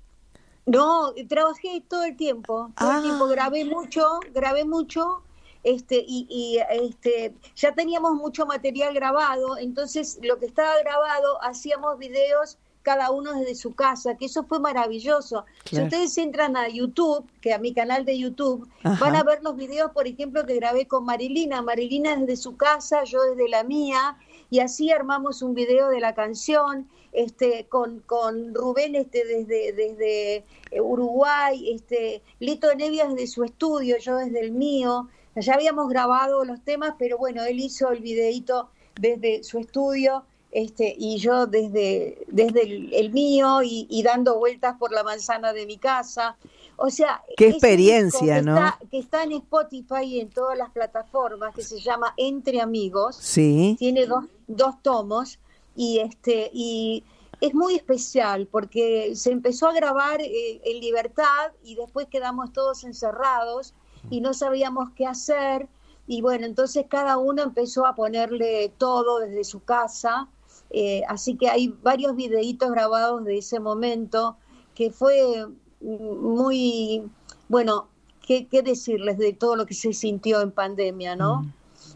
No, 0.66 1.12
trabajé 1.28 1.83
todo 1.87 2.04
el 2.04 2.16
tiempo. 2.16 2.70
Todo 2.76 2.96
el 2.96 3.02
tiempo 3.02 3.24
ah. 3.24 3.31
grabé 3.31 3.64
mucho, 3.64 4.20
grabé 4.35 4.64
mucho 4.64 5.22
este, 5.64 6.05
y, 6.07 6.59
este, 6.71 7.35
ya 7.57 7.75
teníamos 7.75 8.14
mucho 8.14 8.47
material 8.47 8.94
grabado, 8.94 9.59
entonces 9.59 10.18
lo 10.23 10.38
que 10.38 10.47
estaba 10.47 10.79
grabado 10.79 11.42
hacíamos 11.42 11.99
videos 11.99 12.59
cada 12.83 13.11
uno 13.11 13.35
desde 13.35 13.55
su 13.55 13.75
casa, 13.75 14.16
que 14.16 14.25
eso 14.27 14.44
fue 14.44 14.61
maravilloso. 14.61 15.44
Si 15.64 15.79
ustedes 15.79 16.16
entran 16.16 16.57
a 16.57 16.68
YouTube, 16.68 17.23
que 17.42 17.53
a 17.53 17.59
mi 17.59 17.75
canal 17.75 18.07
de 18.07 18.18
YouTube, 18.18 18.66
van 18.83 19.14
a 19.14 19.23
ver 19.25 19.42
los 19.42 19.57
videos, 19.57 19.90
por 19.92 20.07
ejemplo, 20.07 20.47
que 20.47 20.55
grabé 20.55 20.87
con 20.87 21.05
Marilina. 21.05 21.61
Marilina 21.61 22.16
desde 22.16 22.37
su 22.37 22.57
casa, 22.57 23.05
yo 23.05 23.21
desde 23.23 23.47
la 23.51 23.62
mía, 23.62 24.16
y 24.49 24.61
así 24.61 24.90
armamos 24.90 25.42
un 25.42 25.53
video 25.53 25.90
de 25.90 26.01
la 26.01 26.14
canción. 26.14 26.88
Este, 27.11 27.66
con, 27.68 28.01
con 28.01 28.55
Rubén 28.55 28.94
este, 28.94 29.25
desde, 29.25 29.73
desde 29.73 30.37
eh, 30.71 30.81
Uruguay, 30.81 31.73
este, 31.73 32.23
Lito 32.38 32.73
Nevias 32.75 33.09
desde 33.14 33.27
su 33.27 33.44
estudio, 33.44 33.97
yo 33.97 34.16
desde 34.16 34.40
el 34.40 34.53
mío, 34.53 35.09
ya 35.40 35.55
habíamos 35.55 35.88
grabado 35.88 36.44
los 36.44 36.62
temas, 36.62 36.94
pero 36.98 37.18
bueno, 37.18 37.44
él 37.44 37.61
hizo 37.61 37.90
el 37.90 38.01
videito 38.01 38.70
desde 39.01 39.42
su 39.44 39.59
estudio 39.59 40.24
este, 40.51 40.94
y 40.98 41.18
yo 41.18 41.46
desde, 41.46 42.24
desde 42.29 42.62
el, 42.98 43.11
mío 43.11 43.61
y, 43.62 44.03
dando 44.03 44.38
vueltas 44.38 44.77
por 44.79 44.92
la 44.92 45.03
manzana 45.03 45.53
de 45.53 45.66
mi 45.66 45.77
casa. 45.77 46.37
O 46.77 46.90
sea, 46.90 47.22
qué 47.37 47.48
experiencia, 47.48 48.40
¿no? 48.40 48.59
que 48.90 48.98
está 48.98 49.24
en 49.24 49.33
Spotify 49.33 50.05
y 50.05 50.20
en 50.20 50.31
todas 50.31 50.57
las 50.57 50.70
plataformas, 50.70 51.55
que 51.55 51.62
se 51.62 51.81
llama 51.81 52.14
Entre 52.16 52.61
Amigos. 52.61 53.16
Sí. 53.16 53.77
Tiene 53.79 54.07
dos, 54.07 54.24
dos 54.46 54.83
tomos 54.83 55.38
y 55.77 55.98
este 55.98 56.51
y 56.53 57.05
es 57.40 57.55
muy 57.55 57.74
especial 57.74 58.48
porque 58.51 59.14
se 59.14 59.31
empezó 59.31 59.68
a 59.68 59.72
grabar 59.72 60.20
eh, 60.20 60.61
en 60.64 60.81
libertad 60.81 61.53
y 61.62 61.77
después 61.77 62.07
quedamos 62.09 62.53
todos 62.53 62.85
encerrados 62.85 63.74
y 64.11 64.21
no 64.21 64.35
sabíamos 64.35 64.91
qué 64.97 65.07
hacer. 65.07 65.69
Y 66.07 66.23
bueno, 66.23 66.47
entonces 66.47 66.87
cada 66.89 67.19
uno 67.19 67.43
empezó 67.43 67.87
a 67.87 67.95
ponerle 67.95 68.73
todo 68.79 69.21
desde 69.21 69.45
su 69.45 69.63
casa. 69.63 70.29
Eh, 70.71 71.03
así 71.09 71.37
que 71.37 71.49
hay 71.49 71.69
varios 71.83 72.17
videitos 72.17 72.71
grabados 72.71 73.25
de 73.25 73.39
ese 73.39 73.61
momento 73.61 74.37
que 74.75 74.91
fue 74.91 75.47
muy, 75.81 77.03
bueno, 77.49 77.89
¿qué, 78.27 78.47
decirles 78.63 79.19
de 79.19 79.33
todo 79.33 79.57
lo 79.57 79.67
que 79.67 79.75
se 79.75 79.93
sintió 79.93 80.41
en 80.41 80.51
pandemia, 80.51 81.17
¿no? 81.17 81.43
Mm. 81.43 81.53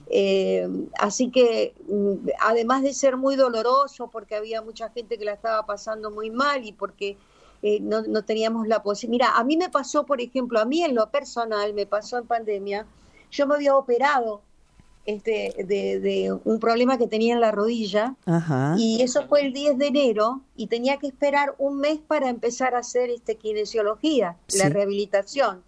Eh, 0.09 0.69
así 0.99 1.31
que 1.31 1.75
mm, 1.89 2.29
además 2.41 2.83
de 2.83 2.93
ser 2.93 3.17
muy 3.17 3.37
doloroso 3.37 4.09
porque 4.09 4.35
había 4.35 4.63
mucha 4.63 4.91
gente 4.91 5.17
que 5.19 5.25
la 5.25 5.33
estaba 5.33 5.65
pasando 5.65 6.11
muy 6.11 6.31
mal 6.31 6.65
y 6.67 6.73
porque 6.73 7.17
eh, 7.63 7.79
no, 7.81 8.03
no, 8.03 8.25
teníamos 8.25 8.67
la 8.67 8.83
posibilidad. 8.83 9.29
Mira, 9.29 9.39
a 9.39 9.45
mí 9.45 9.57
me 9.57 9.71
pasó, 9.71 10.05
por 10.05 10.21
ejemplo, 10.21 10.59
a 10.59 10.65
mí 10.65 10.83
en 10.83 10.95
lo 10.95 11.11
personal, 11.11 11.75
me 11.75 11.87
pasó 11.87 12.19
en 12.19 12.27
pandemia, 12.27 12.87
yo 13.31 13.47
me 13.47 13.55
había 13.55 13.77
operado 13.77 14.43
este, 15.05 15.55
de, 15.67 16.33
un 16.45 16.61
problema 16.61 16.97
que 16.97 17.09
tenía 17.09 17.35
en 17.35 17.41
la 17.41 17.51
rodilla 17.51 18.15
y 18.77 19.03
eso 19.03 19.27
fue 19.27 19.41
el 19.41 19.53
10 19.53 19.79
de 19.79 19.87
enero 19.89 20.43
y 20.55 20.69
tenía 20.69 20.99
que 20.99 21.09
esperar 21.09 21.57
un 21.59 21.79
mes 21.79 21.99
para 21.99 22.29
empezar 22.29 22.75
a 22.75 22.79
hacer 22.79 23.11
este, 23.11 23.37
kinesiología, 23.37 24.37
la 24.57 24.69
rehabilitación. 24.69 25.65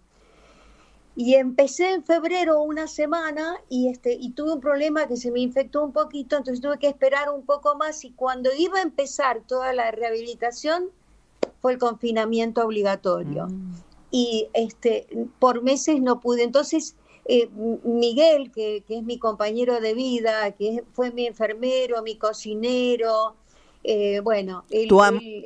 Y 1.17 1.35
empecé 1.35 1.91
en 1.91 2.03
febrero 2.03 2.61
una 2.61 2.87
semana 2.87 3.55
y, 3.69 3.87
este, 3.87 4.13
y 4.13 4.31
tuve 4.31 4.53
un 4.53 4.61
problema 4.61 5.07
que 5.07 5.15
se 5.15 5.31
me 5.31 5.39
infectó 5.39 5.83
un 5.83 5.93
poquito, 5.93 6.35
entonces 6.37 6.61
tuve 6.61 6.77
que 6.77 6.89
esperar 6.89 7.29
un 7.29 7.45
poco 7.45 7.75
más 7.75 8.03
y 8.03 8.11
cuando 8.11 8.49
iba 8.57 8.79
a 8.79 8.83
empezar 8.83 9.41
toda 9.47 9.71
la 9.73 9.91
rehabilitación, 9.91 10.89
fue 11.61 11.73
el 11.73 11.79
confinamiento 11.79 12.63
obligatorio. 12.65 13.47
Mm. 13.47 13.73
Y 14.11 14.47
este, 14.53 15.07
por 15.39 15.61
meses 15.61 16.01
no 16.01 16.19
pude. 16.19 16.43
Entonces, 16.43 16.95
eh, 17.25 17.49
Miguel, 17.83 18.51
que, 18.51 18.83
es 18.87 19.03
mi 19.03 19.17
compañero 19.17 19.81
de 19.81 19.93
vida, 19.93 20.51
que 20.51 20.83
fue 20.93 21.11
mi 21.11 21.25
enfermero, 21.25 22.01
mi 22.03 22.15
cocinero, 22.15 23.35
eh, 23.83 24.19
bueno. 24.21 24.63
tu, 24.69 25.01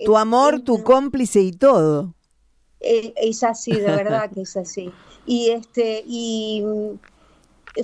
tu 0.05 0.17
amor, 0.17 0.59
tu 0.61 0.83
cómplice 0.83 1.41
y 1.41 1.51
todo. 1.51 2.13
Eh, 2.79 3.13
es 3.17 3.43
así, 3.43 3.71
de 3.71 3.87
verdad 3.87 4.29
que 4.31 4.41
es 4.41 4.55
así. 4.57 4.91
Y 5.25 5.51
este, 5.51 6.03
y 6.07 6.63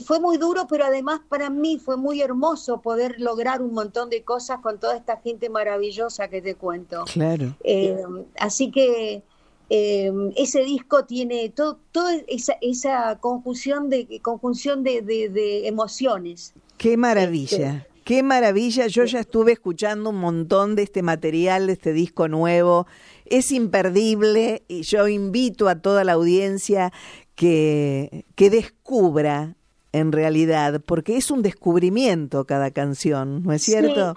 fue 0.03 0.19
muy 0.19 0.37
duro, 0.37 0.67
pero 0.67 0.85
además 0.85 1.21
para 1.29 1.49
mí 1.49 1.77
fue 1.77 1.97
muy 1.97 2.21
hermoso 2.21 2.81
poder 2.81 3.15
lograr 3.19 3.61
un 3.61 3.73
montón 3.73 4.09
de 4.09 4.23
cosas 4.23 4.59
con 4.59 4.79
toda 4.79 4.95
esta 4.97 5.17
gente 5.17 5.49
maravillosa 5.49 6.27
que 6.27 6.41
te 6.41 6.55
cuento. 6.55 7.05
Claro. 7.13 7.55
Eh, 7.63 8.03
así 8.39 8.71
que 8.71 9.23
eh, 9.69 10.11
ese 10.35 10.63
disco 10.63 11.05
tiene 11.05 11.49
todo, 11.49 11.79
toda 11.91 12.15
esa, 12.27 12.53
esa, 12.61 13.17
conjunción 13.19 13.89
de 13.89 14.19
conjunción 14.21 14.83
de, 14.83 15.67
emociones. 15.67 16.53
Qué 16.77 16.97
maravilla. 16.97 17.77
Este, 17.77 17.95
Qué 18.05 18.21
maravilla, 18.21 18.85
yo 18.85 19.03
ya 19.05 19.19
estuve 19.21 19.53
escuchando 19.53 20.11
un 20.11 20.17
montón 20.17 20.75
de 20.75 20.83
este 20.83 21.01
material, 21.01 21.65
de 21.65 21.73
este 21.73 21.91
disco 21.91 22.27
nuevo. 22.27 22.85
Es 23.25 23.51
imperdible 23.51 24.63
y 24.67 24.83
yo 24.83 25.07
invito 25.07 25.67
a 25.67 25.81
toda 25.81 26.03
la 26.03 26.11
audiencia 26.11 26.93
que, 27.33 28.25
que 28.35 28.51
descubra 28.51 29.55
en 29.95 30.11
realidad, 30.11 30.81
porque 30.85 31.15
es 31.15 31.31
un 31.31 31.41
descubrimiento 31.41 32.45
cada 32.45 32.69
canción, 32.71 33.43
¿no 33.43 33.53
es 33.53 33.63
cierto? 33.63 34.13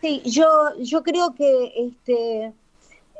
Sí, 0.00 0.22
yo, 0.24 0.46
yo 0.80 1.02
creo 1.02 1.34
que 1.34 1.70
este, 1.76 2.54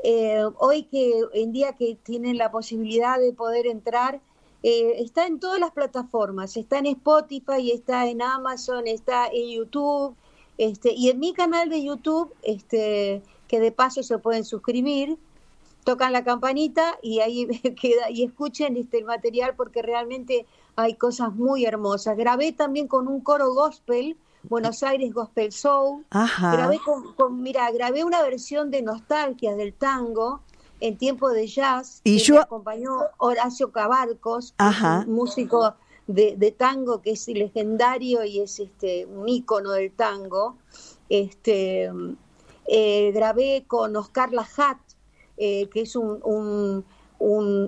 eh, 0.02 0.42
hoy 0.58 0.84
que 0.84 1.12
en 1.34 1.52
día 1.52 1.74
que 1.74 1.98
tienen 2.02 2.38
la 2.38 2.50
posibilidad 2.50 3.20
de 3.20 3.34
poder 3.34 3.66
entrar, 3.66 4.20
eh, 4.62 4.94
está 5.00 5.26
en 5.26 5.38
todas 5.38 5.60
las 5.60 5.72
plataformas, 5.72 6.56
está 6.56 6.78
en 6.78 6.86
Spotify, 6.86 7.72
está 7.72 8.06
en 8.06 8.22
Amazon, 8.22 8.86
está 8.86 9.26
en 9.26 9.50
YouTube, 9.50 10.16
este, 10.56 10.94
y 10.94 11.10
en 11.10 11.20
mi 11.20 11.34
canal 11.34 11.68
de 11.68 11.84
YouTube, 11.84 12.32
este, 12.42 13.20
que 13.48 13.60
de 13.60 13.70
paso 13.70 14.02
se 14.02 14.16
pueden 14.16 14.46
suscribir, 14.46 15.18
tocan 15.84 16.12
la 16.12 16.24
campanita 16.24 16.98
y 17.02 17.20
ahí 17.20 17.46
queda, 17.80 18.10
y 18.10 18.24
escuchen 18.24 18.76
este 18.76 18.98
el 18.98 19.04
material 19.04 19.54
porque 19.56 19.82
realmente 19.82 20.46
hay 20.76 20.94
cosas 20.94 21.34
muy 21.34 21.64
hermosas. 21.64 22.16
Grabé 22.16 22.52
también 22.52 22.88
con 22.88 23.08
un 23.08 23.20
coro 23.20 23.52
gospel, 23.52 24.16
Buenos 24.44 24.82
Aires 24.82 25.12
Gospel 25.12 25.52
Soul. 25.52 26.04
Grabé 26.10 26.80
con, 27.16 27.42
mira, 27.42 27.70
grabé 27.70 28.04
una 28.04 28.22
versión 28.22 28.70
de 28.70 28.82
Nostalgias 28.82 29.56
del 29.56 29.72
tango 29.72 30.40
en 30.80 30.96
tiempo 30.96 31.30
de 31.30 31.46
jazz. 31.46 32.00
Y 32.04 32.18
yo 32.18 32.40
acompañó 32.40 32.98
Horacio 33.18 33.70
Cabarcos, 33.70 34.54
músico 35.06 35.74
de, 36.06 36.54
tango 36.56 37.00
que 37.02 37.12
es 37.12 37.28
legendario 37.28 38.24
y 38.24 38.40
es 38.40 38.58
este, 38.58 39.06
un 39.06 39.28
ícono 39.28 39.70
del 39.72 39.92
tango. 39.92 40.56
Este, 41.08 41.90
eh, 42.66 43.12
grabé 43.12 43.64
con 43.66 43.94
Oscar 43.96 44.32
Lajat, 44.32 44.78
eh, 45.44 45.68
que 45.72 45.80
es 45.80 45.96
un, 45.96 46.84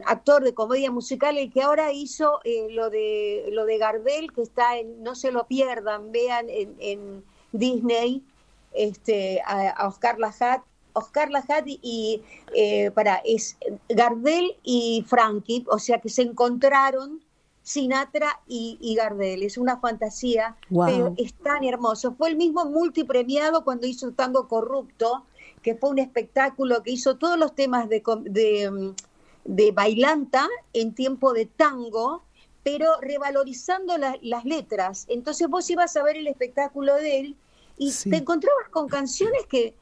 actor 0.07 0.45
de 0.45 0.55
comedia 0.55 0.93
musical, 0.93 1.37
el 1.39 1.53
que 1.53 1.61
ahora 1.61 1.93
hizo 1.93 2.39
eh, 2.45 2.69
lo, 2.71 2.89
de, 2.89 3.49
lo 3.51 3.67
de 3.67 3.79
Gardel, 3.79 4.33
que 4.33 4.43
está 4.43 4.79
en, 4.79 5.03
no 5.03 5.17
se 5.17 5.33
lo 5.33 5.49
pierdan, 5.49 6.13
vean 6.13 6.47
en, 6.49 7.25
Disney 7.51 8.23
este, 8.73 9.41
a, 9.45 9.89
Oscar 9.89 10.21
Lajat. 10.21 10.63
Oscar 10.93 11.31
Lajat 11.31 11.65
y, 11.67 12.23
para, 12.95 13.21
es 13.25 13.57
Gardel 13.89 14.57
y 14.63 15.05
Frankie, 15.09 15.65
o 15.69 15.81
sea 15.81 16.01
que 16.01 16.09
se 16.09 16.23
encontraron 16.23 17.21
Sinatra 17.65 18.41
y, 18.47 18.95
Gardel. 18.95 19.43
Es 19.43 19.57
una 19.57 19.79
fantasía, 19.79 20.55
pero 20.69 21.15
es 21.17 21.33
tan 21.35 21.65
hermoso. 21.65 22.15
Fue 22.15 22.29
el 22.29 22.37
mismo 22.37 22.67
multipremiado 22.67 23.65
cuando 23.65 23.87
hizo 23.87 24.13
Tango 24.13 24.47
Corrupto, 24.49 25.25
que 25.65 25.75
fue 25.75 25.89
un 25.89 25.99
espectáculo 25.99 26.83
que 26.83 26.91
hizo 26.91 27.17
todos 27.17 27.39
los 27.39 27.55
temas 27.55 27.89
de, 27.89 28.03
de, 29.45 29.73
bailanta 29.73 30.47
en 30.75 30.95
tiempo 30.95 31.33
de 31.33 31.47
tango, 31.47 32.23
pero 32.63 33.01
revalorizando 33.01 33.95
las 33.97 34.45
letras. 34.45 35.07
Entonces 35.09 35.49
vos 35.49 35.69
ibas 35.71 35.97
a 35.97 36.03
ver 36.03 36.19
el 36.19 36.27
espectáculo 36.27 36.95
de 36.97 37.21
él 37.21 37.37
y 37.79 37.91
te 37.93 38.19
encontrabas 38.19 38.69
con 38.71 38.89
canciones 38.89 39.47
que 39.49 39.75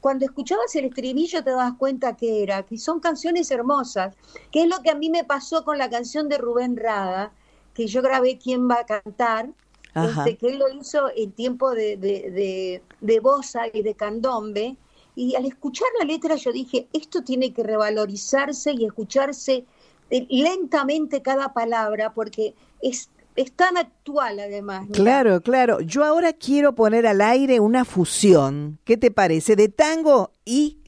cuando 0.00 0.24
escuchabas 0.24 0.74
el 0.74 0.86
estribillo 0.86 1.44
te 1.44 1.50
das 1.50 1.74
cuenta 1.78 2.16
que 2.16 2.42
era, 2.42 2.62
que 2.62 2.78
son 2.78 3.00
canciones 3.00 3.50
hermosas, 3.50 4.14
que 4.50 4.62
es 4.62 4.68
lo 4.68 4.78
que 4.82 4.90
a 4.90 4.94
mí 4.94 5.10
me 5.10 5.24
pasó 5.24 5.64
con 5.66 5.76
la 5.76 5.90
canción 5.90 6.30
de 6.30 6.38
Rubén 6.38 6.78
Rada, 6.78 7.30
que 7.74 7.86
yo 7.86 8.00
grabé 8.00 8.38
Quién 8.38 8.70
va 8.70 8.80
a 8.80 8.86
cantar, 8.86 9.50
este, 9.94 10.36
que 10.36 10.48
él 10.48 10.58
lo 10.58 10.68
hizo 10.70 11.10
en 11.14 11.32
tiempo 11.32 11.72
de, 11.72 11.98
de, 11.98 12.82
de, 13.00 13.20
Bosa 13.20 13.64
y 13.72 13.82
de 13.82 13.94
Candombe, 13.94 14.76
y 15.16 15.34
al 15.34 15.46
escuchar 15.46 15.88
la 15.98 16.04
letra 16.04 16.36
yo 16.36 16.52
dije, 16.52 16.86
esto 16.92 17.24
tiene 17.24 17.52
que 17.52 17.64
revalorizarse 17.64 18.72
y 18.72 18.84
escucharse 18.84 19.64
eh, 20.10 20.26
lentamente 20.30 21.22
cada 21.22 21.52
palabra, 21.52 22.14
porque 22.14 22.54
es 22.80 23.10
es 23.36 23.52
tan 23.52 23.76
actual 23.76 24.40
además. 24.40 24.86
Claro, 24.92 25.40
claro. 25.42 25.80
Yo 25.80 26.04
ahora 26.04 26.32
quiero 26.32 26.74
poner 26.74 27.06
al 27.06 27.20
aire 27.20 27.60
una 27.60 27.84
fusión, 27.84 28.78
¿qué 28.84 28.96
te 28.96 29.10
parece? 29.10 29.56
De 29.56 29.68
tango 29.68 30.32
y 30.44 30.78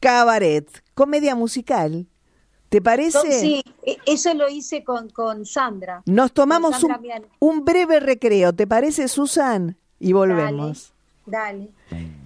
cabaret, 0.00 0.68
comedia 0.94 1.34
musical. 1.34 2.06
¿Te 2.68 2.82
parece? 2.82 3.38
Sí, 3.38 3.62
e, 3.84 3.98
eso 4.04 4.34
lo 4.34 4.48
hice 4.48 4.82
con, 4.82 5.08
con 5.08 5.46
Sandra. 5.46 6.02
Nos 6.06 6.32
tomamos 6.32 6.84
un, 7.38 7.64
breve 7.64 8.00
recreo, 8.00 8.52
¿te 8.52 8.66
parece, 8.66 9.06
Susan? 9.06 9.76
Y 10.00 10.12
volvemos. 10.12 10.92
Dale, 11.24 11.70
dale. 11.88 12.23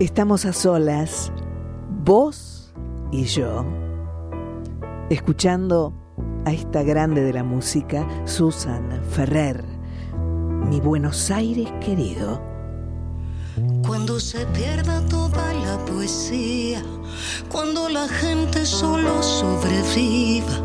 Estamos 0.00 0.44
a 0.44 0.52
solas, 0.52 1.30
vos 2.04 2.74
y 3.12 3.26
yo, 3.26 3.64
escuchando 5.08 5.94
a 6.44 6.52
esta 6.52 6.82
grande 6.82 7.22
de 7.22 7.32
la 7.32 7.44
música, 7.44 8.04
Susan 8.24 9.00
Ferrer, 9.10 9.62
mi 10.68 10.80
Buenos 10.80 11.30
Aires 11.30 11.72
querido. 11.80 12.42
Cuando 13.86 14.18
se 14.18 14.44
pierda 14.46 15.00
toda 15.06 15.54
la 15.54 15.78
poesía, 15.84 16.82
cuando 17.48 17.88
la 17.88 18.08
gente 18.08 18.66
solo 18.66 19.22
sobreviva, 19.22 20.60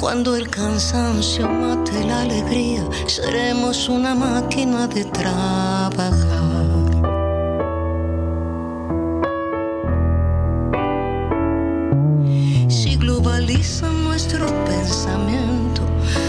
cuando 0.00 0.34
el 0.34 0.48
cansancio 0.48 1.46
mate 1.46 2.06
la 2.06 2.22
alegría, 2.22 2.88
seremos 3.06 3.90
una 3.90 4.14
máquina 4.14 4.88
de 4.88 5.04
trabajar. 5.04 6.91
Globalizan 13.42 14.04
nuestro 14.04 14.46
pensamiento. 14.66 15.82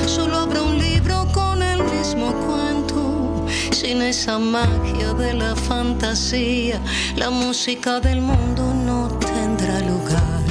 Solo 0.08 0.36
habrá 0.38 0.64
un 0.64 0.80
libro 0.80 1.28
con 1.32 1.62
el 1.62 1.84
mismo 1.84 2.34
cuento. 2.48 3.46
Sin 3.72 4.02
esa 4.02 4.40
magia 4.40 5.14
de 5.14 5.36
la 5.36 5.56
fantasía, 5.56 6.82
la 7.16 7.30
música 7.30 8.00
del 8.00 8.20
mundo 8.20 8.74
no 8.74 9.10
tendrá 9.20 9.80
lugar. 9.82 10.44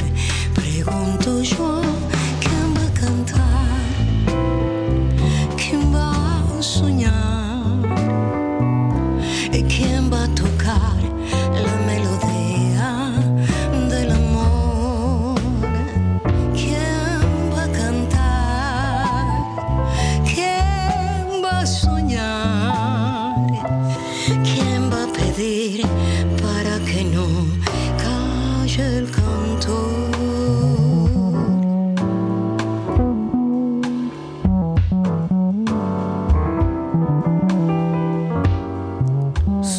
Pregunto 0.55 1.43
yo. 1.43 2.02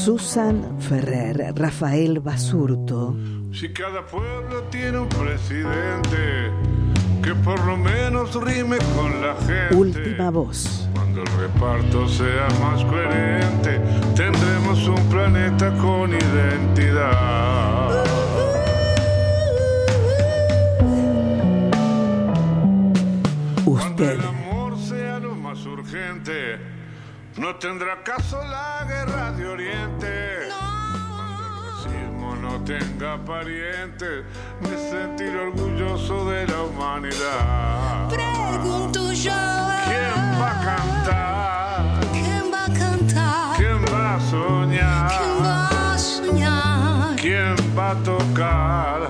Susan 0.03 0.81
Ferrer, 0.81 1.53
Rafael 1.55 2.19
Basurto. 2.19 3.15
Si 3.53 3.71
cada 3.71 4.05
pueblo 4.05 4.63
tiene 4.69 4.99
un 4.99 5.07
presidente 5.07 6.51
que 7.23 7.33
por 7.35 7.57
lo 7.63 7.77
menos 7.77 8.35
rime 8.43 8.79
con 8.97 9.21
la 9.21 9.33
gente. 9.35 9.73
Última 9.73 10.29
voz. 10.29 10.89
Cuando 10.93 11.21
el 11.21 11.27
reparto 11.27 12.09
sea 12.09 12.49
más 12.59 12.83
coherente, 12.83 13.79
tendremos 14.13 14.85
un 14.89 15.01
planeta 15.07 15.73
con 15.77 16.11
identidad. 16.11 17.72
No 27.43 27.53
tendrá 27.57 28.01
caso 28.03 28.41
la 28.41 28.85
guerra 28.87 29.33
de 29.33 29.45
Oriente. 29.45 30.47
Cuando 31.09 31.43
el 31.43 31.65
racismo 31.65 32.35
no 32.37 32.63
tenga 32.63 33.17
parientes, 33.25 34.23
me 34.61 34.77
sentiré 34.89 35.39
orgulloso 35.39 36.29
de 36.29 36.47
la 36.47 36.61
humanidad. 36.61 38.07
Pregunto 38.07 39.11
yo. 39.11 39.33
¿Quién 39.89 40.41
va 40.41 40.51
a 40.51 40.65
cantar? 40.69 41.99
¿Quién 42.13 42.45
va 42.49 42.63
a 42.63 42.79
cantar? 42.79 43.57
¿Quién 43.57 43.85
va 43.93 44.15
a 44.15 44.19
soñar? 44.21 45.09
¿Quién 45.09 45.45
va 45.45 45.93
a 45.93 45.97
soñar? 45.97 47.15
¿Quién 47.17 47.55
va 47.77 47.91
a 47.91 47.95
tocar 48.03 49.09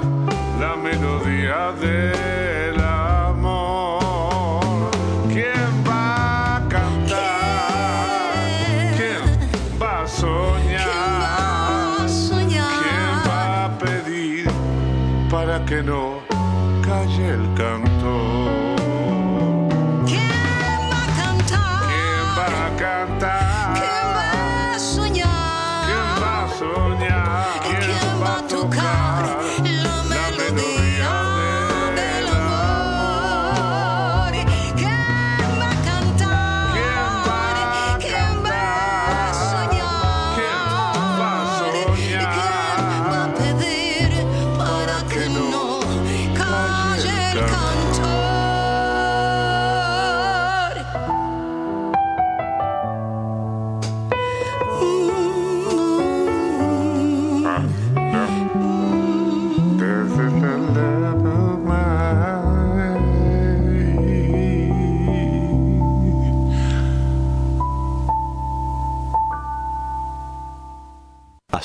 la 0.60 0.76
melodía 0.76 1.72
de 1.80 2.53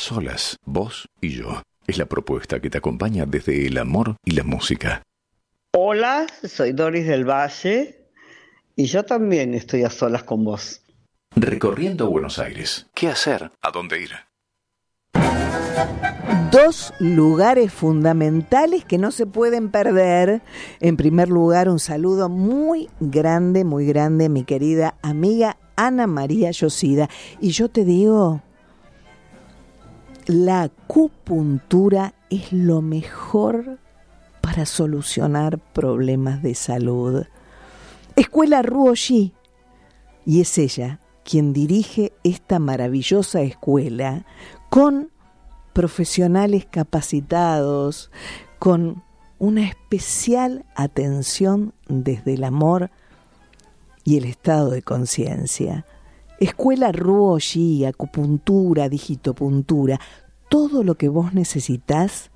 solas, 0.09 0.57
vos 0.65 1.07
y 1.21 1.31
yo. 1.31 1.63
Es 1.87 1.99
la 1.99 2.07
propuesta 2.07 2.61
que 2.61 2.71
te 2.71 2.79
acompaña 2.79 3.27
desde 3.27 3.67
el 3.67 3.77
amor 3.79 4.17
y 4.25 4.33
la 4.33 4.43
música. 4.43 5.03
Hola, 5.99 6.29
soy 6.45 6.71
Doris 6.75 7.09
del 7.09 7.29
Valle 7.29 8.07
y 8.77 8.85
yo 8.85 9.05
también 9.05 9.53
estoy 9.55 9.83
a 9.83 9.91
solas 9.91 10.23
con 10.23 10.45
vos. 10.45 10.81
Recorriendo 11.35 12.09
Buenos 12.09 12.39
Aires. 12.39 12.87
¿Qué 12.95 13.09
hacer? 13.09 13.51
¿A 13.61 13.73
dónde 13.73 14.03
ir? 14.03 14.11
Dos 16.53 16.95
lugares 17.01 17.73
fundamentales 17.73 18.85
que 18.85 18.97
no 18.97 19.11
se 19.11 19.27
pueden 19.27 19.73
perder. 19.73 20.41
En 20.79 20.97
primer 20.97 21.31
lugar, 21.31 21.69
un 21.69 21.81
saludo 21.81 22.29
muy 22.29 22.89
grande, 23.01 23.65
muy 23.65 23.85
grande, 23.85 24.29
mi 24.29 24.45
querida 24.45 24.95
amiga 25.03 25.57
Ana 25.75 26.07
María 26.07 26.53
Yosida. 26.53 27.09
Y 27.41 27.51
yo 27.51 27.71
te 27.71 27.85
digo, 27.85 28.41
la 30.27 30.63
acupuntura 30.63 32.15
es 32.31 32.53
lo 32.53 32.83
mejor 32.83 33.81
para 34.49 34.65
solucionar 34.65 35.59
problemas 35.59 36.43
de 36.43 36.55
salud. 36.55 37.27
Escuela 38.17 38.63
Ruoshi. 38.63 39.35
Y 40.25 40.41
es 40.41 40.57
ella 40.57 41.01
quien 41.23 41.53
dirige 41.53 42.15
esta 42.25 42.59
maravillosa 42.59 43.43
escuela 43.43 44.25
con 44.71 45.11
profesionales 45.75 46.65
capacitados, 46.65 48.11
con 48.59 49.03
una 49.39 49.69
especial 49.69 50.65
atención 50.75 51.75
desde 51.87 52.33
el 52.33 52.45
amor 52.45 52.91
y 54.03 54.17
el 54.17 54.25
estado 54.25 54.71
de 54.71 54.81
conciencia. 54.81 55.85
Escuela 56.41 56.91
Ruoshi, 56.91 57.85
acupuntura, 57.85 58.89
digitopuntura, 58.89 60.01
todo 60.49 60.83
lo 60.83 60.95
que 60.95 61.11
vos 61.11 61.35
necesitas 61.35 62.31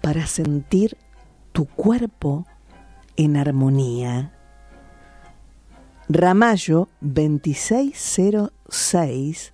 para 0.00 0.26
sentir 0.26 0.96
tu 1.52 1.66
cuerpo 1.66 2.46
en 3.16 3.36
armonía. 3.36 4.32
Ramallo 6.08 6.88
2606, 7.00 9.52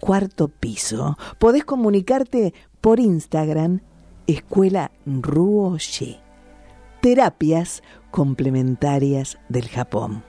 cuarto 0.00 0.48
piso. 0.48 1.16
Podés 1.38 1.64
comunicarte 1.64 2.52
por 2.80 2.98
Instagram, 3.00 3.80
Escuela 4.26 4.90
Ruoshi. 5.06 6.18
Terapias 7.00 7.82
complementarias 8.10 9.38
del 9.48 9.68
Japón. 9.68 10.24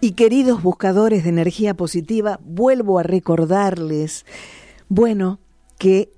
Y 0.00 0.12
queridos 0.12 0.62
buscadores 0.62 1.24
de 1.24 1.30
energía 1.30 1.74
positiva, 1.74 2.38
vuelvo 2.44 3.00
a 3.00 3.02
recordarles, 3.02 4.24
bueno, 4.88 5.40
que 5.76 6.12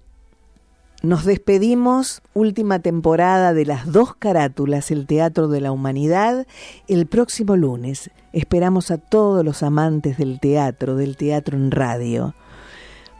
nos 1.02 1.24
despedimos, 1.24 2.20
última 2.34 2.80
temporada 2.80 3.54
de 3.54 3.64
las 3.64 3.90
dos 3.90 4.14
carátulas, 4.14 4.90
el 4.90 5.06
Teatro 5.06 5.48
de 5.48 5.62
la 5.62 5.72
Humanidad, 5.72 6.46
el 6.88 7.06
próximo 7.06 7.56
lunes. 7.56 8.10
Esperamos 8.32 8.90
a 8.90 8.98
todos 8.98 9.42
los 9.44 9.62
amantes 9.62 10.18
del 10.18 10.40
teatro, 10.40 10.96
del 10.96 11.16
teatro 11.16 11.56
en 11.56 11.70
radio, 11.70 12.34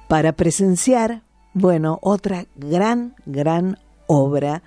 para 0.08 0.32
presenciar, 0.32 1.22
bueno, 1.54 1.98
otra 2.02 2.44
gran, 2.54 3.14
gran 3.24 3.78
obra 4.06 4.62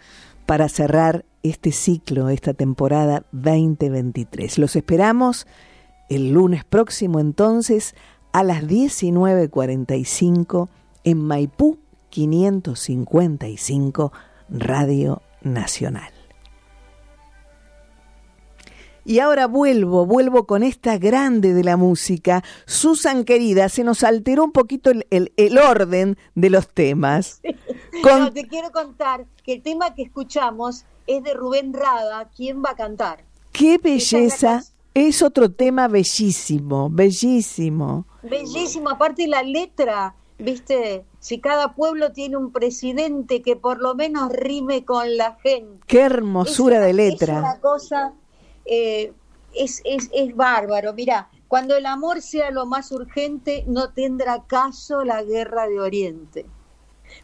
para 0.46 0.68
cerrar 0.68 1.24
este 1.44 1.72
ciclo, 1.72 2.30
esta 2.30 2.54
temporada 2.54 3.24
2023. 3.32 4.58
Los 4.58 4.76
esperamos 4.76 5.46
el 6.10 6.32
lunes 6.32 6.64
próximo 6.64 7.20
entonces 7.20 7.94
a 8.32 8.42
las 8.44 8.64
19.45 8.64 10.70
en 11.04 11.20
Maipú 11.20 11.78
555 12.14 14.14
Radio 14.48 15.24
Nacional. 15.42 16.14
Y 19.04 19.18
ahora 19.18 19.48
vuelvo, 19.48 20.06
vuelvo 20.06 20.46
con 20.46 20.62
esta 20.62 21.00
grande 21.00 21.56
de 21.56 21.64
la 21.64 21.76
música. 21.76 22.44
Susan 22.68 23.24
querida, 23.24 23.68
se 23.68 23.84
nos 23.84 24.04
alteró 24.04 24.44
un 24.44 24.52
poquito 24.52 24.92
el, 24.92 25.58
orden 25.58 26.20
de 26.36 26.52
los 26.52 26.70
temas. 26.70 27.42
No, 28.04 28.32
te 28.32 28.48
quiero 28.48 28.72
contar 28.72 29.26
que 29.44 29.54
el 29.54 29.64
tema 29.64 29.96
que 29.96 30.04
escuchamos 30.04 30.86
es 31.08 31.24
de 31.24 31.34
Rubén 31.34 31.74
Rada. 31.74 32.30
¿Quién 32.36 32.64
va 32.64 32.70
a 32.72 32.76
cantar? 32.76 33.26
¡Qué 33.52 33.80
belleza! 33.80 34.62
Es 34.94 35.24
otro 35.24 35.52
tema 35.52 35.88
bellísimo, 35.88 36.92
bellísimo. 36.92 38.06
Bellísimo, 38.22 38.92
aparte 38.92 39.28
la 39.28 39.42
letra, 39.42 40.14
viste, 40.38 41.06
si 41.24 41.40
cada 41.40 41.74
pueblo 41.74 42.12
tiene 42.12 42.36
un 42.36 42.52
presidente 42.52 43.42
que 43.42 43.56
por 43.56 43.80
lo 43.80 43.96
menos 43.96 44.30
rime 44.30 44.84
con 44.84 45.16
la 45.16 45.38
gente. 45.42 45.82
Qué 45.88 46.02
hermosura 46.02 46.82
de 46.82 46.92
letra. 46.92 47.36
Es 47.36 47.40
una 47.40 47.60
cosa, 47.62 48.14
eh, 48.66 49.14
es, 49.56 49.82
es, 49.86 50.10
es 50.12 50.36
bárbaro. 50.36 50.92
Mira, 50.92 51.30
cuando 51.48 51.78
el 51.78 51.86
amor 51.86 52.22
sea 52.22 52.52
lo 52.52 52.66
más 52.66 52.92
urgente, 52.92 53.64
no 53.68 53.92
tendrá 53.92 54.44
caso 54.44 55.06
la 55.06 55.24
guerra 55.24 55.66
de 55.70 55.80
Oriente. 55.80 56.46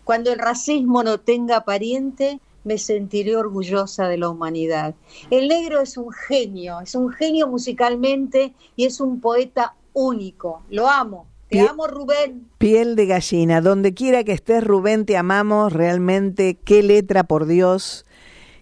Cuando 0.06 0.32
el 0.32 0.40
racismo 0.40 1.04
no 1.04 1.20
tenga 1.20 1.66
pariente, 1.66 2.40
me 2.64 2.78
sentiré 2.78 3.36
orgullosa 3.36 4.08
de 4.08 4.18
la 4.18 4.30
humanidad. 4.30 4.96
El 5.30 5.50
negro 5.50 5.82
es 5.82 5.98
un 5.98 6.14
genio, 6.14 6.80
es 6.80 6.96
un 6.96 7.10
genio 7.10 7.50
musicalmente 7.50 8.54
y 8.78 8.86
es 8.86 9.02
un 9.02 9.20
poeta 9.20 9.76
único. 9.92 10.64
Lo 10.70 10.88
amo. 10.88 11.28
Te 11.50 11.62
amo, 11.62 11.88
Rubén. 11.88 12.48
Piel 12.58 12.96
de 12.96 13.08
gallina. 13.08 13.62
Donde 13.62 13.94
quiera 13.94 14.24
que 14.24 14.34
estés, 14.34 14.64
Rubén, 14.64 15.06
te 15.06 15.18
amamos 15.18 15.74
realmente. 15.74 16.58
Qué 16.64 16.84
letra, 16.84 17.24
por 17.24 17.48
Dios. 17.48 18.06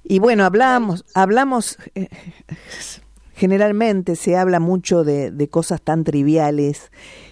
Y 0.03 0.19
bueno, 0.19 0.45
hablamos, 0.45 1.03
hablamos, 1.13 1.77
eh, 1.93 2.07
generalmente 3.35 4.15
se 4.15 4.37
habla 4.37 4.61
mucho 4.61 5.03
de, 5.03 5.49
cosas 5.51 5.81
tan 5.81 6.05
triviales 6.05 6.91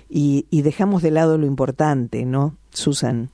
y, 0.09 0.45
y, 0.49 0.61
dejamos 0.61 1.01
de 1.01 1.11
lado 1.11 1.37
lo 1.37 1.45
importante, 1.45 2.25
¿no, 2.25 2.57
Susan? 2.71 3.29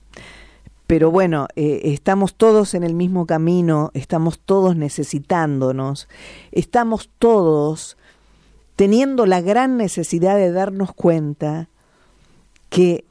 Pero 0.85 1.09
bueno, 1.09 1.47
eh, 1.55 1.81
estamos 1.85 2.35
todos 2.35 2.75
en 2.75 2.83
el 2.83 2.93
mismo 2.93 3.25
camino, 3.25 3.89
estamos 3.95 4.39
todos 4.39 4.75
necesitándonos, 4.75 6.07
estamos 6.51 7.09
todos 7.17 7.97
teniendo 8.75 9.25
la 9.25 9.41
gran 9.41 9.77
necesidad 9.77 10.35
de 10.35 10.51
darnos 10.51 10.93
cuenta 10.93 11.69
que 12.71 13.03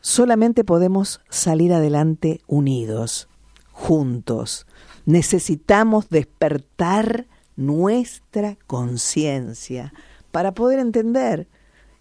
solamente 0.00 0.64
podemos 0.64 1.20
salir 1.28 1.74
adelante 1.74 2.40
unidos, 2.46 3.28
juntos. 3.70 4.66
Necesitamos 5.04 6.08
despertar 6.08 7.26
nuestra 7.54 8.56
conciencia 8.66 9.92
para 10.32 10.54
poder 10.54 10.78
entender 10.78 11.46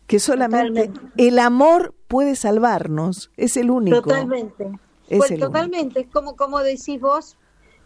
que 0.08 0.20
solamente 0.20 0.91
el 1.18 1.39
amor 1.39 1.93
puede 2.08 2.38
salvarnos, 2.38 3.32
es 3.36 3.58
el 3.58 3.70
único. 3.70 4.01
Totalmente. 4.01 4.72
pues 5.10 5.38
totalmente, 5.38 5.99
es 5.99 6.08
como, 6.08 6.38
como 6.38 6.60
decís 6.60 7.01
vos, 7.01 7.36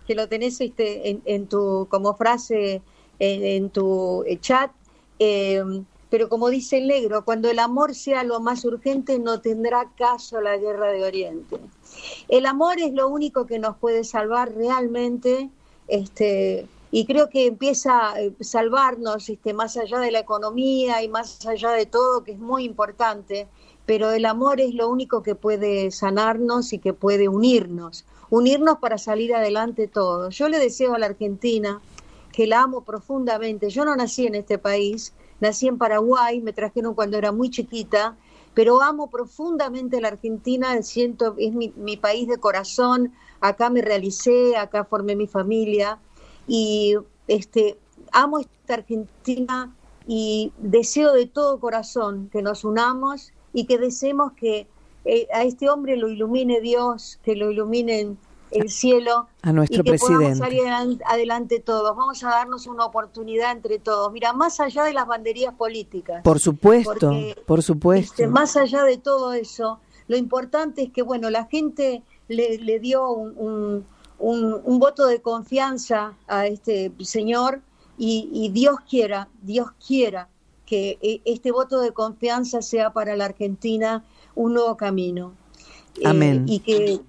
que 0.05 0.13
lo 0.13 0.29
tenés 0.29 0.61
este, 0.61 1.19
en, 1.25 1.47
tu, 1.47 1.87
como 1.89 2.13
frase 2.13 2.83
en, 3.17 3.71
tu 3.71 4.23
eh, 4.27 4.37
chat, 4.39 4.71
eh, 5.17 5.63
pero 6.09 6.29
como 6.29 6.49
dice 6.49 6.77
el 6.77 6.87
negro, 6.87 7.25
cuando 7.25 7.49
el 7.49 7.59
amor 7.59 7.93
sea 7.93 8.23
lo 8.23 8.39
más 8.39 8.63
urgente 8.65 9.19
no 9.19 9.41
tendrá 9.41 9.91
caso 9.97 10.39
la 10.41 10.57
guerra 10.57 10.91
de 10.91 11.03
Oriente. 11.03 11.57
El 12.29 12.45
amor 12.45 12.79
es 12.79 12.93
lo 12.93 13.09
único 13.09 13.45
que 13.45 13.59
nos 13.59 13.77
puede 13.77 14.03
salvar 14.03 14.53
realmente, 14.53 15.49
este, 15.87 16.67
y 16.91 17.05
creo 17.05 17.29
que 17.29 17.47
empieza 17.47 18.13
a 18.13 18.21
eh, 18.21 18.33
salvarnos 18.39 19.29
este, 19.29 19.53
más 19.53 19.75
allá 19.77 19.99
de 19.99 20.11
la 20.11 20.19
economía 20.19 21.03
y 21.03 21.09
más 21.09 21.45
allá 21.45 21.71
de 21.71 21.85
todo, 21.85 22.23
que 22.23 22.31
es 22.31 22.39
muy 22.39 22.63
importante, 22.63 23.47
pero 23.85 24.11
el 24.11 24.25
amor 24.25 24.61
es 24.61 24.73
lo 24.73 24.89
único 24.89 25.23
que 25.23 25.35
puede 25.35 25.91
sanarnos 25.91 26.73
y 26.73 26.79
que 26.79 26.93
puede 26.93 27.27
unirnos, 27.27 28.05
unirnos 28.29 28.77
para 28.79 28.97
salir 28.97 29.35
adelante 29.35 29.87
todos. 29.87 30.37
Yo 30.37 30.49
le 30.49 30.59
deseo 30.59 30.95
a 30.95 30.99
la 30.99 31.07
Argentina, 31.07 31.81
que 32.31 32.47
la 32.47 32.61
amo 32.61 32.81
profundamente, 32.81 33.69
yo 33.69 33.83
no 33.83 33.95
nací 33.95 34.27
en 34.27 34.35
este 34.35 34.57
país, 34.57 35.13
Nací 35.39 35.67
en 35.67 35.77
Paraguay, 35.77 36.41
me 36.41 36.53
trajeron 36.53 36.93
cuando 36.93 37.17
era 37.17 37.31
muy 37.31 37.49
chiquita, 37.49 38.17
pero 38.53 38.81
amo 38.81 39.09
profundamente 39.09 40.01
la 40.01 40.07
Argentina, 40.07 40.81
siento, 40.81 41.35
es 41.37 41.53
mi, 41.53 41.97
país 41.97 42.27
de 42.27 42.37
corazón, 42.37 43.13
acá 43.39 43.69
me 43.69 43.81
realicé, 43.81 44.57
acá 44.57 44.83
formé 44.83 45.15
mi 45.15 45.27
familia 45.27 45.99
y 46.47 46.95
este, 47.27 47.77
amo 48.11 48.39
esta 48.39 48.73
Argentina 48.73 49.75
y 50.07 50.51
deseo 50.57 51.13
de 51.13 51.27
todo 51.27 51.59
corazón 51.59 52.29
que 52.31 52.41
nos 52.41 52.63
unamos 52.63 53.31
y 53.53 53.65
que 53.65 53.77
deseemos 53.77 54.31
que 54.33 54.67
eh, 55.05 55.27
a 55.33 55.43
este 55.43 55.69
hombre 55.69 55.95
lo 55.95 56.09
ilumine 56.09 56.59
Dios, 56.59 57.19
que 57.23 57.35
lo 57.35 57.51
iluminen 57.51 58.17
el 58.51 58.69
cielo 58.69 59.27
a 59.41 59.51
nuestro 59.51 59.81
y 59.81 59.83
que 59.83 59.91
presidente. 59.91 60.35
salir 60.35 60.63
adelante, 61.05 61.59
todos. 61.59 61.95
Vamos 61.95 62.23
a 62.23 62.29
darnos 62.29 62.67
una 62.67 62.85
oportunidad 62.85 63.51
entre 63.51 63.79
todos. 63.79 64.11
Mira, 64.11 64.33
más 64.33 64.59
allá 64.59 64.83
de 64.83 64.93
las 64.93 65.07
banderías 65.07 65.53
políticas. 65.53 66.23
Por 66.23 66.39
supuesto, 66.39 67.11
por 67.45 67.63
supuesto. 67.63 68.13
Este, 68.13 68.27
más 68.27 68.55
allá 68.55 68.83
de 68.83 68.97
todo 68.97 69.33
eso, 69.33 69.79
lo 70.07 70.17
importante 70.17 70.83
es 70.83 70.91
que, 70.91 71.01
bueno, 71.01 71.29
la 71.29 71.45
gente 71.45 72.03
le, 72.27 72.79
dio 72.79 73.09
un, 73.09 73.85
un, 74.19 74.79
voto 74.79 75.05
de 75.05 75.21
confianza 75.21 76.13
a 76.27 76.47
este 76.47 76.91
señor 76.99 77.61
y, 77.97 78.49
Dios 78.53 78.77
quiera, 78.89 79.27
Dios 79.41 79.71
quiera 79.85 80.29
que 80.65 80.97
e, 81.01 81.21
este 81.25 81.51
voto 81.51 81.79
de 81.79 81.91
confianza 81.91 82.61
sea 82.61 82.91
para 82.91 83.15
la 83.15 83.25
Argentina 83.25 84.03
un 84.35 84.53
nuevo 84.53 84.77
camino. 84.77 85.33
Eh, 85.95 86.03
Amén. 86.05 86.45
y 86.47 86.59
que, 86.59 86.99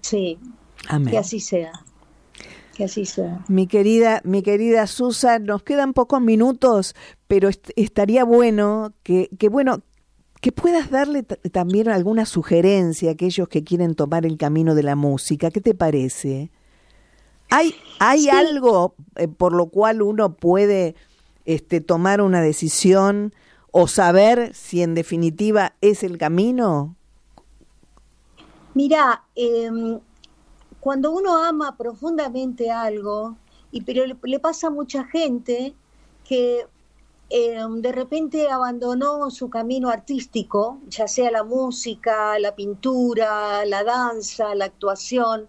sí, 0.00 0.38
que 1.08 1.18
así 1.18 1.40
sea. 1.40 1.72
Que 2.74 2.84
así 2.84 3.04
sea. 3.04 3.44
Mi 3.48 3.66
querida, 3.66 4.20
mi 4.24 4.42
querida 4.42 4.86
Susan, 4.86 5.44
nos 5.44 5.62
quedan 5.62 5.92
pocos 5.92 6.20
minutos, 6.20 6.94
pero 7.26 7.48
estaría 7.76 8.24
bueno 8.24 8.92
que, 9.02 9.28
que, 9.38 9.48
bueno, 9.48 9.82
que 10.40 10.52
puedas 10.52 10.90
darle 10.90 11.24
también 11.24 11.88
alguna 11.88 12.24
sugerencia 12.24 13.10
a 13.10 13.12
aquellos 13.12 13.48
que 13.48 13.64
quieren 13.64 13.94
tomar 13.94 14.24
el 14.24 14.36
camino 14.36 14.74
de 14.74 14.84
la 14.84 14.94
música. 14.94 15.50
¿Qué 15.50 15.60
te 15.60 15.74
parece? 15.74 16.50
¿Hay, 17.50 17.74
hay 17.98 18.28
algo 18.28 18.94
eh, 19.16 19.26
por 19.26 19.52
lo 19.52 19.66
cual 19.66 20.02
uno 20.02 20.34
puede 20.34 20.94
este, 21.44 21.80
tomar 21.80 22.20
una 22.20 22.40
decisión 22.40 23.34
o 23.70 23.88
saber 23.88 24.54
si 24.54 24.82
en 24.82 24.94
definitiva 24.94 25.74
es 25.80 26.02
el 26.02 26.18
camino? 26.18 26.94
Mira, 28.74 29.24
em, 29.34 29.98
cuando 30.88 31.12
uno 31.12 31.36
ama 31.36 31.76
profundamente 31.76 32.70
algo, 32.70 33.36
y 33.70 33.82
pero 33.82 34.06
le, 34.06 34.40
pasa 34.40 34.68
a 34.68 34.70
mucha 34.70 35.04
gente 35.04 35.74
que 36.24 36.66
em, 37.28 37.82
de 37.82 37.92
repente 37.92 38.48
abandonó 38.48 39.30
su 39.30 39.50
camino 39.50 39.90
artístico, 39.90 40.78
ya 40.88 41.06
sea 41.06 41.30
la 41.30 41.44
música, 41.44 42.38
la 42.38 42.54
pintura, 42.54 43.66
la 43.66 43.84
danza, 43.84 44.54
la 44.54 44.64
actuación, 44.64 45.46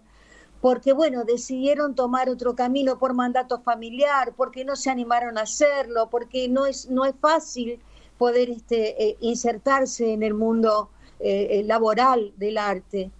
porque 0.60 0.92
bueno, 0.92 1.24
decidieron 1.24 1.94
tomar 1.94 2.28
otro 2.28 2.54
camino 2.54 2.98
por 2.98 3.14
mandato 3.14 3.62
familiar, 3.62 4.34
porque 4.36 4.66
no 4.66 4.76
se 4.76 4.90
animaron 4.90 5.38
a 5.38 5.44
hacerlo, 5.44 6.10
porque 6.10 6.50
no 6.50 6.66
es, 6.66 6.90
no 6.90 7.06
es 7.06 7.14
fácil 7.18 7.80
poder 8.18 8.50
este, 8.50 9.02
eh, 9.02 9.16
insertarse 9.20 10.12
en 10.12 10.22
el 10.22 10.34
mundo 10.34 10.90
eh, 11.18 11.60
eh, 11.60 11.62
laboral 11.64 12.34
del 12.36 12.58
arte. 12.58 13.10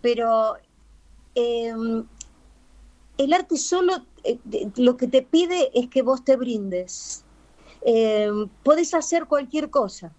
Pero 0.00 0.56
em, 1.36 2.04
el 3.18 3.32
arte 3.32 3.56
solo 3.56 4.04
lo 4.76 4.96
que 4.96 5.06
te 5.06 5.22
pide 5.22 5.70
es 5.78 5.88
que 5.88 6.02
vos 6.02 6.24
te 6.24 6.36
brindes. 6.36 7.24
Em, 7.82 8.48
podés 8.64 8.94
hacer 8.94 9.26
cualquier 9.26 9.70
cosa, 9.70 10.12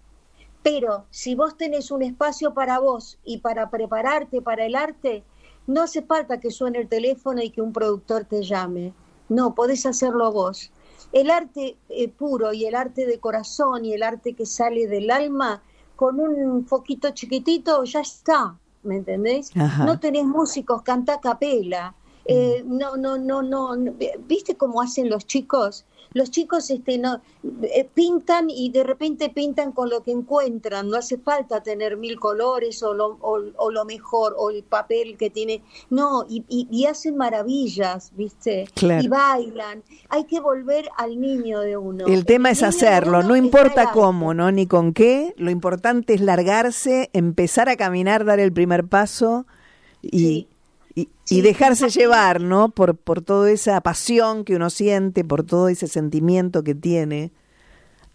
pero 0.62 1.04
si 1.10 1.34
vos 1.34 1.56
tenés 1.56 1.90
un 1.90 2.02
espacio 2.02 2.54
para 2.54 2.78
vos 2.78 3.18
y 3.24 3.38
para 3.38 3.68
prepararte 3.68 4.40
para 4.40 4.64
el 4.64 4.74
arte, 4.74 5.22
no 5.66 5.82
hace 5.82 6.02
falta 6.02 6.40
que 6.40 6.50
suene 6.50 6.78
el 6.78 6.88
teléfono 6.88 7.42
y 7.42 7.50
que 7.50 7.60
un 7.60 7.72
productor 7.72 8.24
te 8.24 8.42
llame. 8.42 8.94
No, 9.28 9.54
podés 9.54 9.84
hacerlo 9.84 10.32
vos. 10.32 10.72
El 11.12 11.30
arte 11.30 11.76
eh, 11.90 12.08
puro 12.08 12.52
y 12.52 12.64
el 12.64 12.74
arte 12.74 13.06
de 13.06 13.20
corazón 13.20 13.84
y 13.84 13.92
el 13.92 14.02
arte 14.02 14.32
que 14.32 14.46
sale 14.46 14.86
del 14.86 15.10
alma, 15.10 15.62
con 15.94 16.20
un 16.20 16.66
foquito 16.66 17.10
chiquitito 17.10 17.84
ya 17.84 18.00
está, 18.00 18.56
¿me 18.82 18.96
entendés? 18.96 19.50
No 19.54 19.98
tenés 19.98 20.24
músicos, 20.24 20.82
canta 20.82 21.20
capela. 21.20 21.94
Eh, 22.24 22.62
no, 22.66 22.96
no, 22.96 23.16
no, 23.16 23.42
no, 23.42 23.70
¿viste 24.26 24.54
cómo 24.56 24.82
hacen 24.82 25.08
los 25.08 25.26
chicos? 25.26 25.86
Los 26.12 26.30
chicos 26.30 26.70
este, 26.70 26.98
no, 26.98 27.20
eh, 27.62 27.88
pintan 27.92 28.50
y 28.50 28.70
de 28.70 28.84
repente 28.84 29.30
pintan 29.30 29.72
con 29.72 29.90
lo 29.90 30.02
que 30.02 30.12
encuentran, 30.12 30.88
no 30.88 30.96
hace 30.96 31.18
falta 31.18 31.62
tener 31.62 31.96
mil 31.96 32.18
colores 32.18 32.82
o 32.82 32.94
lo, 32.94 33.18
o, 33.20 33.70
lo 33.70 33.84
mejor, 33.84 34.34
o 34.38 34.50
el 34.50 34.62
papel 34.62 35.16
que 35.16 35.30
tiene, 35.30 35.62
no, 35.90 36.24
y, 36.28 36.44
y, 36.48 36.86
hacen 36.86 37.16
maravillas, 37.16 38.12
¿viste? 38.16 38.66
Y 39.00 39.08
bailan, 39.08 39.82
hay 40.08 40.24
que 40.24 40.40
volver 40.40 40.88
al 40.96 41.20
niño 41.20 41.60
de 41.60 41.76
uno. 41.76 42.06
El 42.06 42.24
tema 42.24 42.50
es 42.50 42.62
hacerlo, 42.62 43.22
no 43.22 43.36
importa 43.36 43.92
cómo, 43.92 44.34
¿no? 44.34 44.50
Ni 44.50 44.66
con 44.66 44.92
qué, 44.92 45.34
lo 45.36 45.50
importante 45.50 46.14
es 46.14 46.20
largarse, 46.20 47.10
empezar 47.12 47.68
a 47.68 47.76
caminar, 47.76 48.24
dar 48.24 48.40
el 48.40 48.52
primer 48.52 48.86
paso 48.86 49.46
y 50.02 50.48
y, 51.28 51.40
dejarse 51.40 51.88
llevar, 51.90 52.40
¿no? 52.40 52.70
Por, 52.70 52.96
por 52.96 53.20
toda 53.20 53.50
esa 53.50 53.80
pasión 53.80 54.44
que 54.44 54.56
uno 54.56 54.70
siente, 54.70 55.24
por 55.24 55.44
todo 55.44 55.68
ese 55.68 55.86
sentimiento 55.86 56.64
que 56.64 56.74
tiene. 56.74 57.32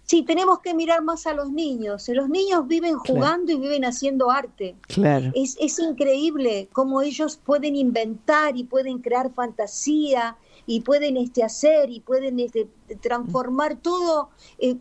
Sí, 0.05 0.23
tenemos 0.23 0.59
que 0.59 0.73
mirar 0.73 1.01
más 1.01 1.25
a 1.27 1.34
los 1.34 1.51
niños. 1.51 2.09
Los 2.09 2.29
niños 2.29 2.67
viven 2.67 2.97
jugando 2.97 3.51
y 3.51 3.57
viven 3.57 3.86
haciendo 3.86 4.31
arte. 4.31 4.75
Claro. 4.88 5.31
Es, 5.34 5.55
es 5.59 5.79
increíble 5.79 6.67
cómo 6.73 7.01
ellos 7.01 7.38
pueden 7.38 7.75
inventar 7.75 8.57
y 8.57 8.65
pueden 8.65 8.99
crear 8.99 9.31
fantasía 9.34 10.36
y 10.66 10.82
pueden 10.82 11.18
este 11.18 11.43
hacer 11.43 11.89
y 11.89 11.99
pueden 11.99 12.39
este, 12.39 12.68
transformar 13.01 13.78
todo 13.78 14.30
eh, 14.59 14.76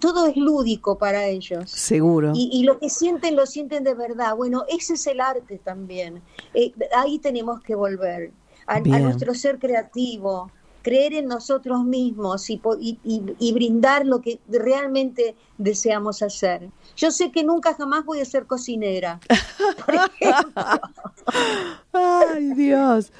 todo 0.00 0.26
es 0.26 0.36
lúdico 0.36 0.98
para 0.98 1.26
ellos. 1.26 1.70
Seguro. 1.70 2.32
Y, 2.34 2.64
lo 2.64 2.78
que 2.78 2.90
sienten 2.90 3.36
lo 3.36 3.46
sienten 3.46 3.84
de 3.84 3.94
verdad. 3.94 4.36
Bueno 4.36 4.64
ese 4.68 4.94
es 4.94 5.06
el 5.06 5.20
arte 5.20 5.58
también. 5.58 6.22
Eh, 6.54 6.72
ahí 6.96 7.18
tenemos 7.18 7.62
que 7.62 7.74
volver 7.74 8.32
a, 8.66 8.80
nuestro 8.80 9.34
ser 9.34 9.58
creativo 9.58 10.50
creer 10.82 11.14
en 11.14 11.26
nosotros 11.26 11.84
mismos 11.84 12.48
y, 12.48 12.60
y, 13.04 13.52
brindar 13.52 14.06
lo 14.06 14.20
que 14.20 14.40
realmente 14.48 15.34
deseamos 15.58 16.22
hacer. 16.22 16.70
Yo 16.96 17.10
sé 17.10 17.30
que 17.30 17.44
nunca 17.44 17.74
jamás 17.74 18.06
voy 18.06 18.20
a 18.20 18.24
ser 18.24 18.46
cocinera. 18.46 19.20
Ay, 21.92 22.54
Dios 22.54 23.12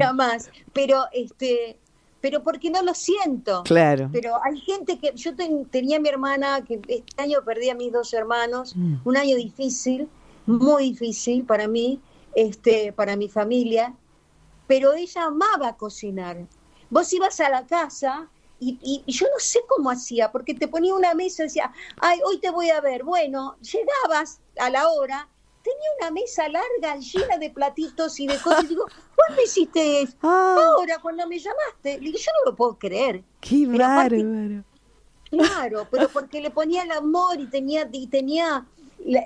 jamás, 0.00 0.50
pero 0.72 1.04
este 1.12 1.78
pero 2.20 2.42
porque 2.42 2.70
no 2.70 2.82
lo 2.82 2.94
siento. 2.94 3.62
Claro. 3.64 4.10
Pero 4.12 4.34
hay 4.44 4.60
gente 4.60 4.98
que 4.98 5.12
yo 5.14 5.32
tenía 5.70 5.98
mi 5.98 6.08
hermana 6.08 6.62
que 6.64 6.80
este 6.86 7.22
año 7.22 7.42
perdí 7.44 7.70
a 7.70 7.74
mis 7.74 7.92
dos 7.92 8.12
hermanos, 8.12 8.76
mm. 8.76 8.96
un 9.04 9.16
año 9.16 9.36
difícil, 9.36 10.08
muy 10.46 10.90
difícil 10.90 11.44
para 11.44 11.66
mí, 11.66 12.00
este 12.34 12.92
para 12.92 13.16
mi 13.16 13.28
familia, 13.28 13.94
pero 14.66 14.92
ella 14.92 15.24
amaba 15.24 15.76
cocinar. 15.76 16.46
Vos 16.90 17.12
ibas 17.12 17.40
a 17.40 17.48
la 17.48 17.66
casa 17.66 18.28
y, 18.58 18.78
y, 18.82 19.10
yo 19.10 19.26
no 19.26 19.38
sé 19.38 19.60
cómo 19.66 19.90
hacía, 19.90 20.30
porque 20.30 20.52
te 20.52 20.68
ponía 20.68 20.94
una 20.94 21.14
mesa 21.14 21.42
y 21.42 21.46
decía, 21.46 21.72
ay, 22.00 22.18
hoy 22.26 22.38
te 22.38 22.50
voy 22.50 22.68
a 22.68 22.80
ver. 22.80 23.04
Bueno, 23.04 23.56
llegabas 23.62 24.40
a 24.58 24.68
la 24.68 24.88
hora 24.90 25.28
tenía 25.62 25.88
una 26.00 26.10
mesa 26.10 26.48
larga 26.48 26.96
llena 26.98 27.38
de 27.38 27.50
platitos 27.50 28.18
y 28.20 28.26
de 28.26 28.38
cosas. 28.38 28.64
Y 28.64 28.68
digo, 28.68 28.84
¿cuándo 29.14 29.42
hiciste 29.42 30.02
eso? 30.02 30.16
Ah. 30.22 30.56
Ahora, 30.76 30.98
cuando 31.00 31.26
me 31.26 31.38
llamaste. 31.38 31.98
Le 31.98 32.06
digo, 32.06 32.18
yo 32.18 32.30
no 32.38 32.50
lo 32.50 32.56
puedo 32.56 32.78
creer. 32.78 33.22
Qué 33.40 33.66
bárbaro. 33.66 34.64
Claro, 35.30 35.86
pero 35.90 36.08
porque 36.08 36.40
le 36.40 36.50
ponía 36.50 36.82
el 36.82 36.90
amor 36.90 37.38
y 37.38 37.46
tenía, 37.46 37.88
y 37.92 38.08
tenía 38.08 38.66
la, 39.04 39.24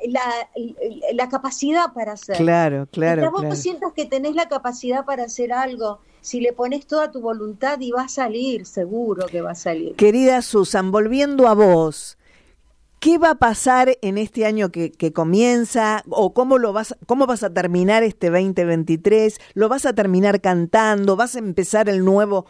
la, 1.12 1.28
capacidad 1.28 1.92
para 1.92 2.12
hacer. 2.12 2.36
Claro, 2.36 2.86
claro. 2.90 3.30
vos 3.30 3.40
claro. 3.40 3.56
sientas 3.56 3.92
que 3.94 4.04
tenés 4.04 4.34
la 4.34 4.48
capacidad 4.48 5.04
para 5.04 5.24
hacer 5.24 5.52
algo, 5.52 6.00
si 6.20 6.40
le 6.40 6.52
pones 6.52 6.86
toda 6.86 7.10
tu 7.10 7.20
voluntad 7.20 7.80
y 7.80 7.90
va 7.90 8.02
a 8.02 8.08
salir, 8.08 8.66
seguro 8.66 9.26
que 9.26 9.40
va 9.40 9.52
a 9.52 9.56
salir. 9.56 9.94
Querida 9.96 10.42
Susan, 10.42 10.90
volviendo 10.90 11.48
a 11.48 11.54
vos, 11.54 12.18
¿Qué 13.04 13.18
va 13.18 13.32
a 13.32 13.34
pasar 13.34 13.98
en 14.00 14.16
este 14.16 14.46
año 14.46 14.72
que, 14.72 15.12
comienza? 15.12 16.02
¿O 16.08 16.32
cómo, 16.32 16.56
lo 16.56 16.72
vas, 16.72 16.96
cómo 17.04 17.26
vas 17.26 17.42
a 17.42 17.52
terminar 17.52 18.02
este 18.02 18.30
2023? 18.30 19.38
¿Lo 19.52 19.68
vas 19.68 19.84
a 19.84 19.92
terminar 19.92 20.40
cantando? 20.40 21.14
¿Vas 21.14 21.36
a 21.36 21.40
empezar 21.40 21.90
el 21.90 22.02
nuevo? 22.02 22.46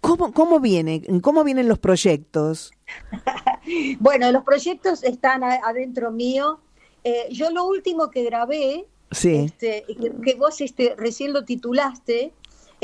¿Cómo, 0.00 0.32
cómo 0.32 0.60
viene? 0.60 1.02
¿Cómo 1.20 1.44
vienen 1.44 1.68
los 1.68 1.78
proyectos? 1.78 2.72
bueno, 4.00 4.32
los 4.32 4.44
proyectos 4.44 5.04
están 5.04 5.44
adentro 5.44 6.10
mío. 6.10 6.60
Eh, 7.04 7.28
yo 7.30 7.50
lo 7.50 7.66
último 7.66 8.08
que 8.08 8.24
grabé, 8.24 8.86
este, 9.10 9.84
que, 10.24 10.34
vos 10.36 10.58
este, 10.62 10.94
recién 10.96 11.34
lo 11.34 11.44
titulaste, 11.44 12.32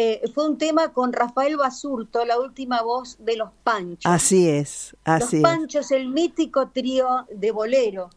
eh, 0.01 0.31
fue 0.33 0.49
un 0.49 0.59
tema 0.59 0.93
con 0.93 1.13
Rafael 1.13 1.57
Basurto, 1.57 2.25
la 2.25 2.39
última 2.39 2.83
voz 2.83 3.17
de 3.19 3.37
Los 3.37 3.51
Panchos. 3.65 4.07
Así 4.09 4.49
es, 4.49 4.97
así 5.03 5.41
Los 5.41 5.43
Panchos, 5.43 5.91
el 5.91 6.09
mítico 6.11 6.69
trío 6.69 7.27
de 7.35 7.51
bolero. 7.51 8.09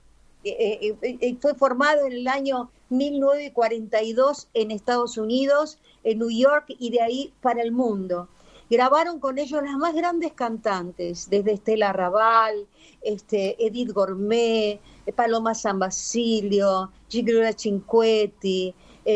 Eh, 0.44 0.96
eh, 1.02 1.38
fue 1.42 1.56
formado 1.56 2.06
en 2.06 2.14
el 2.14 2.28
año 2.28 2.70
1942 2.90 4.48
en 4.54 4.70
Estados 4.70 5.18
Unidos, 5.18 5.80
en 6.04 6.20
New 6.20 6.30
York 6.30 6.66
y 6.68 6.92
de 6.92 7.02
ahí 7.02 7.34
para 7.42 7.64
el 7.64 7.72
mundo. 7.72 8.28
Grabaron 8.70 9.20
con 9.20 9.40
ellos 9.40 9.64
las 9.64 9.76
más 9.76 9.96
grandes 9.96 10.34
cantantes, 10.34 11.32
desde 11.32 11.54
Estela 11.54 11.94
Raval, 11.94 12.68
este, 13.02 13.56
Edith 13.66 13.92
Gourmet, 13.92 14.80
Paloma 15.16 15.56
San 15.56 15.80
Basilio, 15.80 16.92
Gigliola 17.10 17.54
Cinquetti, 17.54 18.76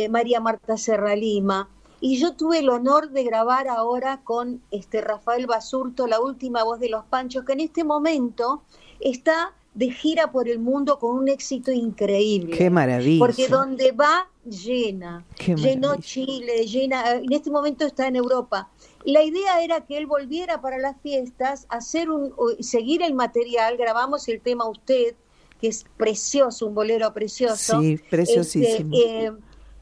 María 0.09 0.39
Marta 0.39 0.77
Serra 0.77 1.15
Lima 1.15 1.69
y 2.05 2.19
yo 2.19 2.33
tuve 2.33 2.59
el 2.59 2.69
honor 2.69 3.09
de 3.09 3.23
grabar 3.23 3.67
ahora 3.67 4.21
con 4.23 4.61
este 4.69 5.01
Rafael 5.01 5.47
Basurto, 5.47 6.05
la 6.05 6.21
última 6.21 6.63
voz 6.63 6.79
de 6.79 6.87
los 6.87 7.03
Panchos, 7.05 7.45
que 7.45 7.53
en 7.53 7.61
este 7.61 7.83
momento 7.83 8.61
está 8.99 9.55
de 9.73 9.89
gira 9.89 10.31
por 10.31 10.47
el 10.47 10.59
mundo 10.59 10.99
con 10.99 11.17
un 11.17 11.29
éxito 11.29 11.71
increíble. 11.71 12.55
Qué 12.55 12.69
maravilla. 12.69 13.17
Porque 13.17 13.47
donde 13.47 13.91
va, 13.91 14.29
llena. 14.43 15.25
Llenó 15.47 15.95
Chile, 15.95 16.67
llena, 16.67 17.13
en 17.13 17.33
este 17.33 17.49
momento 17.49 17.87
está 17.87 18.05
en 18.05 18.17
Europa. 18.17 18.69
La 19.03 19.23
idea 19.23 19.63
era 19.63 19.81
que 19.81 19.97
él 19.97 20.05
volviera 20.05 20.61
para 20.61 20.77
las 20.77 21.01
fiestas, 21.01 21.65
hacer 21.69 22.11
un, 22.11 22.35
seguir 22.59 23.01
el 23.01 23.15
material, 23.15 23.77
grabamos 23.77 24.27
el 24.27 24.41
tema 24.41 24.69
Usted, 24.69 25.15
que 25.59 25.69
es 25.69 25.85
precioso, 25.97 26.67
un 26.67 26.75
bolero 26.75 27.11
precioso. 27.13 27.81
Sí, 27.81 27.99
preciosísimo. 28.11 28.93
Este, 28.93 29.25
eh, 29.25 29.31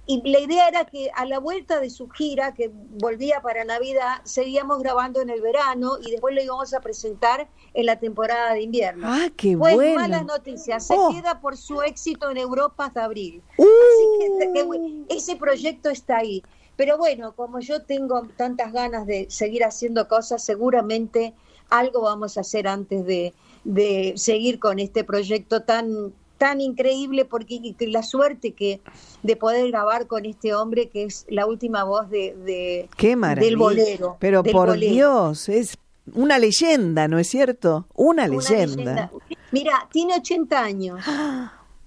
y 0.06 0.22
la 0.30 0.40
idea 0.40 0.68
era 0.68 0.86
que 0.86 1.10
a 1.16 1.26
la 1.26 1.40
vuelta 1.40 1.80
de 1.80 1.90
su 1.90 2.10
gira, 2.10 2.54
que 2.54 2.70
volvía 3.00 3.42
para 3.42 3.64
Navidad, 3.64 4.22
seguíamos 4.26 4.80
grabando 4.80 5.22
en 5.22 5.30
el 5.30 5.40
verano 5.42 5.94
y 6.06 6.12
después 6.12 6.36
lo 6.36 6.44
íbamos 6.44 6.74
a 6.74 6.82
presentar 6.82 7.48
en 7.74 7.86
la 7.86 7.98
temporada 8.00 8.54
de 8.54 8.62
invierno. 8.64 9.08
Ah, 9.10 9.30
qué 9.38 9.56
pues 9.58 9.76
bueno. 9.76 10.02
malas 10.02 10.26
noticias, 10.26 10.86
se 10.88 10.96
Oh. 10.98 11.10
queda 11.10 11.40
por 11.40 11.56
su 11.56 11.82
éxito 11.82 12.30
en 12.30 12.38
Europa 12.38 12.86
hasta 12.86 13.06
abril. 13.06 13.42
Uh. 13.58 13.64
Así 13.64 14.54
que, 14.54 15.16
ese 15.16 15.36
proyecto 15.38 15.90
está 15.90 16.18
ahí. 16.18 16.44
Pero 16.76 16.98
bueno, 16.98 17.34
como 17.36 17.60
yo 17.60 17.84
tengo 17.84 18.28
tantas 18.36 18.74
ganas 18.74 19.06
de 19.06 19.28
seguir 19.30 19.64
haciendo 19.64 20.08
cosas, 20.08 20.44
seguramente 20.44 21.34
algo 21.70 22.02
vamos 22.02 22.38
a 22.38 22.42
hacer 22.42 22.68
antes 22.68 23.06
de, 23.06 23.34
de 23.64 24.14
seguir 24.18 24.60
con 24.60 24.80
este 24.80 25.04
proyecto 25.04 25.62
tan 25.64 26.14
tan 26.44 26.60
increíble 26.60 27.24
porque 27.24 27.62
que 27.78 27.88
la 27.88 28.04
suerte 28.04 28.52
que 28.52 28.82
de 29.24 29.36
poder 29.38 29.70
grabar 29.70 30.08
con 30.08 30.26
este 30.26 30.54
hombre 30.54 30.90
que 30.90 31.04
es 31.06 31.26
la 31.30 31.46
última 31.46 31.86
voz 31.86 32.10
de, 32.10 32.36
de 32.46 32.90
Qué 32.98 33.16
maravilla. 33.16 33.48
del 33.50 33.58
bolero. 33.58 34.18
Pero 34.20 34.44
del 34.44 34.52
por 34.52 34.68
bolero. 34.70 34.94
Dios, 34.94 35.48
es 35.48 35.78
una 36.14 36.38
leyenda, 36.40 37.08
¿no 37.08 37.18
es 37.18 37.30
cierto? 37.30 37.86
Una, 37.96 38.26
Una 38.26 38.28
leyenda. 38.28 39.10
Mira, 39.54 39.88
tiene 39.90 40.16
80 40.18 40.60
años. 40.62 41.00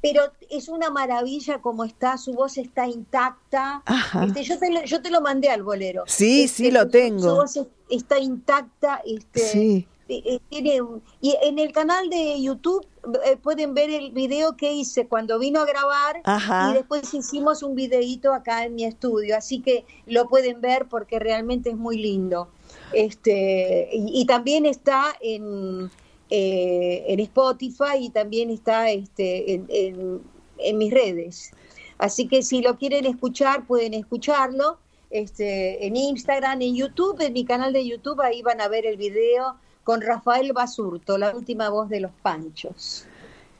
Pero 0.00 0.22
es 0.50 0.68
una 0.68 0.88
maravilla 0.90 1.58
como 1.58 1.84
está, 1.84 2.16
su 2.16 2.32
voz 2.32 2.56
está 2.58 2.86
intacta. 2.86 3.82
Este, 4.26 4.42
yo, 4.44 4.58
te 4.58 4.70
lo, 4.70 4.82
yo 4.84 5.02
te 5.02 5.10
lo 5.10 5.20
mandé 5.20 5.50
al 5.50 5.62
bolero. 5.64 6.04
Sí, 6.06 6.44
Este, 6.44 6.56
sí, 6.64 6.70
lo 6.70 6.82
su- 6.82 6.88
tengo. 6.90 7.20
Su 7.22 7.34
voz 7.34 7.56
es- 7.56 7.66
está 7.90 8.18
intacta. 8.18 9.02
Este, 9.04 9.40
Sí. 9.40 9.86
Tiene 10.06 10.80
un- 10.82 11.02
y 11.20 11.34
en 11.42 11.58
el 11.58 11.72
canal 11.72 12.08
de 12.10 12.40
YouTube 12.40 12.86
eh, 13.24 13.36
pueden 13.36 13.74
ver 13.74 13.90
el 13.90 14.12
video 14.12 14.56
que 14.56 14.72
hice 14.72 15.06
cuando 15.06 15.38
vino 15.38 15.60
a 15.60 15.66
grabar 15.66 16.20
Ajá. 16.24 16.70
y 16.70 16.74
después 16.74 17.12
hicimos 17.12 17.62
un 17.62 17.74
videíto 17.74 18.32
acá 18.32 18.64
en 18.64 18.74
mi 18.76 18.84
estudio, 18.84 19.36
así 19.36 19.60
que 19.60 19.84
lo 20.06 20.28
pueden 20.28 20.60
ver 20.60 20.86
porque 20.88 21.18
realmente 21.18 21.70
es 21.70 21.76
muy 21.76 21.98
lindo. 21.98 22.48
Este 22.92 23.88
y, 23.92 24.20
y 24.20 24.24
también 24.26 24.64
está 24.66 25.14
en 25.20 25.90
eh, 26.30 27.04
en 27.08 27.20
Spotify 27.20 27.98
y 28.00 28.10
también 28.10 28.50
está 28.50 28.90
este 28.90 29.52
en, 29.54 29.66
en- 29.68 30.20
en 30.58 30.78
mis 30.78 30.92
redes. 30.92 31.52
Así 31.98 32.26
que 32.28 32.42
si 32.42 32.62
lo 32.62 32.76
quieren 32.78 33.06
escuchar 33.06 33.66
pueden 33.66 33.94
escucharlo. 33.94 34.78
Este, 35.08 35.86
en 35.86 35.94
Instagram, 35.94 36.60
en 36.62 36.74
YouTube, 36.74 37.20
en 37.20 37.32
mi 37.32 37.44
canal 37.44 37.72
de 37.72 37.86
YouTube, 37.86 38.20
ahí 38.20 38.42
van 38.42 38.60
a 38.60 38.66
ver 38.66 38.84
el 38.86 38.96
video 38.96 39.54
con 39.86 40.00
Rafael 40.00 40.52
Basurto, 40.52 41.16
la 41.16 41.36
última 41.36 41.68
voz 41.68 41.88
de 41.88 42.00
los 42.00 42.10
Panchos. 42.20 43.06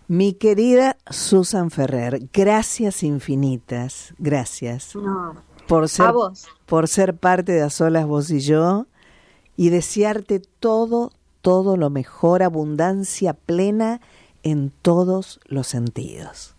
Mi 0.09 0.33
querida 0.33 0.97
Susan 1.09 1.71
Ferrer, 1.71 2.29
gracias 2.33 3.05
infinitas, 3.05 4.13
gracias 4.19 4.97
No, 4.97 5.37
por 5.69 5.89
ser, 5.89 6.07
a 6.07 6.11
vos. 6.11 6.49
por 6.67 6.89
ser 6.89 7.15
parte 7.15 7.53
de 7.53 7.63
A 7.63 7.71
Solas 7.71 8.09
Vos 8.09 8.29
y 8.33 8.41
Yo 8.41 8.87
y 9.57 9.71
desearte 9.71 10.41
todo, 10.41 11.13
todo 11.43 11.77
lo 11.77 11.91
mejor, 11.91 12.43
abundancia 12.43 13.33
plena 13.33 14.01
en 14.43 14.73
todos 14.83 15.39
los 15.47 15.69
sentidos. 15.69 16.57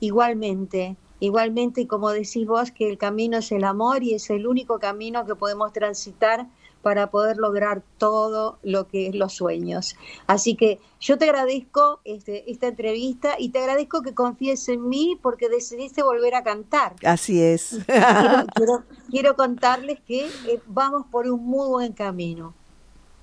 Igualmente, 0.00 0.96
igualmente, 1.20 1.82
y 1.82 1.86
como 1.86 2.08
decís 2.08 2.46
vos, 2.46 2.70
que 2.70 2.88
el 2.88 2.96
camino 2.96 3.36
es 3.36 3.52
el 3.52 3.64
amor 3.64 4.02
y 4.02 4.14
es 4.14 4.30
el 4.30 4.46
único 4.46 4.78
camino 4.78 5.26
que 5.26 5.34
podemos 5.34 5.74
transitar 5.74 6.46
para 6.82 7.10
poder 7.10 7.36
lograr 7.36 7.82
todo 7.98 8.58
lo 8.62 8.88
que 8.88 9.06
es 9.08 9.14
los 9.14 9.32
sueños. 9.34 9.96
Así 10.26 10.56
que 10.56 10.80
yo 11.00 11.16
te 11.18 11.24
agradezco 11.26 12.00
este, 12.04 12.50
esta 12.50 12.66
entrevista 12.68 13.36
y 13.38 13.50
te 13.50 13.60
agradezco 13.60 14.02
que 14.02 14.14
confíes 14.14 14.68
en 14.68 14.88
mí 14.88 15.18
porque 15.22 15.48
decidiste 15.48 16.02
volver 16.02 16.34
a 16.34 16.42
cantar. 16.42 16.94
Así 17.04 17.40
es. 17.42 17.78
Quiero, 17.86 18.46
quiero- 18.54 18.82
quiero 19.10 19.36
contarles 19.36 20.00
que 20.00 20.26
eh, 20.26 20.60
vamos 20.66 21.06
por 21.10 21.28
un 21.28 21.44
muy 21.44 21.68
buen 21.68 21.92
camino. 21.92 22.54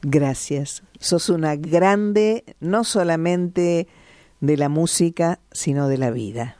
Gracias. 0.01 0.81
Sos 0.99 1.29
una 1.29 1.55
grande, 1.57 2.43
no 2.61 2.83
solamente 2.85 3.87
de 4.39 4.55
la 4.57 4.69
música, 4.69 5.39
sino 5.51 5.87
de 5.89 5.97
la 5.97 6.11
vida. 6.11 6.55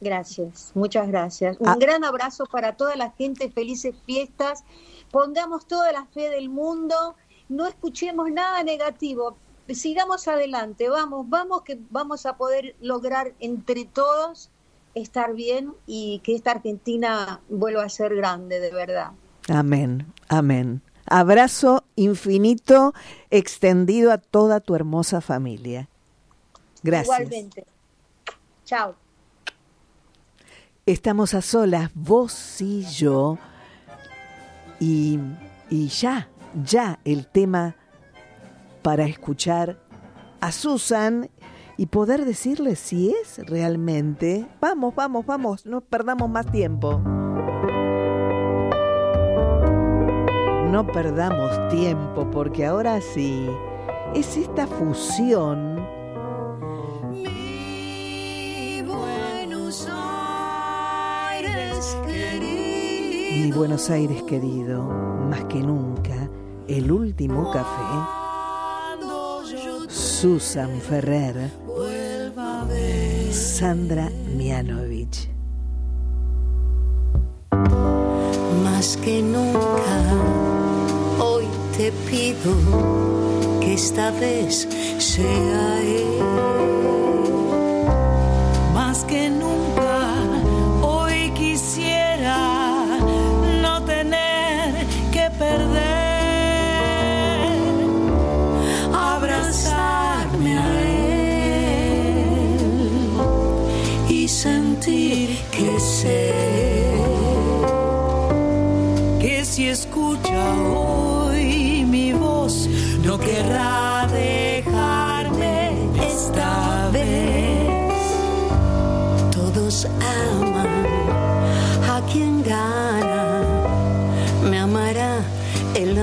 Gracias, 0.00 0.70
muchas 0.74 1.08
gracias. 1.08 1.56
Un 1.58 1.68
Ah. 1.68 1.76
gran 1.78 2.04
abrazo 2.04 2.46
para 2.46 2.76
toda 2.76 2.94
la 2.94 3.10
gente, 3.10 3.50
felices 3.50 3.96
fiestas. 4.06 4.62
Pongamos 5.10 5.66
toda 5.66 5.92
la 5.92 6.06
fe 6.06 6.28
del 6.30 6.48
mundo, 6.48 7.16
no 7.48 7.66
escuchemos 7.66 8.30
nada 8.30 8.62
negativo, 8.62 9.36
sigamos 9.68 10.28
adelante, 10.28 10.88
vamos, 10.88 11.28
vamos 11.28 11.62
que 11.62 11.78
vamos 11.90 12.26
a 12.26 12.36
poder 12.36 12.76
lograr 12.80 13.34
entre 13.40 13.84
todos 13.84 14.50
estar 14.94 15.34
bien 15.34 15.74
y 15.86 16.20
que 16.20 16.34
esta 16.34 16.52
Argentina 16.52 17.40
vuelva 17.48 17.84
a 17.84 17.88
ser 17.88 18.14
grande, 18.14 18.60
de 18.60 18.72
verdad. 18.72 19.12
Amén, 19.48 20.12
amén. 20.28 20.82
Abrazo 21.06 21.84
infinito 21.96 22.92
extendido 23.30 24.12
a 24.12 24.18
toda 24.18 24.60
tu 24.60 24.74
hermosa 24.74 25.20
familia. 25.20 25.88
Gracias. 26.82 27.20
Igualmente. 27.20 27.64
Chao. 28.64 28.94
Estamos 30.84 31.34
a 31.34 31.42
solas, 31.42 31.90
vos 31.94 32.60
y 32.60 32.84
yo. 32.84 33.38
Y, 34.80 35.18
y 35.70 35.88
ya, 35.88 36.28
ya 36.64 37.00
el 37.04 37.26
tema 37.26 37.76
para 38.82 39.04
escuchar 39.04 39.78
a 40.40 40.52
Susan 40.52 41.30
y 41.76 41.86
poder 41.86 42.24
decirle 42.24 42.76
si 42.76 43.10
es 43.10 43.38
realmente. 43.46 44.46
Vamos, 44.60 44.94
vamos, 44.94 45.26
vamos, 45.26 45.66
no 45.66 45.80
perdamos 45.80 46.28
más 46.28 46.50
tiempo. 46.50 47.00
No 50.70 50.86
perdamos 50.86 51.68
tiempo 51.68 52.30
porque 52.30 52.66
ahora 52.66 53.00
sí 53.00 53.48
es 54.14 54.36
esta 54.36 54.66
fusión 54.66 55.67
Mi 63.40 63.52
Buenos 63.52 63.88
Aires 63.88 64.24
querido, 64.24 64.82
más 64.82 65.44
que 65.44 65.60
nunca, 65.60 66.28
el 66.66 66.90
último 66.90 67.52
café. 67.52 67.84
Susan 69.88 70.80
Ferrer. 70.80 71.48
Sandra 73.30 74.10
Mianovich. 74.36 75.30
Más 78.64 78.96
que 78.96 79.22
nunca, 79.22 80.02
hoy 81.20 81.44
te 81.76 81.92
pido 82.10 83.60
que 83.60 83.74
esta 83.74 84.10
vez 84.10 84.68
sea 84.98 85.80
él. 85.82 86.77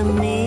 Él 0.06 0.45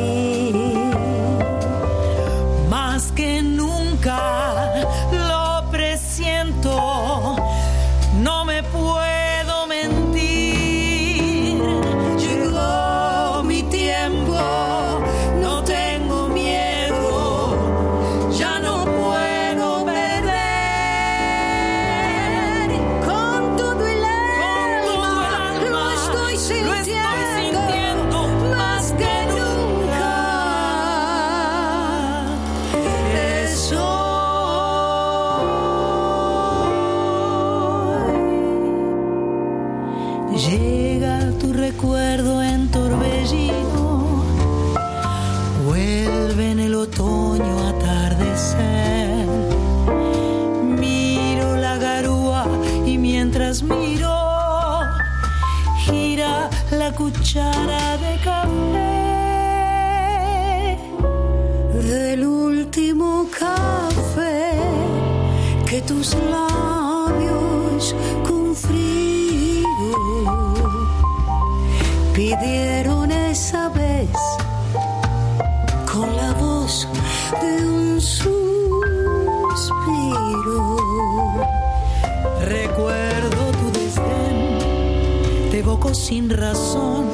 sin 86.10 86.30
razón, 86.32 87.05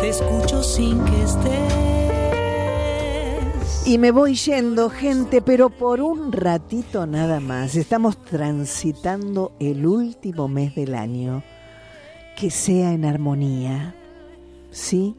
te 0.00 0.08
escucho 0.08 0.62
sin 0.62 1.04
que 1.04 1.22
estés. 1.24 1.68
Y 3.86 3.98
me 3.98 4.12
voy 4.12 4.34
yendo, 4.34 4.88
gente, 4.88 5.42
pero 5.42 5.68
por 5.68 6.00
un 6.00 6.32
ratito 6.32 7.06
nada 7.06 7.38
más. 7.38 7.76
Estamos 7.76 8.16
transitando 8.24 9.52
el 9.60 9.84
último 9.84 10.48
mes 10.48 10.74
del 10.74 10.94
año. 10.94 11.42
Que 12.34 12.50
sea 12.50 12.94
en 12.94 13.04
armonía, 13.04 13.94
¿sí? 14.70 15.14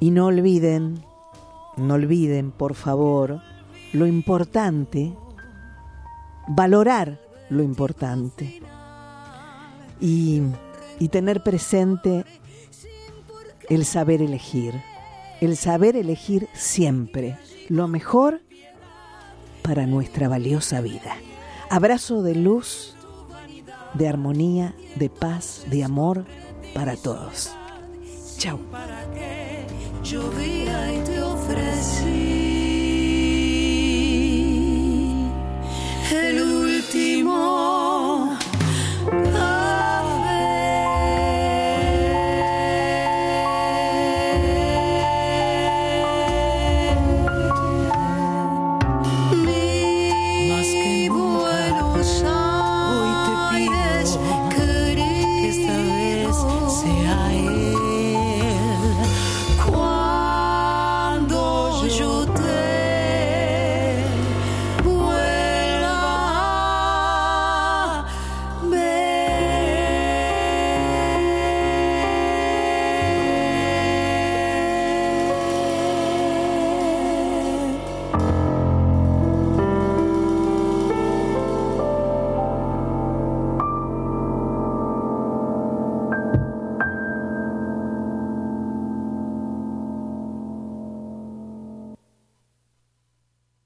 Y 0.00 0.10
no 0.10 0.26
olviden, 0.26 1.04
no 1.76 1.94
olviden, 1.94 2.50
por 2.50 2.74
favor, 2.74 3.42
lo 3.92 4.06
importante, 4.08 5.14
valorar 6.48 7.20
lo 7.48 7.62
importante 7.62 8.60
y, 10.00 10.42
y 10.98 11.08
tener 11.08 11.42
presente 11.42 12.24
el 13.68 13.84
saber 13.84 14.22
elegir, 14.22 14.74
el 15.40 15.56
saber 15.56 15.96
elegir 15.96 16.48
siempre 16.54 17.38
lo 17.68 17.86
mejor 17.86 18.40
para 19.62 19.86
nuestra 19.86 20.28
valiosa 20.28 20.80
vida. 20.80 21.16
Abrazo 21.68 22.22
de 22.22 22.34
luz, 22.34 22.96
de 23.94 24.08
armonía, 24.08 24.74
de 24.96 25.08
paz, 25.08 25.64
de 25.70 25.84
amor 25.84 26.24
para 26.74 26.96
todos. 26.96 27.50
Chao. 28.38 28.58